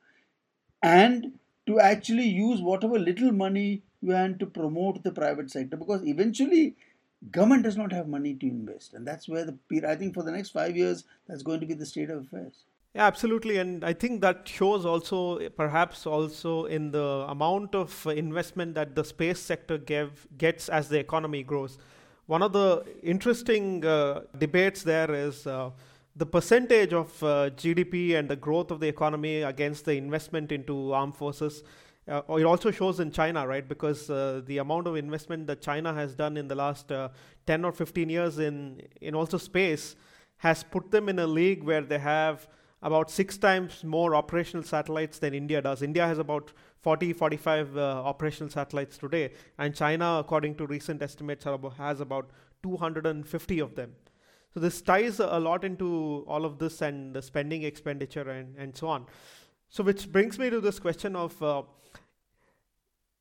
and 0.83 1.33
to 1.69 1.79
actually 1.79 2.27
use 2.27 2.63
whatever 2.63 2.99
little 2.99 3.31
money 3.31 3.83
and 4.19 4.41
to 4.41 4.47
promote 4.47 5.03
the 5.03 5.13
private 5.13 5.51
sector 5.51 5.77
because 5.77 6.03
eventually 6.05 6.75
government 7.31 7.63
does 7.63 7.77
not 7.77 7.93
have 7.93 8.09
money 8.09 8.35
to 8.35 8.47
invest. 8.47 8.95
And 8.95 9.07
that's 9.07 9.29
where 9.29 9.45
the 9.45 9.57
i 9.87 9.95
think 9.95 10.15
for 10.15 10.23
the 10.23 10.31
next 10.31 10.51
5 10.51 10.77
years 10.77 11.05
that's 11.27 11.43
going 11.43 11.61
to 11.61 11.67
be 11.67 11.75
the 11.75 11.87
state 11.87 12.09
of 12.09 12.25
affairs. 12.25 12.65
Yeah 12.95 13.07
absolutely. 13.07 13.59
And 13.59 13.85
i 13.85 13.93
think 13.93 14.23
that 14.23 14.49
shows 14.49 14.87
also 14.87 15.21
perhaps 15.63 16.07
also 16.07 16.65
in 16.79 16.91
the 16.91 17.09
amount 17.37 17.75
of 17.75 18.07
investment 18.07 18.75
that 18.81 18.95
the 18.95 19.05
space 19.05 19.39
sector 19.39 19.79
gave, 19.93 20.27
gets 20.39 20.71
as 20.81 20.89
the 20.89 20.99
economy 20.99 21.43
grows. 21.43 21.79
One 22.27 22.43
of 22.43 22.53
the 22.53 22.85
interesting 23.03 23.85
uh, 23.85 24.23
debates 24.39 24.83
there 24.83 25.13
is 25.13 25.47
uh, 25.47 25.71
the 26.19 26.27
percentage 26.27 26.93
of 26.93 27.23
uh, 27.23 27.51
GDP 27.63 28.17
and 28.19 28.29
the 28.29 28.37
growth 28.37 28.71
of 28.71 28.81
the 28.81 28.89
economy 28.89 29.43
against 29.43 29.85
the 29.85 29.95
investment 29.95 30.53
into 30.53 30.93
armed 30.93 31.17
forces 31.17 31.63
uh, 32.09 32.23
it 32.39 32.45
also 32.45 32.71
shows 32.71 33.01
in 33.01 33.11
China, 33.11 33.47
right? 33.47 33.69
Because 33.69 34.09
uh, 34.09 34.41
the 34.47 34.59
amount 34.59 34.87
of 34.87 34.97
investment 34.97 35.47
that 35.47 35.61
China 35.61 35.93
has 35.93 36.15
done 36.15 36.37
in 36.37 36.49
the 36.49 36.55
last 36.55 36.91
uh, 36.91 37.11
10 37.47 37.65
or 37.65 37.73
15 37.73 38.09
years 38.09 38.39
in, 38.39 38.81
in 39.01 39.15
also 39.15 39.37
space 39.37 39.95
has 40.39 40.63
put 40.63 40.91
them 40.91 41.09
in 41.09 41.19
a 41.19 41.27
league 41.27 41.63
where 41.63 41.83
they 41.83 41.99
have 41.99 42.49
about 42.81 43.11
six 43.11 43.37
times 43.37 43.85
more 43.85 44.15
operational 44.15 44.63
satellites 44.63 45.19
than 45.19 45.35
India 45.35 45.61
does. 45.61 45.83
India 45.83 46.07
has 46.07 46.19
about 46.19 46.53
40, 46.81 47.13
45 47.13 47.77
uh, 47.77 47.81
operational 48.05 48.49
satellites 48.49 48.97
today, 48.97 49.33
and 49.59 49.75
China, 49.75 50.19
according 50.21 50.55
to 50.55 50.67
recent 50.67 51.03
estimates, 51.03 51.45
has 51.77 52.01
about 52.01 52.31
250 52.63 53.59
of 53.59 53.75
them. 53.75 53.93
So 54.55 54.61
this 54.61 54.81
ties 54.81 55.21
a 55.21 55.39
lot 55.39 55.65
into 55.65 56.25
all 56.27 56.45
of 56.45 56.59
this 56.59 56.81
and 56.83 57.15
the 57.15 57.23
spending 57.23 57.63
expenditure 57.63 58.29
and, 58.31 58.57
and 58.57 58.77
so 58.77 58.89
on. 58.89 59.07
So 59.69 59.83
which 59.83 60.11
brings 60.11 60.39
me 60.39 60.49
to 60.51 60.61
this 60.61 60.79
question 60.79 61.15
of 61.15 61.43
uh, 61.43 61.63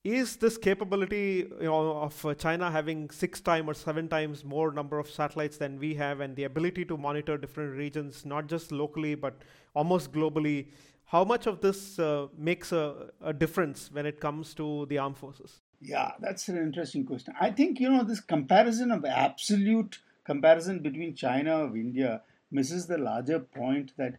is 0.03 0.37
this 0.37 0.57
capability 0.57 1.45
you 1.59 1.65
know, 1.65 1.97
of 1.97 2.25
uh, 2.25 2.33
China 2.33 2.71
having 2.71 3.09
six 3.09 3.41
times 3.41 3.67
or 3.67 3.73
seven 3.73 4.07
times 4.07 4.45
more 4.45 4.71
number 4.71 4.99
of 4.99 5.09
satellites 5.09 5.57
than 5.57 5.77
we 5.77 5.93
have, 5.95 6.21
and 6.21 6.35
the 6.35 6.45
ability 6.45 6.85
to 6.85 6.97
monitor 6.97 7.37
different 7.37 7.75
regions, 7.75 8.25
not 8.25 8.47
just 8.47 8.71
locally 8.71 9.15
but 9.15 9.35
almost 9.75 10.13
globally, 10.13 10.67
how 11.05 11.23
much 11.23 11.47
of 11.47 11.59
this 11.61 11.99
uh, 11.99 12.27
makes 12.37 12.71
a, 12.71 13.11
a, 13.21 13.33
difference 13.33 13.89
when 13.91 14.05
it 14.05 14.19
comes 14.19 14.53
to 14.53 14.85
the 14.87 14.97
armed 14.97 15.17
forces? 15.17 15.61
Yeah, 15.81 16.11
that's 16.19 16.47
an 16.49 16.57
interesting 16.57 17.05
question. 17.05 17.33
I 17.39 17.51
think 17.51 17.79
you 17.79 17.89
know 17.89 18.03
this 18.03 18.19
comparison 18.21 18.91
of 18.91 19.05
absolute 19.05 19.99
comparison 20.27 20.79
between 20.79 21.15
China 21.15 21.63
of 21.63 21.75
India 21.75 22.21
misses 22.51 22.85
the 22.85 22.97
larger 22.97 23.39
point 23.39 23.93
that 23.97 24.15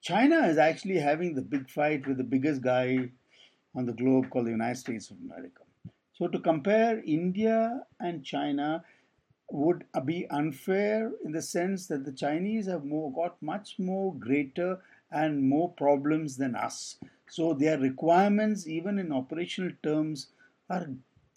China 0.00 0.46
is 0.46 0.58
actually 0.58 0.98
having 0.98 1.34
the 1.34 1.42
big 1.42 1.68
fight 1.68 2.06
with 2.06 2.16
the 2.16 2.30
biggest 2.34 2.62
guy 2.62 3.10
on 3.74 3.84
the 3.84 3.92
globe 3.92 4.30
called 4.30 4.46
the 4.46 4.52
United 4.52 4.78
States 4.78 5.10
of 5.10 5.16
America. 5.24 5.62
So 6.12 6.28
to 6.28 6.38
compare 6.38 7.02
India 7.04 7.82
and 7.98 8.24
China 8.24 8.84
would 9.50 9.84
be 10.04 10.26
unfair 10.30 11.10
in 11.24 11.32
the 11.32 11.42
sense 11.42 11.88
that 11.88 12.04
the 12.04 12.12
Chinese 12.12 12.66
have 12.66 12.84
more, 12.84 13.12
got 13.12 13.42
much 13.42 13.76
more 13.78 14.14
greater 14.14 14.78
and 15.10 15.42
more 15.42 15.70
problems 15.72 16.36
than 16.36 16.54
us. 16.54 16.96
So 17.28 17.54
their 17.54 17.78
requirements, 17.78 18.68
even 18.68 18.98
in 18.98 19.12
operational 19.12 19.72
terms, 19.82 20.28
are 20.68 20.86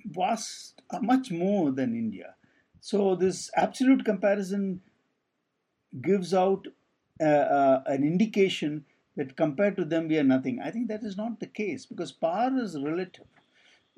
vast, 0.05 0.82
are 0.91 1.01
much 1.01 1.32
more 1.32 1.72
than 1.72 1.95
India. 1.95 2.36
So 2.84 3.15
this 3.15 3.49
absolute 3.55 4.03
comparison 4.03 4.81
gives 6.01 6.34
out 6.34 6.67
uh, 7.21 7.23
uh, 7.23 7.84
an 7.86 8.03
indication 8.03 8.84
that 9.15 9.38
compared 9.38 9.77
to 9.77 9.86
them 9.86 10.09
we 10.09 10.17
are 10.17 10.23
nothing. 10.23 10.59
I 10.59 10.69
think 10.69 10.89
that 10.89 11.01
is 11.01 11.15
not 11.15 11.39
the 11.39 11.47
case 11.47 11.86
because 11.86 12.11
power 12.11 12.51
is 12.57 12.77
relative. 12.77 13.25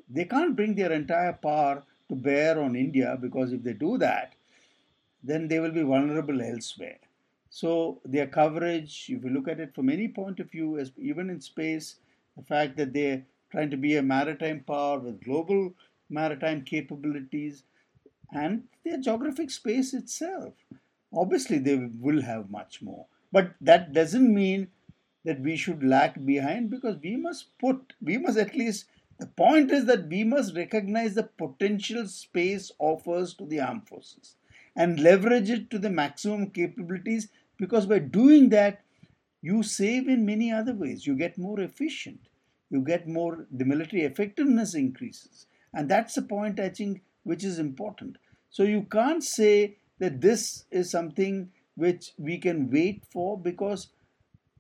They 0.07 0.25
can't 0.25 0.55
bring 0.55 0.75
their 0.75 0.91
entire 0.91 1.33
power 1.33 1.83
to 2.09 2.15
bear 2.15 2.61
on 2.61 2.75
India 2.75 3.17
because 3.19 3.53
if 3.53 3.63
they 3.63 3.73
do 3.73 3.97
that, 3.97 4.35
then 5.23 5.47
they 5.47 5.59
will 5.59 5.71
be 5.71 5.81
vulnerable 5.81 6.39
elsewhere. 6.41 6.99
So 7.49 8.01
their 8.05 8.27
coverage, 8.27 9.07
if 9.09 9.23
you 9.23 9.31
look 9.31 9.47
at 9.47 9.59
it 9.59 9.73
from 9.73 9.89
any 9.89 10.09
point 10.09 10.39
of 10.39 10.51
view, 10.51 10.77
as 10.77 10.91
even 10.97 11.31
in 11.31 11.41
space, 11.41 11.95
the 12.37 12.43
fact 12.43 12.77
that 12.77 12.93
they're 12.93 13.25
trying 13.51 13.71
to 13.71 13.77
be 13.77 13.95
a 13.95 14.03
maritime 14.03 14.63
power 14.67 14.99
with 14.99 15.23
global 15.23 15.73
maritime 16.09 16.63
capabilities, 16.63 17.63
and 18.35 18.63
their 18.83 18.97
geographic 18.97 19.49
space 19.49 19.93
itself, 19.93 20.53
obviously 21.13 21.57
they 21.57 21.89
will 21.99 22.21
have 22.21 22.49
much 22.49 22.81
more. 22.81 23.05
But 23.31 23.53
that 23.61 23.93
doesn't 23.93 24.33
mean 24.33 24.67
that 25.23 25.39
we 25.39 25.55
should 25.55 25.83
lag 25.83 26.25
behind 26.25 26.69
because 26.69 26.97
we 27.01 27.15
must 27.15 27.57
put, 27.57 27.93
we 28.01 28.17
must 28.17 28.37
at 28.37 28.55
least, 28.55 28.85
the 29.17 29.25
point 29.25 29.71
is 29.71 29.85
that 29.85 30.07
we 30.07 30.23
must 30.23 30.55
recognize 30.55 31.15
the 31.15 31.23
potential 31.23 32.07
space 32.07 32.71
offers 32.79 33.33
to 33.35 33.45
the 33.45 33.61
armed 33.61 33.87
forces 33.87 34.35
and 34.75 34.99
leverage 34.99 35.49
it 35.49 35.69
to 35.69 35.79
the 35.79 35.89
maximum 35.89 36.49
capabilities 36.49 37.29
because 37.57 37.85
by 37.85 37.99
doing 37.99 38.49
that, 38.49 38.81
you 39.41 39.63
save 39.63 40.09
in 40.09 40.25
many 40.25 40.51
other 40.51 40.73
ways. 40.73 41.07
You 41.07 41.15
get 41.15 41.37
more 41.37 41.59
efficient. 41.61 42.19
You 42.69 42.81
get 42.81 43.07
more, 43.07 43.45
the 43.51 43.63
military 43.63 44.03
effectiveness 44.03 44.73
increases. 44.73 45.45
And 45.73 45.87
that's 45.87 46.15
the 46.15 46.23
point 46.23 46.59
I 46.59 46.69
think 46.69 47.01
which 47.23 47.43
is 47.43 47.59
important. 47.59 48.17
So 48.55 48.63
you 48.63 48.83
can't 48.83 49.23
say 49.23 49.77
that 49.99 50.21
this 50.21 50.65
is 50.71 50.89
something 50.89 51.51
which 51.75 52.11
we 52.17 52.37
can 52.37 52.71
wait 52.71 53.03
for 53.11 53.37
because 53.37 53.89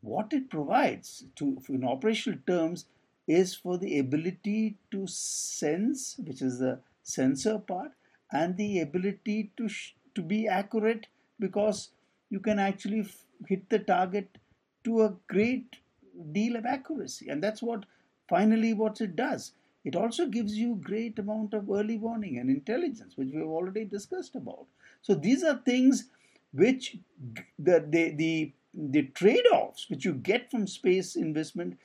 what 0.01 0.33
it 0.33 0.49
provides 0.49 1.25
to 1.37 1.57
in 1.69 1.83
operational 1.85 2.39
terms 2.45 2.85
is 3.27 3.55
for 3.55 3.77
the 3.77 3.97
ability 3.99 4.77
to 4.91 5.07
sense 5.07 6.17
which 6.19 6.41
is 6.41 6.59
the 6.59 6.79
sensor 7.03 7.57
part 7.57 7.91
and 8.31 8.57
the 8.57 8.81
ability 8.81 9.51
to 9.57 9.69
sh- 9.69 9.93
to 10.13 10.21
be 10.21 10.47
accurate 10.47 11.07
because 11.39 11.89
you 12.29 12.39
can 12.39 12.59
actually 12.59 12.99
f- 13.01 13.25
hit 13.47 13.69
the 13.69 13.79
target 13.79 14.37
to 14.83 15.01
a 15.03 15.15
great 15.27 15.77
deal 16.31 16.55
of 16.55 16.65
accuracy. 16.65 17.29
And 17.29 17.41
that's 17.43 17.61
what 17.61 17.85
finally 18.27 18.73
what 18.73 19.01
it 19.01 19.15
does 19.15 19.53
it 19.85 19.95
also 19.95 20.25
gives 20.25 20.57
you 20.57 20.79
great 20.83 21.17
amount 21.19 21.53
of 21.53 21.69
early 21.69 21.97
warning 21.97 22.37
and 22.39 22.49
intelligence 22.49 23.15
which 23.15 23.29
we 23.31 23.39
have 23.39 23.55
already 23.59 23.85
discussed 23.85 24.35
about 24.35 24.65
so 25.01 25.13
these 25.13 25.43
are 25.43 25.57
things 25.57 26.05
which 26.51 26.97
the 27.59 27.85
the 27.89 28.11
the, 28.11 28.53
the 28.73 29.03
trade-offs 29.19 29.89
which 29.89 30.05
you 30.05 30.13
get 30.13 30.49
from 30.49 30.67
space 30.67 31.15
investment 31.15 31.77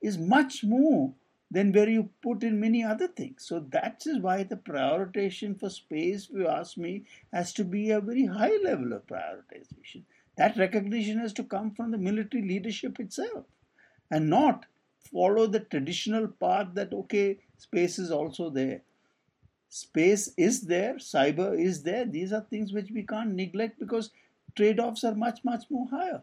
is 0.00 0.18
much 0.18 0.62
more 0.64 1.12
than 1.50 1.72
where 1.72 1.88
you 1.88 2.10
put 2.22 2.42
in 2.42 2.60
many 2.60 2.84
other 2.84 3.08
things. 3.08 3.44
So 3.46 3.60
that 3.70 4.02
is 4.06 4.18
why 4.18 4.42
the 4.42 4.56
prioritization 4.56 5.58
for 5.58 5.70
space, 5.70 6.28
if 6.30 6.36
you 6.36 6.46
ask 6.46 6.76
me, 6.76 7.04
has 7.32 7.52
to 7.54 7.64
be 7.64 7.90
a 7.90 8.00
very 8.00 8.26
high 8.26 8.56
level 8.62 8.92
of 8.92 9.06
prioritization. 9.06 10.02
That 10.36 10.58
recognition 10.58 11.18
has 11.18 11.32
to 11.34 11.44
come 11.44 11.70
from 11.72 11.90
the 11.90 11.98
military 11.98 12.46
leadership 12.46 13.00
itself 13.00 13.46
and 14.10 14.28
not 14.28 14.66
follow 15.12 15.46
the 15.46 15.60
traditional 15.60 16.28
path 16.28 16.68
that, 16.74 16.92
okay, 16.92 17.38
space 17.56 17.98
is 17.98 18.10
also 18.10 18.50
there. 18.50 18.82
Space 19.68 20.32
is 20.36 20.62
there, 20.62 20.94
cyber 20.94 21.58
is 21.58 21.82
there. 21.82 22.04
These 22.04 22.32
are 22.32 22.40
things 22.40 22.72
which 22.72 22.90
we 22.90 23.02
can't 23.02 23.34
neglect 23.34 23.78
because 23.78 24.10
trade 24.56 24.80
offs 24.80 25.04
are 25.04 25.14
much, 25.14 25.40
much 25.44 25.64
more 25.70 25.86
higher. 25.88 26.22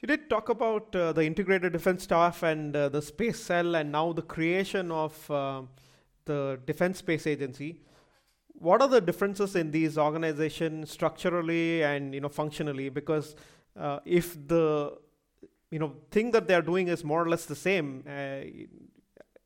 You 0.00 0.06
did 0.06 0.30
talk 0.30 0.48
about 0.48 0.94
uh, 0.94 1.12
the 1.12 1.24
integrated 1.24 1.72
defense 1.72 2.04
staff 2.04 2.44
and 2.44 2.76
uh, 2.76 2.88
the 2.88 3.02
space 3.02 3.40
cell, 3.40 3.74
and 3.74 3.90
now 3.90 4.12
the 4.12 4.22
creation 4.22 4.92
of 4.92 5.28
uh, 5.28 5.62
the 6.24 6.60
Defense 6.66 6.98
Space 6.98 7.26
Agency. 7.26 7.80
What 8.46 8.80
are 8.80 8.88
the 8.88 9.00
differences 9.00 9.56
in 9.56 9.72
these 9.72 9.98
organizations 9.98 10.92
structurally 10.92 11.82
and 11.82 12.14
you 12.14 12.20
know 12.20 12.28
functionally? 12.28 12.90
Because 12.90 13.34
uh, 13.76 13.98
if 14.04 14.36
the 14.46 14.98
you 15.70 15.78
know 15.78 15.94
thing 16.10 16.30
that 16.32 16.48
they 16.48 16.54
are 16.54 16.62
doing 16.62 16.88
is 16.88 17.04
more 17.04 17.22
or 17.22 17.28
less 17.28 17.44
the 17.46 17.56
same, 17.56 18.04
uh, 18.06 18.40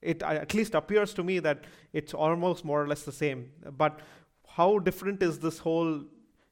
it 0.02 0.22
at 0.22 0.52
least 0.54 0.74
appears 0.74 1.14
to 1.14 1.22
me 1.22 1.38
that 1.38 1.64
it's 1.92 2.12
almost 2.12 2.64
more 2.64 2.82
or 2.82 2.88
less 2.88 3.02
the 3.02 3.12
same. 3.12 3.50
But 3.76 4.00
how 4.56 4.78
different 4.78 5.22
is 5.22 5.38
this 5.38 5.58
whole 5.58 6.02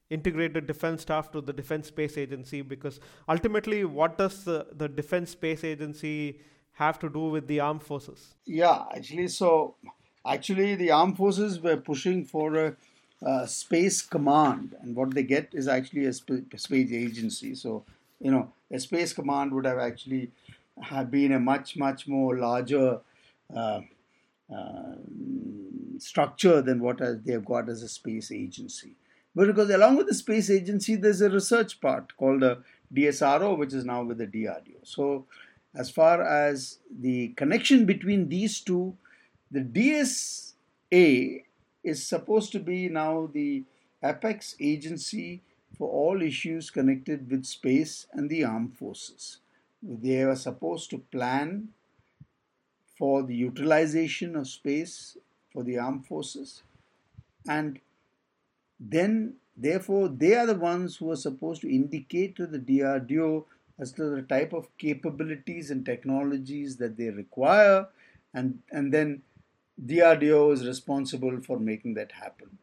integrated 0.08 0.66
defense 0.66 1.02
staff 1.02 1.30
to 1.32 1.40
the 1.40 1.52
defense 1.52 1.88
space 1.88 2.16
agency? 2.16 2.62
Because 2.62 3.00
ultimately 3.28 3.84
what 3.84 4.18
does 4.18 4.44
the, 4.44 4.66
the 4.72 4.88
defense 4.88 5.30
space 5.30 5.64
agency 5.64 6.40
have 6.72 6.98
to 7.00 7.08
do 7.08 7.28
with 7.28 7.46
the 7.46 7.60
armed 7.60 7.82
forces? 7.82 8.34
Yeah 8.44 8.84
actually 8.94 9.28
so 9.28 9.74
actually 10.24 10.74
the 10.76 10.90
armed 10.90 11.16
forces 11.16 11.60
were 11.60 11.76
pushing 11.76 12.24
for 12.24 12.54
a, 12.56 12.76
a 13.22 13.46
space 13.46 14.02
command. 14.02 14.76
And 14.80 14.96
what 14.96 15.14
they 15.14 15.22
get 15.22 15.50
is 15.52 15.68
actually 15.68 16.06
a 16.06 16.12
sp- 16.14 16.50
space 16.56 16.92
agency. 16.92 17.54
So 17.54 17.84
you 18.20 18.30
know 18.30 18.52
a 18.70 18.78
space 18.78 19.12
command 19.12 19.52
would 19.52 19.66
have 19.66 19.78
actually 19.78 20.30
have 20.82 21.10
been 21.10 21.32
a 21.32 21.40
much 21.40 21.76
much 21.76 22.06
more 22.06 22.38
larger 22.38 23.00
uh, 23.54 23.80
uh, 24.54 24.94
structure 25.98 26.62
than 26.62 26.80
what 26.80 27.00
they've 27.24 27.44
got 27.44 27.68
as 27.68 27.82
a 27.82 27.88
space 27.88 28.30
agency 28.32 28.96
but 29.34 29.46
because 29.46 29.70
along 29.70 29.96
with 29.96 30.08
the 30.08 30.14
space 30.14 30.50
agency, 30.50 30.96
there's 30.96 31.20
a 31.20 31.30
research 31.30 31.80
part 31.80 32.16
called 32.16 32.40
the 32.40 32.62
DSRO, 32.92 33.56
which 33.56 33.72
is 33.72 33.84
now 33.84 34.02
with 34.02 34.18
the 34.18 34.26
DRDO. 34.26 34.78
So, 34.82 35.26
as 35.74 35.88
far 35.88 36.22
as 36.22 36.78
the 36.90 37.28
connection 37.36 37.84
between 37.86 38.28
these 38.28 38.60
two, 38.60 38.96
the 39.52 39.60
DSA 39.60 41.44
is 41.84 42.06
supposed 42.06 42.50
to 42.52 42.58
be 42.58 42.88
now 42.88 43.30
the 43.32 43.62
apex 44.02 44.56
agency 44.60 45.42
for 45.80 45.88
all 45.88 46.20
issues 46.20 46.70
connected 46.70 47.30
with 47.30 47.46
space 47.46 48.06
and 48.12 48.28
the 48.28 48.44
armed 48.44 48.76
forces. 48.76 49.38
They 49.82 50.20
are 50.22 50.36
supposed 50.36 50.90
to 50.90 50.98
plan 50.98 51.68
for 52.98 53.22
the 53.22 53.34
utilization 53.34 54.36
of 54.36 54.46
space 54.46 55.16
for 55.50 55.62
the 55.64 55.78
armed 55.78 56.04
forces 56.04 56.62
and 57.48 57.80
then 58.78 59.36
therefore 59.56 60.08
they 60.08 60.34
are 60.34 60.44
the 60.44 60.62
ones 60.66 60.96
who 60.96 61.10
are 61.10 61.16
supposed 61.16 61.62
to 61.62 61.74
indicate 61.74 62.36
to 62.36 62.46
the 62.46 62.58
DRDO 62.58 63.46
as 63.78 63.92
to 63.92 64.04
the 64.10 64.20
type 64.20 64.52
of 64.52 64.68
capabilities 64.76 65.70
and 65.70 65.86
technologies 65.86 66.76
that 66.76 66.98
they 66.98 67.08
require 67.08 67.86
and 68.34 68.58
and 68.70 68.92
then 68.92 69.22
DRDO 69.82 70.52
is 70.52 70.66
responsible 70.66 71.40
for 71.40 71.58
making 71.58 71.94
that 71.94 72.12
happen 72.12 72.58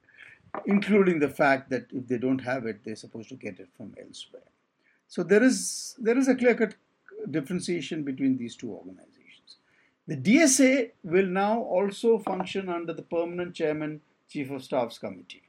including 0.66 1.20
the 1.20 1.30
fact 1.30 1.70
that 1.70 1.86
if 1.91 2.08
they 2.08 2.18
don't 2.18 2.39
have 2.39 2.66
it 2.66 2.84
they're 2.84 2.95
supposed 2.95 3.30
to 3.30 3.36
get 3.36 3.60
it 3.60 3.70
from 3.76 3.93
elsewhere 3.99 4.49
so 5.08 5.24
there 5.24 5.43
is 5.43 5.95
there 5.99 6.18
is 6.18 6.28
a 6.28 6.36
clear 6.36 6.55
cut 6.55 6.76
differentiation 7.32 8.03
between 8.03 8.38
these 8.38 8.55
two 8.55 8.72
organizations 8.72 9.58
the 10.08 10.18
DSA 10.18 10.91
will 11.03 11.26
now 11.26 11.60
also 11.62 12.18
function 12.18 12.70
under 12.70 12.93
the 12.93 13.01
permanent 13.01 13.53
chairman 13.53 14.01
chief 14.30 14.49
of 14.51 14.64
staff's 14.64 14.97
committee 14.97 15.43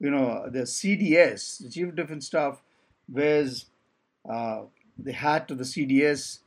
you 0.00 0.10
know, 0.10 0.48
the 0.50 0.60
CDS, 0.60 1.62
the 1.62 1.70
Chief 1.70 1.88
of 1.88 1.94
Defense 1.94 2.26
Staff, 2.26 2.62
wears 3.06 3.66
uh, 4.28 4.62
the 4.98 5.12
hat 5.12 5.50
of 5.50 5.58
the 5.58 5.64
CDS. 5.64 6.40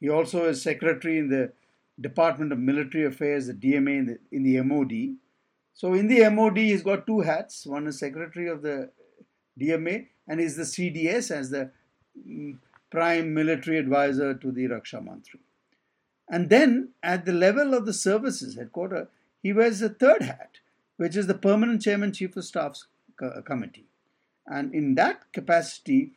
He 0.00 0.08
also 0.08 0.46
is 0.48 0.62
secretary 0.62 1.18
in 1.18 1.28
the 1.28 1.52
Department 2.00 2.50
of 2.50 2.58
Military 2.58 3.04
Affairs, 3.04 3.46
the 3.46 3.52
DMA, 3.52 3.98
in 3.98 4.06
the, 4.06 4.18
in 4.32 4.42
the 4.42 4.60
MOD. 4.62 5.16
So 5.74 5.92
in 5.92 6.06
the 6.06 6.28
MOD, 6.30 6.56
he's 6.58 6.82
got 6.82 7.06
two 7.06 7.20
hats. 7.20 7.66
One 7.66 7.86
is 7.88 7.98
secretary 7.98 8.48
of 8.48 8.62
the 8.62 8.90
DMA, 9.60 10.06
and 10.28 10.40
is 10.40 10.56
the 10.56 10.62
CDS 10.62 11.30
as 11.30 11.50
the 11.50 11.70
mm, 12.26 12.58
prime 12.90 13.34
military 13.34 13.78
advisor 13.78 14.34
to 14.34 14.52
the 14.52 14.66
Raksha 14.68 15.04
Mantri. 15.04 15.40
And 16.28 16.48
then 16.48 16.90
at 17.02 17.26
the 17.26 17.32
level 17.32 17.74
of 17.74 17.86
the 17.86 17.92
services 17.92 18.54
headquarters, 18.54 19.08
he 19.42 19.52
wears 19.52 19.82
a 19.82 19.88
third 19.88 20.22
hat, 20.22 20.58
which 20.96 21.16
is 21.16 21.26
the 21.26 21.34
permanent 21.34 21.82
chairman, 21.82 22.12
chief 22.12 22.36
of 22.36 22.44
staff's 22.44 22.86
committee. 23.44 23.86
And 24.46 24.74
in 24.74 24.94
that 24.94 25.32
capacity, 25.32 26.12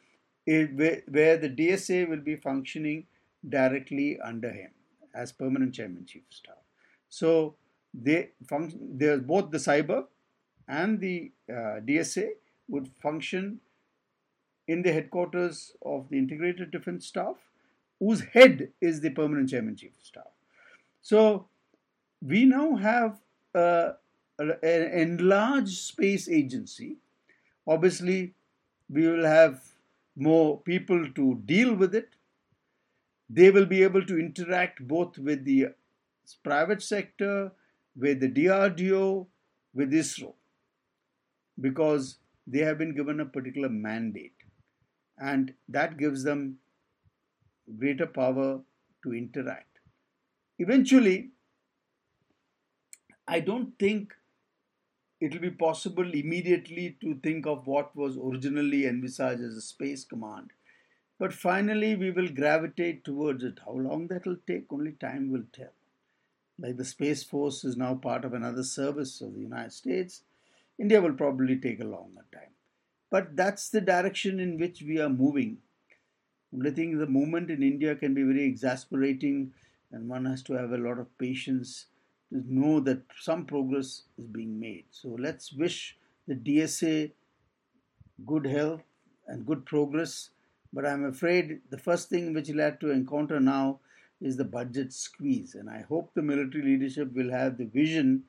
it, 0.46 1.04
where 1.10 1.38
the 1.38 1.50
DSA 1.50 2.08
will 2.08 2.22
be 2.22 2.36
functioning 2.36 3.08
directly 3.48 4.20
under 4.20 4.52
him 4.52 4.72
as 5.14 5.32
permanent 5.32 5.74
chairman 5.74 6.06
chief 6.06 6.24
of 6.30 6.34
staff. 6.34 6.56
So 7.10 7.56
they 7.94 8.30
function. 8.48 8.98
There's 8.98 9.22
both 9.22 9.52
the 9.52 9.58
cyber 9.58 10.06
and 10.68 11.00
the 11.00 11.32
uh, 11.50 11.80
DSA 11.86 12.30
would 12.68 12.90
function 13.02 13.60
in 14.68 14.82
the 14.82 14.92
headquarters 14.92 15.72
of 15.86 16.10
the 16.10 16.18
integrated 16.18 16.72
defense 16.72 17.06
staff, 17.08 17.36
whose 18.00 18.22
head 18.22 18.70
is 18.82 19.00
the 19.00 19.10
permanent 19.12 19.50
chairman 19.50 19.76
chief 19.76 19.92
of 19.98 20.06
staff. 20.06 20.32
So 21.02 21.48
we 22.22 22.46
now 22.46 22.76
have 22.76 23.20
an 23.56 23.96
enlarged 24.64 25.78
space 25.78 26.28
agency, 26.28 26.98
obviously 27.66 28.34
we 28.90 29.08
will 29.08 29.26
have 29.26 29.62
more 30.16 30.60
people 30.62 31.10
to 31.14 31.36
deal 31.46 31.74
with 31.74 31.94
it. 31.94 32.10
They 33.30 33.52
will 33.52 33.66
be 33.66 33.84
able 33.84 34.06
to 34.06 34.20
interact 34.20 34.88
both 34.88 35.18
with 35.18 35.44
the 35.44 35.68
private 36.44 36.82
sector, 36.82 37.52
with 37.98 38.20
the 38.20 38.30
DRDO, 38.30 39.28
with 39.74 39.92
ISRO, 39.92 40.34
because 41.60 42.18
they 42.46 42.60
have 42.60 42.78
been 42.78 42.96
given 42.96 43.20
a 43.20 43.26
particular 43.26 43.70
mandate. 43.70 44.34
And 45.18 45.54
that 45.68 45.98
gives 45.98 46.24
them 46.24 46.60
greater 47.80 48.06
power 48.06 48.62
to 49.04 49.14
interact. 49.14 49.80
Eventually, 50.60 51.30
I 53.28 53.40
don't 53.40 53.78
think 53.80 54.14
it 55.20 55.34
will 55.34 55.42
be 55.42 55.50
possible 55.50 56.14
immediately 56.14 56.98
to 57.02 57.20
think 57.24 57.48
of 57.48 57.66
what 57.66 57.96
was 57.96 58.18
originally 58.18 58.86
envisaged 58.86 59.42
as 59.42 59.56
a 59.56 59.62
space 59.62 60.06
command. 60.06 60.52
But 61.20 61.34
finally, 61.34 61.96
we 61.96 62.12
will 62.12 62.30
gravitate 62.30 63.04
towards 63.04 63.44
it. 63.44 63.60
How 63.66 63.74
long 63.74 64.08
that 64.08 64.26
will 64.28 64.38
take, 64.46 64.72
only 64.72 64.92
time 64.92 65.32
will 65.32 65.46
tell. 65.52 65.74
Like 66.60 66.78
the 66.78 66.86
Space 66.86 67.24
Force 67.24 67.64
is 67.64 67.78
now 67.78 67.96
part 67.96 68.26
of 68.26 68.34
another 68.34 68.64
service 68.64 69.22
of 69.22 69.34
the 69.36 69.42
United 69.42 69.74
States, 69.74 70.24
India 70.80 71.02
will 71.02 71.14
probably 71.14 71.58
take 71.58 71.80
a 71.80 71.86
longer 71.86 72.26
time. 72.32 72.54
But 73.10 73.36
that's 73.36 73.70
the 73.70 73.82
direction 73.82 74.40
in 74.40 74.58
which 74.58 74.82
we 74.82 75.00
are 75.00 75.10
moving. 75.10 75.58
Only 76.54 76.72
thing, 76.72 76.98
the 76.98 77.08
movement 77.08 77.52
in 77.52 77.62
India 77.62 77.96
can 77.96 78.14
be 78.14 78.24
very 78.24 78.46
exasperating, 78.46 79.54
and 79.92 80.10
one 80.10 80.26
has 80.26 80.42
to 80.44 80.54
have 80.54 80.72
a 80.72 80.78
lot 80.78 81.00
of 81.00 81.18
patience 81.18 81.86
to 82.30 82.44
know 82.48 82.80
that 82.82 83.04
some 83.20 83.46
progress 83.46 84.04
is 84.18 84.26
being 84.28 84.60
made. 84.60 84.86
So 84.92 85.10
let's 85.10 85.54
wish 85.54 85.98
the 86.28 86.36
DSA 86.36 87.12
good 88.26 88.46
health 88.46 88.82
and 89.28 89.46
good 89.46 89.66
progress. 89.66 90.30
But 90.74 90.86
I'm 90.86 91.06
afraid 91.06 91.62
the 91.70 91.78
first 91.78 92.10
thing 92.10 92.34
which 92.34 92.50
we'll 92.50 92.64
have 92.64 92.80
to 92.80 92.92
encounter 92.92 93.40
now 93.40 93.80
is 94.22 94.38
the 94.38 94.46
budget 94.46 94.94
squeeze. 94.94 95.56
And 95.56 95.70
I 95.70 95.86
hope 95.88 96.14
the 96.14 96.22
military 96.22 96.64
leadership 96.64 97.14
will 97.14 97.32
have 97.32 97.58
the 97.58 97.66
vision 97.66 98.24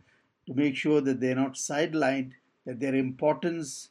to 0.46 0.54
make 0.54 0.76
sure 0.76 1.00
that 1.00 1.20
they're 1.20 1.34
not 1.34 1.54
sidelined, 1.54 2.32
that 2.66 2.80
their 2.80 2.94
importance 2.94 3.90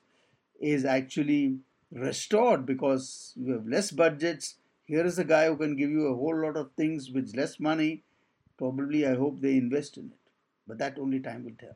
is 0.59 0.85
actually 0.85 1.57
restored 1.91 2.65
because 2.65 3.33
you 3.35 3.53
have 3.53 3.67
less 3.67 3.91
budgets. 3.91 4.55
Here 4.85 5.05
is 5.05 5.19
a 5.19 5.23
guy 5.23 5.47
who 5.47 5.57
can 5.57 5.75
give 5.75 5.89
you 5.89 6.07
a 6.07 6.15
whole 6.15 6.41
lot 6.41 6.57
of 6.57 6.71
things 6.77 7.11
with 7.11 7.35
less 7.35 7.59
money. 7.59 8.03
Probably, 8.57 9.05
I 9.05 9.15
hope 9.15 9.41
they 9.41 9.57
invest 9.57 9.97
in 9.97 10.05
it. 10.07 10.31
But 10.67 10.79
that 10.79 10.97
only 10.97 11.19
time 11.19 11.45
will 11.45 11.53
tell. 11.59 11.75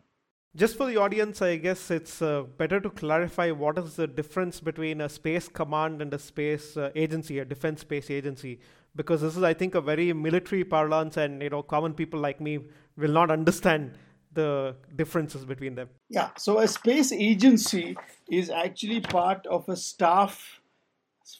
Just 0.53 0.75
for 0.75 0.85
the 0.85 0.97
audience, 0.97 1.41
I 1.41 1.55
guess 1.55 1.89
it's 1.91 2.21
uh, 2.21 2.41
better 2.57 2.81
to 2.81 2.89
clarify 2.89 3.51
what 3.51 3.77
is 3.77 3.95
the 3.95 4.05
difference 4.05 4.59
between 4.59 4.99
a 4.99 5.07
space 5.07 5.47
command 5.47 6.01
and 6.01 6.13
a 6.13 6.19
space 6.19 6.75
uh, 6.75 6.91
agency, 6.93 7.39
a 7.39 7.45
defense 7.45 7.81
space 7.81 8.11
agency, 8.11 8.59
because 8.95 9.21
this 9.21 9.37
is, 9.37 9.43
I 9.43 9.53
think, 9.53 9.75
a 9.75 9.81
very 9.81 10.11
military 10.13 10.63
parlance, 10.63 11.17
and 11.17 11.41
you 11.41 11.49
know, 11.49 11.63
common 11.63 11.93
people 11.93 12.19
like 12.19 12.41
me 12.41 12.59
will 12.97 13.11
not 13.11 13.31
understand 13.31 13.97
the 14.33 14.75
differences 14.95 15.45
between 15.45 15.75
them. 15.75 15.89
Yeah, 16.09 16.29
so 16.37 16.59
a 16.59 16.67
space 16.67 17.11
agency 17.11 17.97
is 18.29 18.49
actually 18.49 19.01
part 19.01 19.45
of 19.47 19.67
a 19.67 19.75
staff 19.75 20.61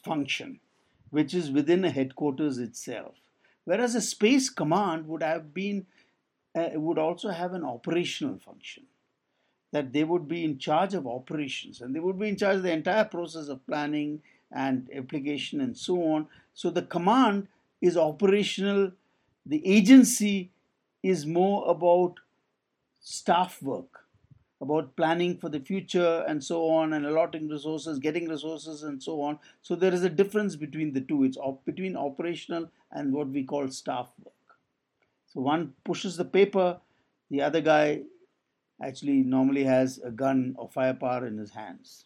function, 0.04 0.60
which 1.10 1.34
is 1.34 1.50
within 1.50 1.84
a 1.84 1.90
headquarters 1.90 2.58
itself, 2.58 3.14
whereas 3.64 3.94
a 3.94 4.00
space 4.00 4.50
command 4.50 5.06
would 5.08 5.22
have 5.22 5.54
been 5.54 5.86
uh, 6.54 6.68
would 6.74 6.98
also 6.98 7.30
have 7.30 7.54
an 7.54 7.64
operational 7.64 8.38
function 8.38 8.84
that 9.72 9.92
they 9.92 10.04
would 10.04 10.28
be 10.28 10.44
in 10.44 10.58
charge 10.58 10.92
of 10.92 11.06
operations 11.06 11.80
and 11.80 11.94
they 11.94 12.00
would 12.00 12.18
be 12.18 12.28
in 12.28 12.36
charge 12.36 12.56
of 12.56 12.62
the 12.62 12.70
entire 12.70 13.04
process 13.04 13.48
of 13.48 13.66
planning 13.66 14.22
and 14.52 14.88
application 14.94 15.60
and 15.60 15.76
so 15.76 16.02
on. 16.02 16.26
So 16.54 16.70
the 16.70 16.82
command 16.82 17.48
is 17.80 17.96
operational, 17.96 18.92
the 19.44 19.66
agency 19.66 20.50
is 21.02 21.26
more 21.26 21.68
about 21.68 22.20
staff 23.00 23.60
work, 23.62 24.04
about 24.60 24.94
planning 24.94 25.36
for 25.36 25.48
the 25.48 25.58
future 25.58 26.24
and 26.28 26.42
so 26.42 26.68
on, 26.68 26.92
and 26.92 27.04
allotting 27.04 27.48
resources, 27.48 27.98
getting 27.98 28.28
resources, 28.28 28.84
and 28.84 29.02
so 29.02 29.20
on. 29.20 29.38
So 29.62 29.74
there 29.74 29.92
is 29.92 30.04
a 30.04 30.10
difference 30.10 30.54
between 30.54 30.92
the 30.92 31.00
two. 31.00 31.24
It's 31.24 31.36
op- 31.36 31.64
between 31.64 31.96
operational 31.96 32.70
and 32.92 33.12
what 33.12 33.28
we 33.28 33.42
call 33.42 33.68
staff 33.68 34.10
work. 34.22 34.34
So 35.26 35.40
one 35.40 35.72
pushes 35.84 36.16
the 36.16 36.24
paper, 36.24 36.78
the 37.30 37.42
other 37.42 37.60
guy 37.60 38.02
actually 38.80 39.22
normally 39.22 39.64
has 39.64 39.98
a 39.98 40.10
gun 40.10 40.54
or 40.58 40.68
firepower 40.68 41.26
in 41.26 41.38
his 41.38 41.50
hands. 41.50 42.04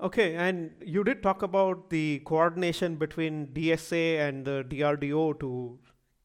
Okay, 0.00 0.36
and 0.36 0.70
you 0.80 1.02
did 1.02 1.22
talk 1.24 1.42
about 1.42 1.90
the 1.90 2.20
coordination 2.20 2.94
between 2.96 3.48
DSA 3.48 4.28
and 4.28 4.44
the 4.44 4.64
DRDO 4.68 5.40
to, 5.40 5.76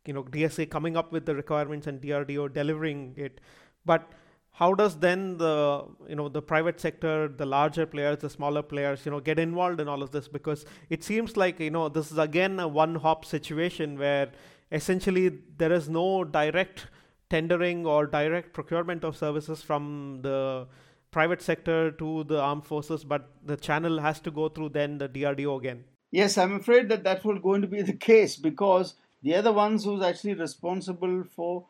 you 0.06 0.14
know, 0.14 0.24
DSA 0.24 0.70
coming 0.70 0.96
up 0.96 1.12
with 1.12 1.26
the 1.26 1.34
requirements 1.34 1.88
and 1.88 2.00
DRDO 2.00 2.54
delivering 2.54 3.16
it. 3.18 3.42
But 3.84 4.12
how 4.52 4.76
does 4.76 4.98
then 5.00 5.38
the 5.38 5.84
you 6.08 6.16
know 6.16 6.30
the 6.30 6.42
private 6.42 6.80
sector 6.80 7.28
the 7.28 7.46
larger 7.46 7.88
players 7.88 8.20
the 8.20 8.30
smaller 8.30 8.62
players 8.62 9.04
you 9.04 9.12
know 9.12 9.20
get 9.20 9.40
involved 9.40 9.80
in 9.80 9.88
all 9.88 10.04
of 10.04 10.12
this 10.12 10.28
because 10.28 10.64
it 10.90 11.04
seems 11.04 11.36
like 11.36 11.60
you 11.60 11.72
know 11.72 11.90
this 11.90 12.12
is 12.12 12.20
again 12.20 12.60
a 12.60 12.68
one 12.68 12.94
hop 12.94 13.26
situation 13.26 13.98
where 13.98 14.32
essentially 14.72 15.32
there 15.58 15.74
is 15.74 15.90
no 15.90 16.24
direct 16.24 16.86
tendering 17.32 17.84
or 17.88 18.06
direct 18.06 18.54
procurement 18.54 19.04
of 19.04 19.18
services 19.18 19.64
from 19.64 20.20
the 20.22 20.68
private 21.14 21.42
sector 21.42 21.92
to 21.92 22.24
the 22.26 22.40
armed 22.42 22.66
forces, 22.66 23.04
but 23.04 23.30
the 23.46 23.56
channel 23.56 24.00
has 24.00 24.20
to 24.22 24.32
go 24.32 24.50
through 24.50 24.70
then 24.70 24.98
the 24.98 25.08
DRDO 25.08 25.58
again. 25.58 25.84
Yes, 26.12 26.38
I'm 26.38 26.56
afraid 26.56 26.90
that 26.90 27.04
that 27.06 27.24
will 27.24 27.40
going 27.40 27.62
to 27.62 27.68
be 27.68 27.82
the 27.82 27.94
case 27.94 28.36
because 28.36 28.96
they 29.24 29.34
are 29.36 29.42
the 29.42 29.54
ones 29.54 29.86
who's 29.86 30.04
actually 30.04 30.34
responsible 30.34 31.24
for 31.36 31.66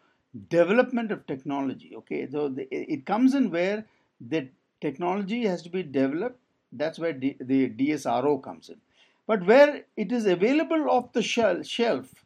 development 0.49 1.11
of 1.11 1.25
technology. 1.27 1.93
Okay, 1.97 2.27
so 2.29 2.49
the, 2.49 2.67
it 2.71 3.05
comes 3.05 3.35
in 3.35 3.51
where 3.51 3.85
the 4.19 4.47
technology 4.81 5.45
has 5.45 5.61
to 5.63 5.69
be 5.69 5.83
developed. 5.83 6.39
That's 6.71 6.99
where 6.99 7.13
D, 7.13 7.37
the 7.39 7.69
DSRO 7.69 8.41
comes 8.43 8.69
in. 8.69 8.77
But 9.27 9.45
where 9.45 9.83
it 9.95 10.11
is 10.11 10.25
available 10.25 10.89
off 10.89 11.13
the 11.13 11.21
shelf, 11.21 12.22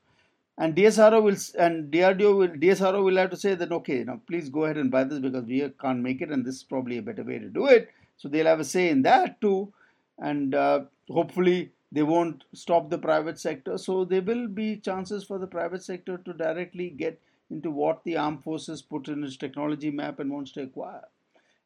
and 0.57 0.75
DSRO 0.75 1.21
will 1.21 1.63
and 1.63 1.91
DRDO 1.91 2.37
will 2.37 2.47
DSRO 2.47 3.03
will 3.03 3.17
have 3.17 3.29
to 3.29 3.37
say 3.37 3.53
that 3.53 3.71
okay, 3.71 4.03
now 4.03 4.19
please 4.27 4.49
go 4.49 4.65
ahead 4.65 4.77
and 4.77 4.89
buy 4.89 5.03
this 5.03 5.19
because 5.19 5.45
we 5.45 5.69
can't 5.79 6.01
make 6.01 6.21
it, 6.21 6.31
and 6.31 6.45
this 6.45 6.55
is 6.55 6.63
probably 6.63 6.97
a 6.97 7.01
better 7.01 7.23
way 7.23 7.37
to 7.37 7.47
do 7.47 7.67
it. 7.67 7.89
So 8.17 8.27
they'll 8.27 8.47
have 8.47 8.59
a 8.59 8.65
say 8.65 8.89
in 8.89 9.03
that 9.03 9.39
too, 9.39 9.71
and 10.17 10.55
uh, 10.55 10.85
hopefully 11.09 11.71
they 11.91 12.03
won't 12.03 12.43
stop 12.53 12.89
the 12.89 12.97
private 12.97 13.39
sector. 13.39 13.77
So 13.77 14.03
there 14.03 14.23
will 14.23 14.47
be 14.47 14.77
chances 14.77 15.23
for 15.23 15.37
the 15.37 15.47
private 15.47 15.83
sector 15.83 16.17
to 16.17 16.33
directly 16.33 16.89
get 16.89 17.21
into 17.49 17.69
what 17.69 18.03
the 18.03 18.17
armed 18.17 18.43
forces 18.43 18.81
put 18.81 19.07
in 19.07 19.23
its 19.23 19.37
technology 19.37 19.91
map 19.91 20.19
and 20.19 20.31
wants 20.31 20.51
to 20.53 20.63
acquire. 20.63 21.05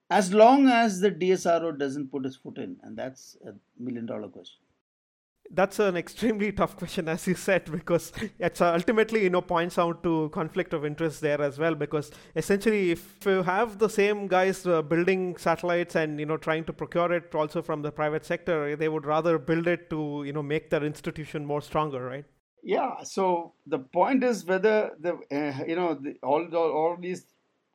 As 0.10 0.34
long 0.34 0.68
as 0.68 1.00
the 1.00 1.10
DSRO 1.10 1.80
doesn't 1.80 2.12
put 2.12 2.26
its 2.26 2.36
foot 2.36 2.58
in, 2.58 2.76
and 2.84 2.98
that's 2.98 3.38
a 3.48 3.54
million 3.82 4.06
dollar 4.06 4.28
question 4.28 4.60
that's 5.54 5.80
an 5.80 5.98
extremely 5.98 6.52
tough 6.52 6.78
question, 6.78 7.08
as 7.08 7.28
you 7.28 7.36
said, 7.36 7.72
because 7.72 8.12
it's 8.40 8.62
ultimately 8.62 9.24
you 9.24 9.30
know 9.30 9.42
points 9.42 9.78
out 9.78 10.04
to 10.04 10.30
conflict 10.34 10.74
of 10.74 10.86
interest 10.86 11.22
there 11.22 11.42
as 11.42 11.60
well. 11.60 11.76
Because 11.76 12.12
essentially, 12.36 12.92
if 12.92 13.26
you 13.26 13.44
have 13.44 13.78
the 13.78 13.90
same 13.90 14.28
guys 14.28 14.66
uh, 14.66 14.82
building 14.82 15.38
satellites 15.38 15.96
and 15.96 16.20
you 16.20 16.26
know 16.26 16.38
trying 16.38 16.64
to 16.66 16.74
procure 16.74 17.12
it 17.14 17.34
also 17.36 17.62
from 17.62 17.82
the 17.82 17.92
private 17.92 18.26
sector, 18.26 18.76
they 18.76 18.90
would 18.90 19.06
rather 19.06 19.38
build 19.38 19.68
it 19.68 19.90
to 19.90 20.24
you 20.26 20.34
know 20.34 20.44
make 20.44 20.70
their 20.70 20.84
institution 20.84 21.46
more 21.46 21.62
stronger, 21.62 22.04
right? 22.04 22.26
Yeah. 22.64 23.04
So 23.04 23.54
the 23.66 23.80
point 23.80 24.24
is 24.24 24.46
whether 24.46 24.92
the 25.00 25.14
uh, 25.32 25.64
you 25.66 25.76
know 25.76 25.96
the, 25.96 26.18
all, 26.24 26.48
all 26.56 26.72
all 26.72 26.98
these 27.00 27.26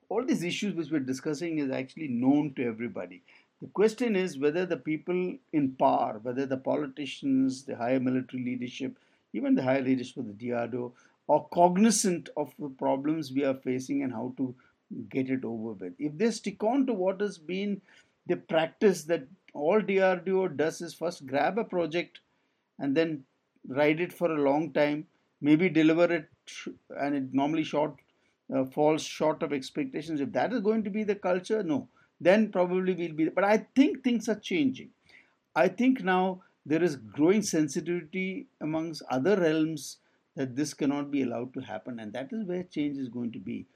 all 0.09 0.25
these 0.25 0.45
issues 0.45 0.75
which 0.75 0.91
we're 0.91 1.01
discussing 1.01 1.59
is 1.59 1.71
actually 1.71 2.09
known 2.09 2.55
to 2.55 2.65
everybody 2.65 3.23
the 3.63 3.69
question 3.69 4.17
is 4.17 4.39
whether 4.39 4.67
the 4.67 4.77
people 4.77 5.35
in 5.53 5.73
power, 5.73 6.19
whether 6.23 6.45
the 6.45 6.59
politicians, 6.59 7.65
the 7.65 7.77
higher 7.77 8.01
military 8.01 8.45
leadership, 8.45 8.99
even 9.33 9.55
the 9.55 9.63
higher 9.63 9.83
leadership 9.83 10.19
of 10.19 10.27
the 10.27 10.49
DRDO, 10.49 10.93
are 11.29 11.47
cognizant 11.53 12.29
of 12.37 12.53
the 12.59 12.69
problems 12.69 13.33
we 13.33 13.45
are 13.45 13.55
facing 13.55 14.03
and 14.03 14.13
how 14.13 14.35
to 14.37 14.55
get 15.09 15.31
it 15.31 15.45
over 15.45 15.73
with. 15.73 15.95
If 15.99 16.17
they 16.19 16.31
stick 16.31 16.63
on 16.63 16.87
to 16.87 16.93
what 16.93 17.21
has 17.21 17.39
been 17.39 17.81
the 18.27 18.37
practice 18.37 19.05
that 19.05 19.27
all 19.55 19.81
DRDO 19.81 20.57
does 20.57 20.81
is 20.81 20.95
first 20.95 21.27
grab 21.27 21.59
a 21.59 21.65
project 21.65 22.21
and 22.79 22.95
then 22.95 23.25
ride 23.67 24.01
it 24.01 24.13
for 24.13 24.31
a 24.31 24.43
long 24.43 24.73
time, 24.73 25.07
maybe 25.41 25.69
deliver 25.69 26.13
it, 26.13 26.29
and 26.91 27.15
it 27.15 27.33
normally 27.33 27.65
short 27.65 27.95
uh, 28.55 28.65
falls 28.65 29.03
short 29.03 29.43
of 29.43 29.53
expectations. 29.53 30.21
If 30.21 30.33
that 30.33 30.53
is 30.53 30.61
going 30.61 30.85
to 30.85 30.91
be 30.91 31.05
the 31.05 31.15
culture, 31.15 31.63
no 31.63 31.89
then 32.21 32.51
probably 32.51 32.95
we'll 32.95 33.15
be. 33.15 33.29
But 33.29 33.45
I 33.45 33.67
think 33.75 34.03
things 34.03 34.29
are 34.29 34.39
changing. 34.39 34.91
I 35.55 35.69
think 35.69 36.03
now 36.03 36.43
there 36.65 36.83
is 36.83 36.97
growing 36.97 37.43
sensitivity 37.43 38.49
amongst 38.61 39.03
other 39.11 39.39
realms 39.39 39.99
that 40.35 40.55
this 40.55 40.75
cannot 40.75 41.11
be 41.11 41.23
allowed 41.23 41.55
to 41.55 41.61
happen, 41.61 41.99
and 42.01 42.13
that 42.13 42.33
is 42.33 42.45
where 42.45 42.63
change 42.65 42.99
is 42.99 43.09
going 43.09 43.33
to 43.33 43.39
be. 43.39 43.67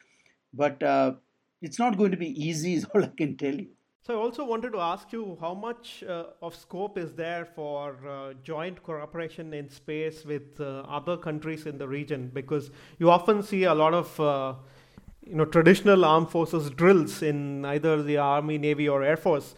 But 0.52 0.82
uh, 0.82 1.14
it's 1.62 1.78
not 1.78 1.96
going 1.96 2.10
to 2.10 2.16
be 2.16 2.48
easy, 2.48 2.74
is 2.78 2.84
all 2.86 3.04
I 3.04 3.12
can 3.16 3.36
tell 3.36 3.54
you. 3.54 3.68
So 4.02 4.14
I 4.14 4.16
also 4.16 4.44
wanted 4.46 4.72
to 4.72 4.80
ask 4.80 5.12
you 5.12 5.36
how 5.42 5.52
much 5.52 6.02
uh, 6.04 6.24
of 6.40 6.56
scope 6.56 6.96
is 6.96 7.12
there 7.12 7.44
for 7.44 7.98
uh, 8.08 8.32
joint 8.42 8.82
cooperation 8.82 9.52
in 9.52 9.68
space 9.68 10.24
with 10.24 10.58
uh, 10.58 10.80
other 10.88 11.18
countries 11.18 11.66
in 11.66 11.76
the 11.76 11.86
region? 11.86 12.30
Because 12.32 12.70
you 12.98 13.10
often 13.10 13.42
see 13.42 13.64
a 13.64 13.74
lot 13.74 13.92
of 13.92 14.18
uh, 14.18 14.54
you 15.30 15.36
know 15.36 15.44
traditional 15.44 16.04
armed 16.04 16.30
forces 16.30 16.70
drills 16.70 17.22
in 17.22 17.64
either 17.64 18.02
the 18.02 18.16
army 18.16 18.58
navy 18.58 18.88
or 18.88 19.02
air 19.02 19.16
force 19.16 19.54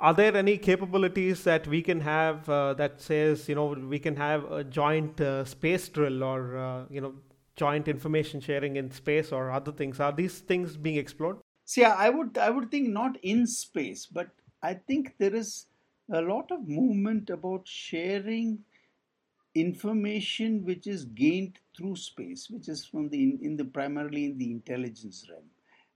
are 0.00 0.14
there 0.14 0.34
any 0.34 0.56
capabilities 0.56 1.44
that 1.44 1.66
we 1.66 1.82
can 1.82 2.00
have 2.00 2.48
uh, 2.48 2.72
that 2.74 3.00
says 3.00 3.48
you 3.48 3.54
know 3.54 3.66
we 3.94 3.98
can 3.98 4.16
have 4.16 4.50
a 4.50 4.64
joint 4.64 5.20
uh, 5.20 5.44
space 5.44 5.88
drill 5.88 6.24
or 6.24 6.56
uh, 6.56 6.84
you 6.88 7.00
know 7.00 7.12
joint 7.56 7.88
information 7.88 8.40
sharing 8.40 8.76
in 8.76 8.90
space 8.90 9.32
or 9.32 9.50
other 9.50 9.70
things? 9.70 10.00
Are 10.00 10.12
these 10.12 10.38
things 10.38 10.76
being 10.76 10.96
explored? 10.96 11.36
See 11.66 11.84
i 11.84 12.08
would 12.08 12.38
i 12.38 12.50
would 12.50 12.70
think 12.70 12.88
not 12.88 13.16
in 13.22 13.46
space 13.46 14.06
but 14.06 14.30
i 14.60 14.72
think 14.74 15.14
there 15.18 15.34
is 15.34 15.66
a 16.12 16.20
lot 16.20 16.50
of 16.50 16.66
movement 16.66 17.30
about 17.30 17.68
sharing 17.72 18.58
information 19.54 20.64
which 20.64 20.88
is 20.94 21.04
gained 21.04 21.60
through 21.80 21.96
space, 21.96 22.48
which 22.50 22.68
is 22.68 22.84
from 22.84 23.08
the 23.08 23.22
in, 23.22 23.38
in 23.42 23.56
the 23.56 23.64
primarily 23.64 24.26
in 24.26 24.38
the 24.38 24.50
intelligence 24.50 25.26
realm. 25.30 25.44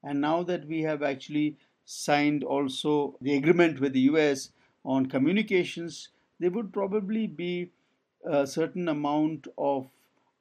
And 0.02 0.20
now 0.20 0.42
that 0.44 0.66
we 0.66 0.82
have 0.82 1.02
actually 1.02 1.56
signed 1.84 2.42
also 2.42 3.16
the 3.20 3.36
agreement 3.36 3.80
with 3.80 3.92
the 3.92 4.06
US 4.12 4.50
on 4.84 5.06
communications, 5.06 6.08
there 6.40 6.50
would 6.50 6.72
probably 6.72 7.26
be 7.26 7.70
a 8.24 8.46
certain 8.46 8.88
amount 8.88 9.46
of 9.58 9.90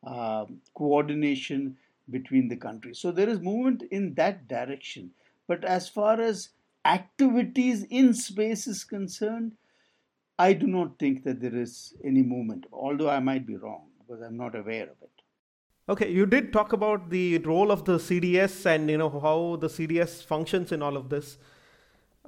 uh, 0.06 0.46
coordination 0.76 1.78
between 2.10 2.48
the 2.48 2.56
countries. 2.56 3.00
So 3.00 3.12
there 3.12 3.30
is 3.30 3.40
movement 3.40 3.84
in 3.92 4.14
that 4.16 4.48
direction. 4.48 5.12
But 5.48 5.66
as 5.66 5.90
far 5.90 6.22
as 6.22 6.50
activities 6.86 7.84
in 7.90 8.14
space 8.14 8.68
is 8.68 8.84
concerned, 8.84 9.54
I 10.40 10.54
do 10.54 10.68
not 10.68 11.00
think 11.00 11.24
that 11.24 11.42
there 11.42 11.56
is 11.56 11.94
any 12.04 12.24
movement, 12.24 12.66
although 12.72 13.10
I 13.10 13.20
might 13.20 13.46
be 13.46 13.56
wrong 13.56 13.88
because 14.00 14.22
I'm 14.22 14.38
not 14.38 14.56
aware 14.56 14.84
of 14.84 15.02
it. 15.02 15.23
Okay, 15.90 16.10
you 16.10 16.26
did 16.26 16.54
talk 16.54 16.72
about 16.72 17.10
the 17.10 17.40
role 17.40 17.70
of 17.70 17.84
the 17.84 17.98
CDS 17.98 18.66
and 18.66 18.90
you 18.90 18.98
know 18.98 19.10
how 19.10 19.58
the 19.58 19.68
CDS 19.68 20.24
functions 20.24 20.72
in 20.72 20.82
all 20.82 20.96
of 20.96 21.10
this. 21.10 21.38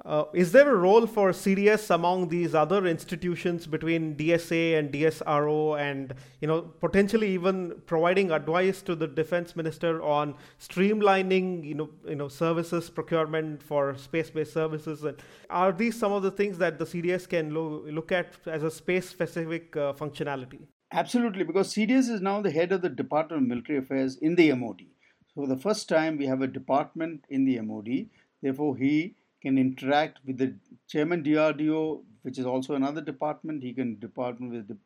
Uh, 0.04 0.24
is 0.34 0.52
there 0.52 0.70
a 0.70 0.76
role 0.76 1.06
for 1.06 1.30
CDS 1.30 1.88
among 1.88 2.28
these 2.28 2.54
other 2.54 2.86
institutions 2.86 3.66
between 3.66 4.14
DSA 4.14 4.78
and 4.78 4.92
DSRO, 4.92 5.80
and 5.80 6.12
you 6.42 6.46
know 6.46 6.60
potentially 6.60 7.30
even 7.32 7.80
providing 7.86 8.30
advice 8.30 8.82
to 8.82 8.94
the 8.94 9.06
defense 9.06 9.56
minister 9.56 10.02
on 10.02 10.34
streamlining 10.60 11.64
you 11.64 11.74
know 11.74 11.88
you 12.06 12.14
know 12.14 12.28
services 12.28 12.90
procurement 12.90 13.62
for 13.62 13.96
space-based 13.96 14.52
services? 14.52 15.02
And 15.02 15.16
are 15.48 15.72
these 15.72 15.98
some 15.98 16.12
of 16.12 16.22
the 16.22 16.30
things 16.30 16.58
that 16.58 16.78
the 16.78 16.84
CDS 16.84 17.26
can 17.26 17.54
lo- 17.54 17.84
look 17.86 18.12
at 18.12 18.34
as 18.44 18.62
a 18.62 18.70
space-specific 18.70 19.74
uh, 19.78 19.94
functionality? 19.94 20.66
Absolutely, 20.96 21.44
because 21.44 21.74
CDS 21.74 22.08
is 22.08 22.22
now 22.22 22.40
the 22.40 22.50
head 22.50 22.72
of 22.72 22.80
the 22.80 22.88
Department 22.88 23.42
of 23.42 23.48
Military 23.48 23.78
Affairs 23.78 24.16
in 24.16 24.34
the 24.34 24.50
MOD. 24.54 24.80
So, 25.26 25.42
for 25.42 25.46
the 25.46 25.58
first 25.58 25.90
time, 25.90 26.16
we 26.16 26.24
have 26.24 26.40
a 26.40 26.46
department 26.46 27.26
in 27.28 27.44
the 27.44 27.60
MOD. 27.60 28.06
Therefore, 28.40 28.78
he 28.78 29.14
can 29.42 29.58
interact 29.58 30.20
with 30.24 30.38
the 30.38 30.54
chairman 30.88 31.22
DRDO, 31.22 32.02
which 32.22 32.38
is 32.38 32.46
also 32.46 32.74
another 32.74 33.02
department. 33.02 33.62
He 33.62 33.74
can 33.74 33.98
department 33.98 34.52
with 34.54 34.68
the 34.68 34.78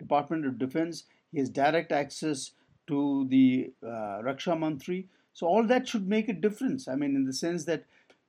Department 0.00 0.46
of 0.46 0.58
Defense. 0.58 1.04
He 1.30 1.38
has 1.38 1.48
direct 1.48 1.92
access 1.92 2.50
to 2.88 3.28
the 3.28 3.72
uh, 3.84 4.18
Raksha 4.26 4.58
Mantri. 4.58 5.04
So, 5.32 5.46
all 5.46 5.64
that 5.68 5.86
should 5.86 6.08
make 6.08 6.28
a 6.28 6.32
difference. 6.32 6.88
I 6.88 6.96
mean, 6.96 7.14
in 7.14 7.24
the 7.24 7.32
sense 7.32 7.66
that 7.66 7.84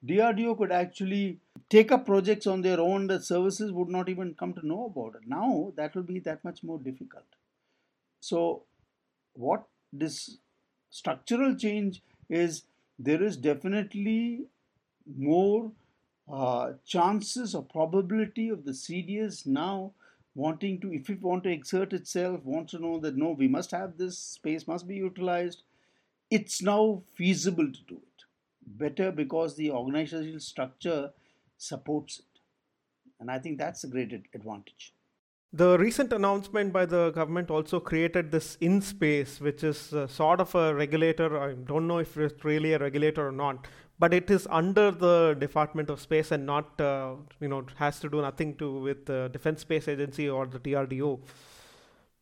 DRDO 0.06 0.58
could 0.58 0.72
actually 0.72 1.40
take 1.70 1.92
up 1.92 2.06
projects 2.06 2.46
on 2.46 2.62
their 2.62 2.80
own 2.80 3.08
that 3.08 3.24
services 3.24 3.72
would 3.72 3.90
not 3.90 4.10
even 4.10 4.34
come 4.34 4.54
to 4.54 4.68
know 4.68 4.86
about. 4.86 5.16
Now 5.26 5.72
that 5.78 5.96
will 5.96 6.04
be 6.04 6.20
that 6.20 6.44
much 6.44 6.64
more 6.64 6.78
difficult. 6.78 7.26
So, 8.20 8.64
what 9.34 9.64
this 9.92 10.38
structural 10.90 11.56
change 11.56 12.02
is 12.30 12.64
there 13.00 13.24
is 13.24 13.38
definitely 13.38 14.46
more 15.18 15.72
uh, 16.32 16.74
chances 16.86 17.56
or 17.56 17.64
probability 17.64 18.50
of 18.50 18.66
the 18.66 18.72
CDS 18.72 19.46
now 19.46 19.92
wanting 20.36 20.80
to, 20.82 20.92
if 20.94 21.10
it 21.10 21.22
want 21.22 21.44
to 21.44 21.52
exert 21.52 21.94
itself, 21.94 22.44
wants 22.44 22.72
to 22.72 22.80
know 22.80 23.00
that 23.00 23.18
no, 23.18 23.32
we 23.32 23.48
must 23.48 23.72
have 23.72 23.98
this 23.98 24.18
space 24.18 24.68
must 24.68 24.88
be 24.88 24.96
utilized. 24.96 25.64
It's 26.30 26.62
now 26.62 27.04
feasible 27.16 27.72
to 27.72 27.80
do 27.88 27.96
it 27.96 28.13
better 28.66 29.12
because 29.12 29.56
the 29.56 29.72
organizational 29.72 30.40
structure 30.40 31.12
supports 31.58 32.20
it. 32.20 32.40
And 33.20 33.32
I 33.32 33.40
think 33.40 33.58
that's 33.58 33.84
a 33.84 33.88
great 33.88 34.14
advantage. 34.34 34.94
The 35.56 35.78
recent 35.78 36.12
announcement 36.12 36.74
by 36.74 36.88
the 36.88 37.12
government 37.12 37.52
also 37.52 37.80
created 37.80 38.32
this 38.32 38.58
IN-SPACe, 38.60 39.40
which 39.40 39.64
is 39.64 39.94
uh, 39.94 40.08
sort 40.08 40.40
of 40.42 40.56
a 40.56 40.74
regulator. 40.74 41.40
I 41.40 41.54
don't 41.54 41.88
know 41.88 42.00
if 42.00 42.18
it's 42.18 42.44
really 42.44 42.74
a 42.74 42.80
regulator 42.80 43.28
or 43.28 43.32
not, 43.32 43.68
but 44.00 44.16
it 44.16 44.32
is 44.32 44.48
under 44.50 44.90
the 44.90 45.36
Department 45.40 45.92
of 45.92 46.02
Space 46.02 46.32
and 46.32 46.46
not, 46.48 46.82
uh, 46.82 47.14
you 47.40 47.48
know, 47.48 47.66
has 47.76 48.00
to 48.00 48.10
do 48.10 48.22
nothing 48.24 48.56
to 48.56 48.80
with 48.80 49.06
the 49.06 49.30
Defense 49.32 49.62
Space 49.62 49.88
Agency 49.88 50.28
or 50.28 50.48
the 50.48 50.60
DRDO. 50.60 51.20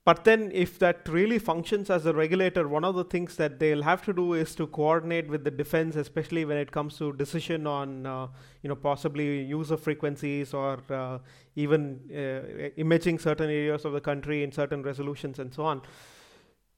But 0.04 0.24
then, 0.24 0.50
if 0.52 0.80
that 0.80 1.08
really 1.08 1.38
functions 1.38 1.92
as 1.92 2.08
a 2.08 2.14
regulator, 2.14 2.68
one 2.68 2.84
of 2.84 2.96
the 2.96 3.04
things 3.04 3.36
that 3.36 3.60
they'll 3.60 3.84
have 3.84 4.02
to 4.06 4.14
do 4.14 4.34
is 4.34 4.56
to 4.56 4.66
coordinate 4.66 5.28
with 5.28 5.44
the 5.44 5.52
defense, 5.52 5.96
especially 5.96 6.44
when 6.44 6.58
it 6.58 6.72
comes 6.72 6.98
to 6.98 7.14
decision 7.14 7.68
on, 7.68 8.08
uh, 8.08 8.28
you 8.64 8.70
know, 8.70 8.76
possibly 8.76 9.44
user 9.44 9.78
frequencies 9.78 10.56
or 10.56 10.80
uh, 10.90 11.20
even 11.56 12.00
uh, 12.10 12.70
imaging 12.78 13.20
certain 13.20 13.52
areas 13.52 13.86
of 13.86 13.94
the 13.94 14.02
country 14.02 14.44
in 14.44 14.52
certain 14.52 14.82
resolutions 14.82 15.38
and 15.38 15.54
so 15.54 15.64
on. 15.66 15.84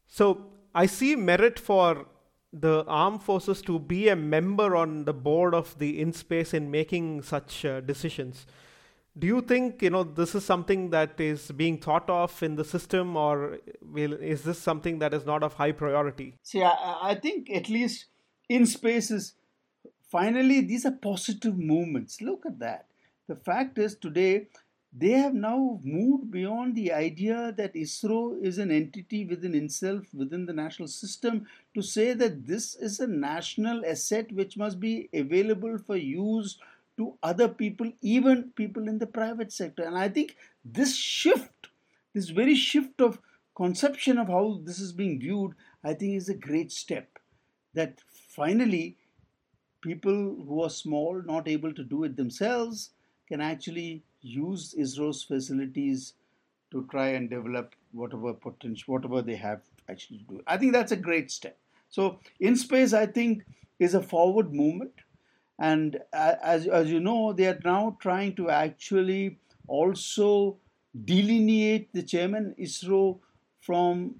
So 0.07 0.47
I 0.75 0.85
see 0.85 1.15
merit 1.15 1.57
for 1.57 2.05
the 2.51 2.83
armed 2.87 3.23
forces 3.23 3.61
to 3.61 3.79
be 3.79 4.09
a 4.09 4.17
member 4.17 4.75
on 4.75 5.05
the 5.05 5.13
board 5.13 5.55
of 5.55 5.79
the 5.79 6.01
IN-SPACe 6.01 6.53
in 6.53 6.69
making 6.69 7.21
such 7.21 7.63
uh, 7.63 7.79
decisions 7.79 8.45
do 9.17 9.27
you 9.27 9.41
think 9.41 9.81
you 9.81 9.89
know 9.89 10.03
this 10.03 10.33
is 10.33 10.43
something 10.43 10.89
that 10.89 11.19
is 11.19 11.51
being 11.51 11.77
thought 11.77 12.09
of 12.09 12.41
in 12.41 12.55
the 12.55 12.65
system 12.65 13.15
or 13.15 13.59
will, 13.81 14.13
is 14.13 14.43
this 14.43 14.57
something 14.57 14.99
that 14.99 15.13
is 15.13 15.25
not 15.25 15.43
of 15.43 15.53
high 15.53 15.71
priority? 15.71 16.35
See 16.41 16.63
I, 16.63 16.99
I 17.01 17.15
think 17.15 17.49
at 17.51 17.69
least 17.69 18.05
in 18.49 18.65
spaces 18.65 19.33
finally 20.11 20.61
these 20.61 20.85
are 20.85 20.91
positive 20.91 21.57
movements. 21.57 22.21
Look 22.21 22.45
at 22.45 22.59
that. 22.59 22.85
The 23.27 23.35
fact 23.35 23.77
is 23.77 23.95
today 23.95 24.47
they 24.95 25.11
have 25.11 25.33
now 25.33 25.79
moved 25.83 26.29
beyond 26.29 26.75
the 26.75 26.93
idea 26.93 27.51
that 27.57 27.73
ISRO 27.73 28.39
is 28.43 28.59
an 28.59 28.69
entity 28.69 29.25
within 29.25 29.55
itself, 29.55 30.03
within 30.13 30.45
the 30.45 30.53
national 30.53 30.87
system, 30.87 31.47
to 31.73 31.81
say 31.81 32.13
that 32.13 32.45
this 32.45 32.75
is 32.75 32.99
a 32.99 33.07
national 33.07 33.83
asset 33.87 34.31
which 34.31 34.55
must 34.55 34.79
be 34.79 35.09
available 35.11 35.79
for 35.79 35.97
use 35.97 36.59
to 36.97 37.17
other 37.23 37.47
people, 37.47 37.91
even 38.01 38.51
people 38.55 38.87
in 38.87 38.99
the 38.99 39.07
private 39.07 39.51
sector. 39.51 39.83
And 39.83 39.97
I 39.97 40.09
think 40.09 40.35
this 40.63 40.95
shift, 40.95 41.67
this 42.13 42.29
very 42.29 42.55
shift 42.55 43.01
of 43.01 43.19
conception 43.55 44.17
of 44.17 44.27
how 44.27 44.59
this 44.63 44.79
is 44.79 44.93
being 44.93 45.19
viewed, 45.19 45.53
I 45.83 45.93
think 45.93 46.15
is 46.15 46.29
a 46.29 46.35
great 46.35 46.71
step. 46.71 47.07
That 47.73 47.99
finally, 48.29 48.97
people 49.81 50.13
who 50.13 50.63
are 50.63 50.69
small, 50.69 51.21
not 51.25 51.47
able 51.47 51.73
to 51.73 51.83
do 51.83 52.03
it 52.03 52.15
themselves, 52.15 52.91
can 53.27 53.41
actually 53.41 54.03
use 54.21 54.75
ISRO's 54.77 55.23
facilities 55.23 56.13
to 56.71 56.87
try 56.89 57.09
and 57.09 57.29
develop 57.29 57.75
whatever 57.91 58.33
potential, 58.33 58.93
whatever 58.93 59.21
they 59.21 59.35
have 59.35 59.61
actually 59.89 60.19
to 60.19 60.23
do. 60.25 60.41
I 60.47 60.57
think 60.57 60.73
that's 60.73 60.91
a 60.91 60.97
great 60.97 61.31
step. 61.31 61.57
So, 61.89 62.19
IN-SPACe, 62.39 62.93
I 62.93 63.05
think, 63.05 63.43
is 63.79 63.93
a 63.93 64.01
forward 64.01 64.53
movement. 64.53 64.93
And 65.59 65.99
as, 66.11 66.67
as 66.67 66.91
you 66.91 66.99
know, 66.99 67.33
they 67.33 67.47
are 67.47 67.59
now 67.63 67.97
trying 67.99 68.35
to 68.35 68.49
actually 68.49 69.37
also 69.67 70.57
delineate 71.05 71.93
the 71.93 72.03
chairman 72.03 72.55
ISRO 72.59 73.19
from 73.61 74.15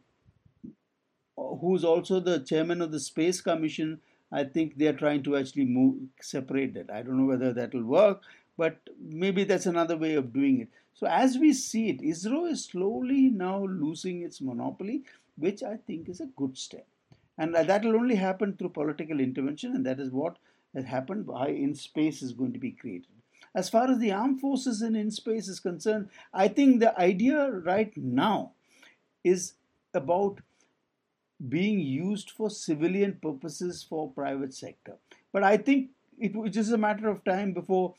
uh, 1.38 1.56
who's 1.60 1.84
also 1.84 2.20
the 2.20 2.40
chairman 2.40 2.82
of 2.82 2.92
the 2.92 3.00
Space 3.00 3.42
Commission. 3.42 4.00
I 4.32 4.44
think 4.44 4.78
they 4.78 4.88
are 4.88 4.94
trying 4.94 5.24
to 5.24 5.38
actually 5.38 5.66
move 5.66 5.98
separate 6.22 6.74
that. 6.76 6.90
I 6.92 7.02
don't 7.02 7.18
know 7.18 7.26
whether 7.26 7.54
that 7.54 7.74
will 7.74 7.84
work, 7.84 8.22
but 8.58 8.78
maybe 9.00 9.44
that's 9.44 9.66
another 9.66 9.98
way 9.98 10.16
of 10.16 10.34
doing 10.34 10.62
it. 10.62 10.70
So 10.94 11.08
as 11.08 11.38
we 11.38 11.54
see 11.54 11.90
it, 11.90 12.02
ISRO 12.02 12.50
is 12.50 12.66
slowly 12.66 13.30
now 13.30 13.66
losing 13.66 14.22
its 14.22 14.42
monopoly, 14.42 15.04
which 15.36 15.64
I 15.64 15.78
think 15.78 16.10
is 16.10 16.22
a 16.22 16.28
good 16.28 16.58
step. 16.58 16.86
And 17.38 17.56
that 17.56 17.84
will 17.84 17.96
only 17.96 18.16
happen 18.16 18.56
through 18.56 18.70
political 18.70 19.20
intervention, 19.20 19.76
and 19.76 19.86
that 19.86 20.00
is 20.00 20.12
what 20.12 20.38
that 20.74 20.86
happened 20.86 21.26
by 21.26 21.50
IN-SPACe 21.50 22.22
is 22.22 22.34
going 22.34 22.54
to 22.54 22.60
be 22.60 22.72
created. 22.72 23.08
As 23.56 23.70
far 23.70 23.90
as 23.90 24.00
the 24.00 24.12
armed 24.12 24.42
forces 24.42 24.82
in 24.82 24.96
IN-SPACe 24.96 25.48
is 25.48 25.60
concerned, 25.60 26.10
I 26.34 26.48
think 26.48 26.80
the 26.80 26.98
idea 27.00 27.52
right 27.52 27.96
now 27.96 28.52
is 29.24 29.54
about 29.94 30.40
being 31.50 31.80
used 31.80 32.32
for 32.32 32.50
civilian 32.50 33.20
purposes 33.22 33.86
for 33.88 34.10
private 34.10 34.54
sector. 34.54 34.96
But 35.32 35.44
I 35.44 35.58
think 35.58 35.90
it, 36.18 36.32
it 36.36 36.56
is 36.56 36.72
a 36.72 36.78
matter 36.78 37.10
of 37.10 37.24
time 37.24 37.54
before, 37.54 37.94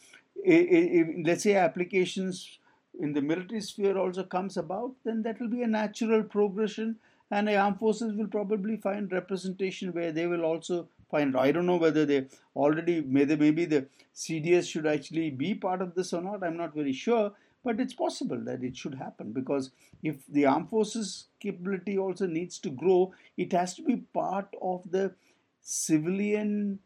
let's 0.45 1.43
say, 1.43 1.55
applications 1.55 2.59
in 2.99 3.13
the 3.13 3.21
military 3.21 3.61
sphere 3.61 3.99
also 3.99 4.23
comes 4.23 4.57
about, 4.57 4.93
then 5.05 5.23
that 5.23 5.41
will 5.41 5.49
be 5.49 5.63
a 5.63 5.67
natural 5.67 6.23
progression 6.23 6.97
and 7.31 7.49
the 7.49 7.57
armed 7.57 7.79
forces 7.79 8.15
will 8.15 8.29
probably 8.29 8.77
find 8.77 9.11
representation 9.11 9.93
where 9.93 10.13
they 10.13 10.27
will 10.27 10.45
also 10.45 10.89
I 11.15 11.53
don't 11.53 11.67
know 11.67 11.77
whether 11.77 12.05
they 12.05 12.27
already 12.57 13.01
maybe 13.01 13.37
maybe 13.37 13.65
the 13.65 13.87
CDS 14.15 14.69
should 14.69 14.87
actually 14.87 15.31
be 15.31 15.55
part 15.55 15.83
of 15.83 15.95
this 15.95 16.13
or 16.13 16.23
not. 16.23 16.43
I'm 16.43 16.57
not 16.57 16.75
very 16.75 16.93
sure, 16.93 17.33
but 17.65 17.81
it's 17.81 17.95
possible 17.95 18.41
that 18.45 18.63
it 18.63 18.77
should 18.77 18.95
happen 18.95 19.33
because 19.33 19.71
if 20.03 20.27
the 20.29 20.47
armed 20.47 20.71
forces 20.71 21.27
capability 21.41 21.99
also 21.99 22.27
needs 22.27 22.59
to 22.61 22.71
grow, 22.71 23.13
it 23.37 23.53
has 23.53 23.75
to 23.77 23.83
be 23.83 23.97
part 23.97 24.49
of 24.61 24.91
the 24.91 25.15
civilian 25.63 26.79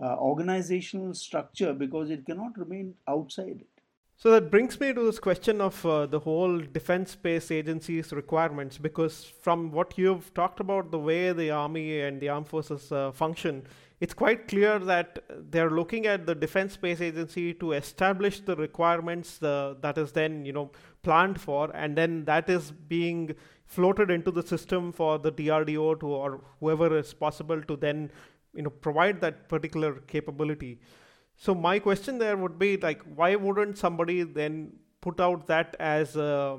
uh, 0.00 0.16
organizational 0.16 1.14
structure 1.14 1.72
because 1.72 2.10
it 2.10 2.26
cannot 2.26 2.58
remain 2.58 2.94
outside. 3.08 3.64
So 4.18 4.30
that 4.30 4.50
brings 4.50 4.80
me 4.80 4.94
to 4.94 5.02
this 5.02 5.18
question 5.18 5.60
of 5.60 5.84
uh, 5.84 6.06
the 6.06 6.20
whole 6.20 6.58
defense 6.58 7.10
space 7.10 7.50
agency's 7.50 8.14
requirements, 8.14 8.78
because 8.78 9.24
from 9.42 9.70
what 9.72 9.98
you've 9.98 10.32
talked 10.32 10.58
about, 10.58 10.90
the 10.90 10.98
way 10.98 11.32
the 11.32 11.50
army 11.50 12.00
and 12.00 12.18
the 12.18 12.30
armed 12.30 12.48
forces 12.48 12.90
uh, 12.90 13.12
function, 13.12 13.64
it's 14.00 14.14
quite 14.14 14.48
clear 14.48 14.78
that 14.78 15.18
they're 15.50 15.70
looking 15.70 16.06
at 16.06 16.24
the 16.24 16.34
defense 16.34 16.72
space 16.72 17.02
agency 17.02 17.52
to 17.54 17.72
establish 17.72 18.40
the 18.40 18.56
requirements 18.56 19.42
uh, 19.42 19.74
that 19.82 19.98
is 19.98 20.12
then 20.12 20.46
you 20.46 20.52
know 20.52 20.70
planned 21.02 21.38
for, 21.38 21.70
and 21.74 21.94
then 21.94 22.24
that 22.24 22.48
is 22.48 22.70
being 22.70 23.34
floated 23.66 24.10
into 24.10 24.30
the 24.30 24.42
system 24.42 24.92
for 24.92 25.18
the 25.18 25.30
DRDO 25.30 26.00
to 26.00 26.06
or 26.06 26.40
whoever 26.60 26.96
is 26.96 27.12
possible 27.12 27.60
to 27.60 27.76
then 27.76 28.10
you 28.54 28.62
know 28.62 28.70
provide 28.70 29.20
that 29.20 29.46
particular 29.50 29.96
capability. 30.06 30.78
So 31.36 31.54
my 31.54 31.78
question 31.78 32.18
there 32.18 32.36
would 32.36 32.58
be 32.58 32.76
like, 32.76 33.02
why 33.14 33.34
wouldn't 33.36 33.78
somebody 33.78 34.22
then 34.22 34.72
put 35.00 35.20
out 35.20 35.46
that 35.46 35.76
as 35.78 36.16
a 36.16 36.58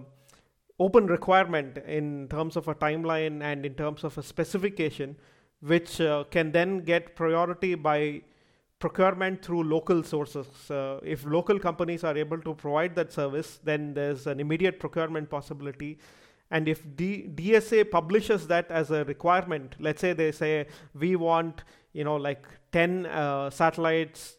open 0.79 1.07
requirement 1.07 1.77
in 1.79 2.27
terms 2.29 2.55
of 2.55 2.67
a 2.67 2.75
timeline 2.75 3.41
and 3.41 3.65
in 3.65 3.73
terms 3.73 4.03
of 4.03 4.17
a 4.17 4.23
specification, 4.23 5.15
which 5.61 5.99
uh, 5.99 6.23
can 6.29 6.51
then 6.51 6.79
get 6.79 7.15
priority 7.15 7.73
by 7.73 8.21
procurement 8.79 9.43
through 9.43 9.63
local 9.63 10.03
sources. 10.03 10.69
Uh, 10.69 10.99
if 11.03 11.25
local 11.25 11.57
companies 11.57 12.03
are 12.03 12.15
able 12.15 12.39
to 12.39 12.53
provide 12.53 12.95
that 12.95 13.11
service, 13.11 13.59
then 13.63 13.95
there's 13.95 14.27
an 14.27 14.39
immediate 14.39 14.79
procurement 14.79 15.29
possibility. 15.29 15.97
And 16.51 16.67
if 16.67 16.83
D- 16.95 17.27
DSA 17.33 17.89
publishes 17.89 18.47
that 18.47 18.69
as 18.69 18.91
a 18.91 19.03
requirement, 19.05 19.75
let's 19.79 19.99
say 19.99 20.13
they 20.13 20.31
say 20.31 20.67
we 20.93 21.15
want, 21.15 21.63
you 21.93 22.03
know, 22.03 22.15
like 22.15 22.45
10 22.71 23.07
uh, 23.07 23.49
satellites 23.49 24.36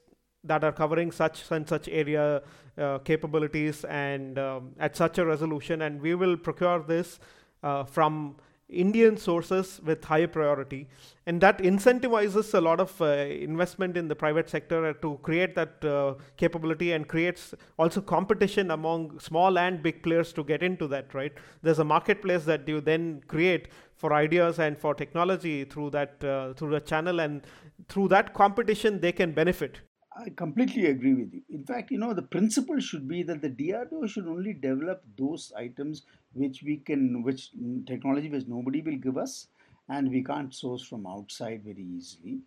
that 0.49 0.65
are 0.65 0.73
covering 0.73 1.13
such 1.13 1.51
and 1.51 1.69
such 1.69 1.89
area 1.89 2.43
uh, 2.79 2.99
capabilities 2.99 3.85
and 3.85 4.39
um, 4.39 4.73
at 4.79 4.97
such 4.97 5.19
a 5.19 5.25
resolution, 5.25 5.83
and 5.83 6.01
we 6.01 6.15
will 6.15 6.37
procure 6.37 6.81
this 6.83 7.19
uh, 7.63 7.85
from 7.85 8.37
Indian 8.69 9.17
sources 9.17 9.81
with 9.83 10.05
high 10.05 10.27
priority, 10.27 10.89
and 11.27 11.41
that 11.41 11.59
incentivizes 11.59 12.53
a 12.53 12.61
lot 12.61 12.81
of 12.81 13.01
uh, 13.01 13.07
investment 13.07 13.97
in 13.97 14.09
the 14.09 14.15
private 14.15 14.51
sector 14.51 14.93
to 14.93 15.19
create 15.23 15.55
that 15.55 15.83
uh, 15.85 16.15
capability 16.37 16.93
and 16.93 17.09
creates 17.09 17.55
also 17.79 18.03
competition 18.03 18.71
among 18.71 19.19
small 19.19 19.59
and 19.59 19.83
big 19.83 20.03
players 20.03 20.35
to 20.35 20.45
get 20.45 20.63
into 20.63 20.87
that. 20.87 21.15
Right? 21.15 21.33
There's 21.63 21.79
a 21.79 21.85
marketplace 21.85 22.45
that 22.45 22.69
you 22.69 22.83
then 22.83 23.23
create 23.27 23.69
for 23.97 24.13
ideas 24.13 24.59
and 24.59 24.79
for 24.79 24.95
technology 24.95 25.65
through 25.65 25.91
that 25.91 26.23
uh, 26.23 26.53
through 26.53 26.71
the 26.71 26.81
channel, 26.81 27.21
and 27.21 27.47
through 27.89 28.09
that 28.09 28.35
competition 28.35 29.01
they 29.01 29.13
can 29.13 29.33
benefit. 29.33 29.81
I 30.21 30.31
completely 30.31 30.87
agree 30.87 31.15
with 31.15 31.33
you. 31.33 31.43
In 31.49 31.63
fact, 31.65 31.93
you 31.93 31.99
know, 31.99 32.13
the 32.13 32.23
principle 32.23 32.81
should 32.81 33.07
be 33.07 33.23
that 33.23 33.41
the 33.41 33.51
DRDO 33.51 34.09
should 34.09 34.27
only 34.27 34.53
develop 34.53 35.05
those 35.17 35.53
items 35.57 36.03
which 36.33 36.65
we 36.65 36.79
can, 36.79 37.23
which 37.23 37.51
technology 37.87 38.29
which 38.29 38.49
nobody 38.49 38.83
will 38.83 38.97
give 38.97 39.17
us 39.17 39.47
and 39.89 40.11
we 40.11 40.25
can't 40.25 40.53
source 40.53 40.83
from 40.83 41.07
outside 41.07 41.63
very 41.65 41.87
easily 41.97 42.41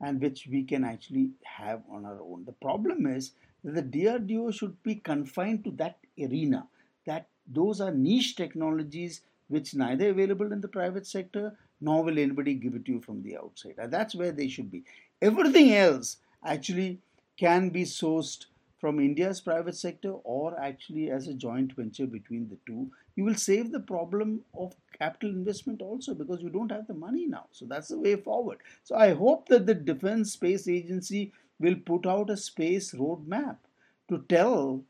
and 0.00 0.22
which 0.22 0.48
we 0.50 0.62
can 0.64 0.82
actually 0.82 1.28
have 1.44 1.82
on 1.92 2.06
our 2.06 2.20
own. 2.22 2.44
The 2.46 2.52
problem 2.52 3.06
is 3.06 3.32
that 3.64 3.92
the 3.92 4.00
DRDO 4.00 4.54
should 4.54 4.82
be 4.82 4.94
confined 4.94 5.64
to 5.64 5.72
that 5.72 5.98
arena, 6.18 6.66
that 7.04 7.26
those 7.46 7.82
are 7.82 7.92
niche 7.92 8.34
technologies 8.36 9.20
which 9.48 9.74
neither 9.74 10.08
available 10.08 10.52
in 10.52 10.62
the 10.62 10.68
private 10.68 11.06
sector 11.06 11.54
nor 11.82 12.02
will 12.02 12.18
anybody 12.18 12.54
give 12.54 12.74
it 12.74 12.86
to 12.86 12.92
you 12.92 13.00
from 13.00 13.22
the 13.22 13.36
outside. 13.36 13.74
And 13.76 13.92
that's 13.92 14.14
where 14.14 14.32
they 14.32 14.48
should 14.48 14.70
be. 14.70 14.84
Everything 15.20 15.74
else 15.74 16.16
actually 16.42 16.98
can 17.40 17.70
be 17.70 17.84
sourced 17.84 18.46
from 18.80 19.00
India's 19.00 19.40
private 19.40 19.76
sector 19.76 20.12
or 20.12 20.58
actually 20.60 21.10
as 21.10 21.28
a 21.28 21.34
joint 21.34 21.72
venture 21.74 22.06
between 22.06 22.48
the 22.48 22.58
two. 22.66 22.90
You 23.16 23.24
will 23.24 23.34
save 23.34 23.72
the 23.72 23.80
problem 23.80 24.42
of 24.54 24.74
capital 24.98 25.30
investment 25.30 25.82
also 25.82 26.14
because 26.14 26.42
you 26.42 26.50
don't 26.50 26.72
have 26.72 26.86
the 26.86 26.94
money 26.94 27.26
now. 27.26 27.46
So 27.52 27.66
that's 27.66 27.88
the 27.88 27.98
way 27.98 28.16
forward. 28.16 28.58
So 28.84 28.96
I 28.96 29.14
hope 29.14 29.48
that 29.48 29.66
the 29.66 29.74
Defense 29.74 30.32
Space 30.32 30.68
Agency 30.68 31.32
will 31.58 31.76
put 31.76 32.06
out 32.06 32.30
a 32.30 32.36
space 32.36 32.92
roadmap 32.94 33.56
to 34.08 34.24
tell 34.28 34.84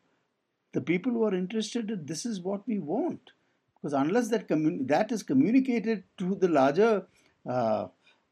the 0.72 0.80
people 0.80 1.12
who 1.12 1.24
are 1.24 1.34
interested 1.34 1.88
that 1.88 2.06
this 2.06 2.24
is 2.26 2.40
what 2.40 2.66
we 2.66 2.78
want. 2.78 3.32
Because 3.76 3.94
unless 3.94 4.28
that 4.28 4.46
commun- 4.48 4.86
that 4.86 5.10
is 5.10 5.22
communicated 5.22 6.04
to 6.18 6.34
the 6.34 6.48
larger, 6.48 7.06
uh, 7.46 7.88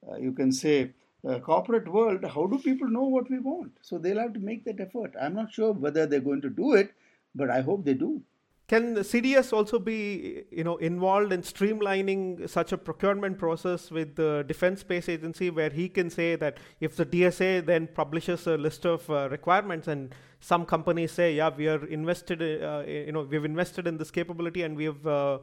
uh, 0.09 0.17
you 0.19 0.33
can 0.33 0.53
say, 0.53 0.93
uh, 1.27 1.39
corporate 1.41 1.89
world, 1.89 2.25
how 2.25 2.47
do 2.47 2.59
people 2.59 2.89
know 2.89 3.05
what 3.05 3.31
we 3.31 3.39
want? 3.39 3.73
So 3.83 3.99
they'll 3.99 4.19
have 4.21 4.35
to 4.35 4.41
make 4.41 4.65
that 4.65 4.81
effort. 4.81 5.15
I'm 5.21 5.35
not 5.35 5.53
sure 5.53 5.73
whether 5.73 6.07
they're 6.07 6.21
going 6.21 6.43
to 6.43 6.51
do 6.51 6.75
it, 6.75 6.93
but 7.35 7.51
I 7.51 7.61
hope 7.61 7.85
they 7.85 7.95
do. 7.95 8.23
Can 8.69 8.97
CDS 8.97 9.51
also 9.55 9.79
be, 9.79 10.43
you 10.51 10.63
know, 10.63 10.77
involved 10.77 11.33
in 11.33 11.41
streamlining 11.41 12.49
such 12.51 12.71
a 12.73 12.77
procurement 12.77 13.39
process 13.39 13.91
with 13.91 14.15
the 14.15 14.45
Defense 14.47 14.81
Space 14.81 15.09
Agency, 15.09 15.49
where 15.49 15.71
he 15.71 15.89
can 15.89 16.11
say 16.11 16.37
that 16.37 16.59
if 16.79 16.95
the 16.95 17.07
DSA 17.07 17.65
then 17.65 17.87
publishes 17.87 18.47
a 18.47 18.59
list 18.59 18.85
of 18.85 19.09
uh, 19.09 19.27
requirements, 19.31 19.89
and 19.89 20.15
some 20.41 20.67
companies 20.67 21.13
say, 21.13 21.35
yeah, 21.35 21.49
we 21.49 21.67
are 21.67 21.83
invested, 21.87 22.43
uh, 22.43 22.83
you 22.87 23.11
know, 23.11 23.23
we've 23.23 23.47
invested 23.47 23.87
in 23.87 23.97
this 23.97 24.11
capability 24.11 24.63
and 24.63 24.77
we 24.77 24.85
have 24.85 25.07
uh, 25.07 25.39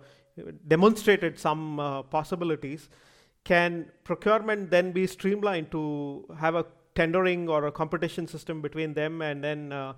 demonstrated 0.67 1.39
some 1.39 1.79
uh, 1.79 2.03
possibilities 2.03 2.89
can 3.45 3.85
procurement 4.03 4.71
then 4.71 4.91
be 4.91 5.07
streamlined 5.07 5.71
to 5.71 6.25
have 6.37 6.55
a 6.55 6.65
tendering 6.95 7.47
or 7.47 7.67
a 7.67 7.71
competition 7.71 8.27
system 8.27 8.61
between 8.61 8.93
them 8.93 9.21
and 9.21 9.43
then 9.43 9.71
uh, 9.71 9.93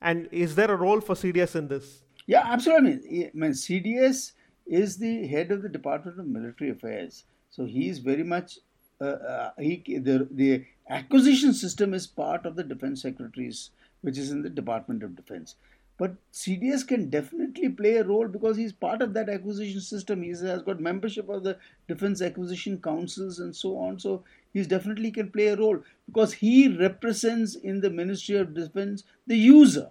and 0.00 0.28
is 0.32 0.54
there 0.54 0.70
a 0.70 0.76
role 0.76 1.00
for 1.00 1.14
cds 1.14 1.54
in 1.54 1.68
this? 1.68 2.02
Yeah 2.26 2.42
absolutely. 2.44 3.26
I 3.26 3.30
mean, 3.34 3.52
cds 3.52 4.32
is 4.66 4.96
the 4.98 5.26
head 5.26 5.52
of 5.52 5.62
the 5.62 5.68
department 5.68 6.18
of 6.18 6.26
military 6.26 6.70
affairs. 6.70 7.24
So 7.50 7.64
he 7.64 7.88
is 7.88 7.98
very 8.00 8.24
much 8.24 8.58
uh, 9.00 9.04
uh, 9.04 9.50
he, 9.58 9.98
the, 9.98 10.26
the 10.30 10.64
acquisition 10.88 11.52
system 11.52 11.92
is 11.92 12.06
part 12.06 12.46
of 12.46 12.56
the 12.56 12.64
defense 12.64 13.02
secretaries 13.02 13.70
which 14.00 14.16
is 14.16 14.30
in 14.30 14.42
the 14.42 14.50
department 14.50 15.02
of 15.02 15.16
defense 15.16 15.56
but 15.98 16.14
CDS 16.32 16.86
can 16.86 17.08
definitely 17.08 17.70
play 17.70 17.96
a 17.96 18.04
role 18.04 18.28
because 18.28 18.56
he's 18.56 18.72
part 18.72 19.00
of 19.00 19.14
that 19.14 19.30
acquisition 19.30 19.80
system. 19.80 20.22
He 20.22 20.30
has 20.30 20.62
got 20.62 20.78
membership 20.78 21.28
of 21.28 21.42
the 21.42 21.58
defense 21.88 22.20
acquisition 22.20 22.80
councils 22.82 23.38
and 23.38 23.56
so 23.56 23.78
on. 23.78 23.98
So 23.98 24.22
he 24.52 24.62
definitely 24.62 25.10
can 25.10 25.30
play 25.30 25.48
a 25.48 25.56
role 25.56 25.78
because 26.06 26.34
he 26.34 26.68
represents 26.68 27.54
in 27.54 27.80
the 27.80 27.88
Ministry 27.88 28.36
of 28.36 28.54
Defense 28.54 29.04
the 29.26 29.38
user. 29.38 29.90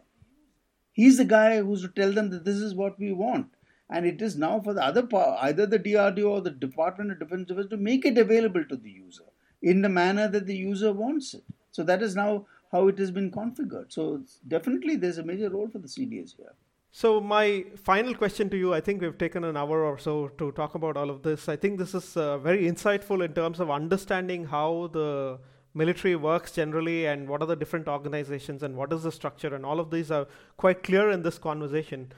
He's 0.92 1.18
the 1.18 1.26
guy 1.26 1.62
who's 1.62 1.82
to 1.82 1.88
tell 1.88 2.12
them 2.12 2.30
that 2.30 2.46
this 2.46 2.58
is 2.58 2.76
what 2.76 3.00
we 3.00 3.12
want. 3.12 3.48
And 3.90 4.06
it 4.06 4.22
is 4.22 4.38
now 4.38 4.62
for 4.62 4.74
the 4.74 4.84
other 4.84 5.04
part, 5.04 5.40
either 5.42 5.66
the 5.66 5.80
DRDO 5.80 6.30
or 6.30 6.42
the 6.42 6.52
Department 6.52 7.12
of 7.12 7.20
Defense 7.20 7.70
to 7.70 7.78
make 7.78 8.06
it 8.06 8.18
available 8.18 8.64
to 8.66 8.76
the 8.76 8.90
user 8.90 9.24
in 9.62 9.82
the 9.82 9.90
manner 9.90 10.28
that 10.28 10.46
the 10.46 10.56
user 10.56 10.94
wants 10.94 11.34
it. 11.34 11.44
So 11.72 11.84
that 11.84 12.02
is 12.02 12.16
now 12.16 12.46
how 12.76 12.88
it 12.92 12.98
has 13.04 13.12
been 13.18 13.32
configured. 13.32 13.92
So 13.98 14.22
definitely 14.56 14.96
there's 14.96 15.18
a 15.18 15.24
major 15.32 15.50
role 15.50 15.68
for 15.74 15.80
the 15.80 15.88
CDS 15.88 16.36
here. 16.38 16.54
So 16.92 17.20
my 17.20 17.66
final 17.84 18.16
question 18.16 18.50
to 18.52 18.58
you, 18.58 18.74
I 18.74 18.80
think 18.80 19.02
we've 19.02 19.18
taken 19.18 19.44
an 19.44 19.58
hour 19.58 19.84
or 19.84 19.98
so 19.98 20.30
to 20.40 20.52
talk 20.54 20.76
about 20.76 20.96
all 20.96 21.10
of 21.10 21.24
this. 21.24 21.50
I 21.50 21.58
think 21.58 21.78
this 21.78 21.94
is 21.94 22.16
uh, 22.16 22.38
very 22.38 22.64
insightful 22.72 23.24
in 23.26 23.34
terms 23.34 23.60
of 23.60 23.70
understanding 23.70 24.46
how 24.46 24.90
the 24.94 25.40
military 25.74 26.16
works 26.16 26.54
generally 26.54 27.06
and 27.06 27.28
what 27.28 27.42
are 27.42 27.48
the 27.48 27.56
different 27.64 27.90
organizations 27.90 28.64
and 28.64 28.78
what 28.78 28.94
is 28.94 29.04
the 29.04 29.12
structure 29.12 29.54
and 29.54 29.66
all 29.66 29.82
of 29.82 29.92
these 29.92 30.10
are 30.10 30.26
quite 30.56 30.84
clear 30.84 31.10
in 31.12 31.22
this 31.22 31.38
conversation. 31.38 32.12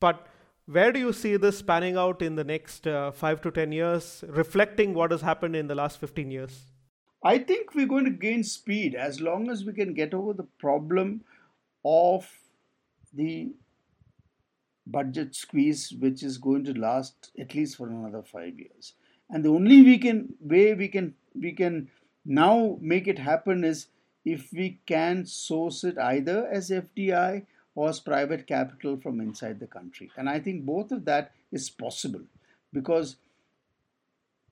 But 0.00 0.26
where 0.64 0.92
do 0.92 0.98
you 0.98 1.12
see 1.12 1.36
this 1.36 1.60
panning 1.60 1.98
out 1.98 2.22
in 2.22 2.36
the 2.36 2.44
next 2.44 2.86
uh, 2.86 3.10
5 3.12 3.42
to 3.42 3.50
10 3.50 3.72
years 3.72 4.24
reflecting 4.28 4.94
what 4.94 5.10
has 5.10 5.20
happened 5.20 5.56
in 5.56 5.66
the 5.66 5.74
last 5.74 5.98
15 5.98 6.30
years? 6.30 6.71
I 7.24 7.38
think 7.38 7.74
we're 7.74 7.86
going 7.86 8.04
to 8.04 8.10
gain 8.10 8.42
speed 8.42 8.94
as 8.94 9.20
long 9.20 9.50
as 9.50 9.64
we 9.64 9.72
can 9.72 9.94
get 9.94 10.12
over 10.12 10.32
the 10.32 10.48
problem 10.58 11.22
of 11.84 12.28
the 13.12 13.52
budget 14.86 15.34
squeeze, 15.34 15.92
which 15.92 16.22
is 16.22 16.38
going 16.38 16.64
to 16.64 16.78
last 16.78 17.30
at 17.38 17.54
least 17.54 17.76
for 17.76 17.88
another 17.88 18.22
five 18.22 18.58
years. 18.58 18.94
And 19.30 19.44
the 19.44 19.50
only 19.50 19.82
we 19.82 19.98
can 19.98 20.34
way 20.40 20.74
we 20.74 20.88
can 20.88 21.14
we 21.34 21.52
can 21.52 21.88
now 22.24 22.78
make 22.80 23.06
it 23.06 23.18
happen 23.18 23.64
is 23.64 23.86
if 24.24 24.52
we 24.52 24.80
can 24.86 25.24
source 25.24 25.84
it 25.84 25.98
either 25.98 26.46
as 26.46 26.70
FDI 26.70 27.46
or 27.74 27.88
as 27.88 28.00
private 28.00 28.46
capital 28.46 28.96
from 28.96 29.20
inside 29.20 29.60
the 29.60 29.66
country. 29.66 30.10
And 30.16 30.28
I 30.28 30.38
think 30.40 30.64
both 30.64 30.92
of 30.92 31.04
that 31.06 31.32
is 31.50 31.70
possible 31.70 32.22
because 32.72 33.16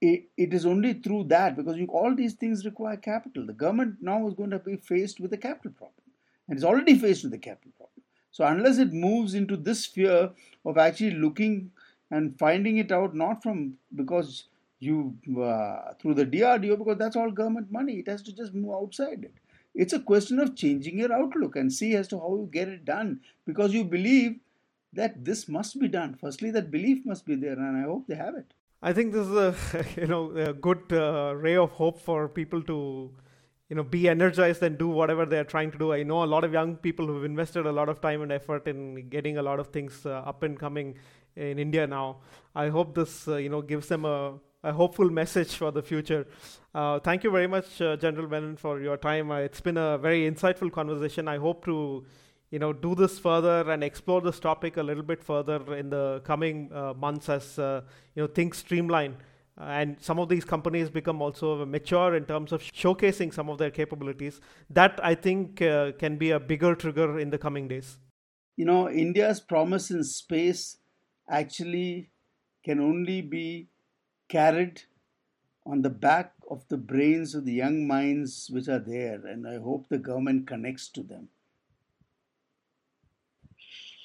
it, 0.00 0.24
it 0.36 0.54
is 0.54 0.64
only 0.64 0.94
through 0.94 1.24
that 1.24 1.56
because 1.56 1.76
you, 1.76 1.86
all 1.86 2.14
these 2.14 2.34
things 2.34 2.64
require 2.64 2.96
capital. 2.96 3.46
The 3.46 3.52
government 3.52 3.96
now 4.00 4.26
is 4.28 4.34
going 4.34 4.50
to 4.50 4.58
be 4.58 4.76
faced 4.76 5.20
with 5.20 5.32
a 5.32 5.38
capital 5.38 5.72
problem, 5.72 6.04
and 6.48 6.56
it's 6.56 6.64
already 6.64 6.98
faced 6.98 7.24
with 7.24 7.34
a 7.34 7.38
capital 7.38 7.72
problem. 7.76 8.02
So 8.30 8.44
unless 8.44 8.78
it 8.78 8.92
moves 8.92 9.34
into 9.34 9.56
this 9.56 9.84
sphere 9.84 10.30
of 10.64 10.78
actually 10.78 11.12
looking 11.12 11.72
and 12.10 12.38
finding 12.38 12.78
it 12.78 12.92
out, 12.92 13.14
not 13.14 13.42
from 13.42 13.74
because 13.94 14.44
you 14.78 15.14
uh, 15.38 15.92
through 16.00 16.14
the 16.14 16.24
DRDO 16.24 16.78
because 16.78 16.98
that's 16.98 17.16
all 17.16 17.30
government 17.30 17.70
money. 17.70 17.98
It 17.98 18.08
has 18.08 18.22
to 18.22 18.34
just 18.34 18.54
move 18.54 18.74
outside 18.74 19.24
it. 19.24 19.34
It's 19.74 19.92
a 19.92 20.00
question 20.00 20.40
of 20.40 20.56
changing 20.56 20.98
your 20.98 21.12
outlook 21.12 21.54
and 21.54 21.72
see 21.72 21.94
as 21.94 22.08
to 22.08 22.18
how 22.18 22.36
you 22.36 22.48
get 22.50 22.68
it 22.68 22.84
done 22.84 23.20
because 23.46 23.72
you 23.72 23.84
believe 23.84 24.36
that 24.92 25.24
this 25.24 25.48
must 25.48 25.78
be 25.78 25.86
done. 25.86 26.16
Firstly, 26.20 26.50
that 26.52 26.70
belief 26.70 27.06
must 27.06 27.24
be 27.24 27.36
there, 27.36 27.52
and 27.52 27.76
I 27.76 27.82
hope 27.82 28.06
they 28.08 28.16
have 28.16 28.34
it. 28.34 28.52
I 28.82 28.92
think 28.94 29.12
this 29.12 29.26
is 29.26 29.36
a 29.36 29.84
you 30.00 30.06
know 30.06 30.30
a 30.30 30.52
good 30.52 30.92
uh, 30.92 31.34
ray 31.36 31.56
of 31.56 31.70
hope 31.72 32.00
for 32.00 32.28
people 32.28 32.62
to 32.62 33.10
you 33.68 33.76
know 33.76 33.82
be 33.82 34.08
energized 34.08 34.62
and 34.62 34.78
do 34.78 34.88
whatever 34.88 35.26
they 35.26 35.38
are 35.38 35.44
trying 35.44 35.70
to 35.72 35.78
do. 35.78 35.92
I 35.92 36.02
know 36.02 36.24
a 36.24 36.30
lot 36.34 36.44
of 36.44 36.52
young 36.52 36.76
people 36.76 37.06
who've 37.06 37.24
invested 37.24 37.66
a 37.66 37.72
lot 37.72 37.88
of 37.90 38.00
time 38.00 38.22
and 38.22 38.32
effort 38.32 38.66
in 38.66 39.08
getting 39.10 39.36
a 39.36 39.42
lot 39.42 39.60
of 39.60 39.68
things 39.68 40.06
uh, 40.06 40.22
up 40.32 40.42
and 40.42 40.58
coming 40.58 40.94
in 41.36 41.58
India 41.58 41.86
now. 41.86 42.18
I 42.54 42.68
hope 42.68 42.94
this 42.94 43.28
uh, 43.28 43.36
you 43.36 43.50
know 43.50 43.60
gives 43.60 43.88
them 43.88 44.06
a, 44.06 44.38
a 44.64 44.72
hopeful 44.72 45.10
message 45.10 45.54
for 45.54 45.70
the 45.70 45.82
future. 45.82 46.26
Uh, 46.74 47.00
thank 47.00 47.22
you 47.22 47.30
very 47.30 47.48
much, 47.48 47.82
uh, 47.82 47.96
General 47.96 48.28
Menon, 48.28 48.56
for 48.56 48.80
your 48.80 48.96
time. 48.96 49.30
Uh, 49.30 49.38
it's 49.38 49.60
been 49.60 49.76
a 49.76 49.98
very 49.98 50.30
insightful 50.30 50.72
conversation. 50.72 51.28
I 51.28 51.36
hope 51.36 51.64
to 51.66 52.06
you 52.50 52.58
know 52.58 52.72
do 52.72 52.94
this 52.94 53.18
further 53.18 53.70
and 53.70 53.84
explore 53.84 54.20
this 54.20 54.40
topic 54.40 54.76
a 54.76 54.82
little 54.82 55.02
bit 55.02 55.22
further 55.22 55.74
in 55.74 55.90
the 55.90 56.20
coming 56.24 56.70
uh, 56.72 56.92
months 56.94 57.28
as 57.28 57.58
uh, 57.58 57.80
you 58.14 58.22
know 58.22 58.26
things 58.26 58.58
streamline 58.58 59.16
and 59.60 59.96
some 60.00 60.18
of 60.18 60.28
these 60.28 60.44
companies 60.44 60.88
become 60.88 61.20
also 61.20 61.66
mature 61.66 62.14
in 62.14 62.24
terms 62.24 62.52
of 62.52 62.62
showcasing 62.62 63.32
some 63.32 63.50
of 63.50 63.58
their 63.58 63.70
capabilities, 63.70 64.40
that 64.70 64.98
I 65.02 65.14
think 65.14 65.60
uh, 65.60 65.92
can 65.92 66.16
be 66.16 66.30
a 66.30 66.40
bigger 66.40 66.74
trigger 66.74 67.18
in 67.18 67.30
the 67.30 67.38
coming 67.38 67.68
days. 67.68 67.98
You 68.56 68.64
know, 68.64 68.88
India's 68.88 69.40
promise 69.40 69.90
in 69.90 70.02
space 70.04 70.78
actually 71.28 72.10
can 72.64 72.80
only 72.80 73.20
be 73.22 73.68
carried 74.28 74.82
on 75.66 75.82
the 75.82 75.90
back 75.90 76.32
of 76.50 76.66
the 76.68 76.78
brains 76.78 77.34
of 77.34 77.44
the 77.44 77.52
young 77.52 77.86
minds 77.86 78.48
which 78.50 78.68
are 78.68 78.78
there, 78.78 79.20
and 79.26 79.46
I 79.46 79.58
hope 79.58 79.88
the 79.88 79.98
government 79.98 80.46
connects 80.46 80.88
to 80.90 81.02
them. 81.02 81.28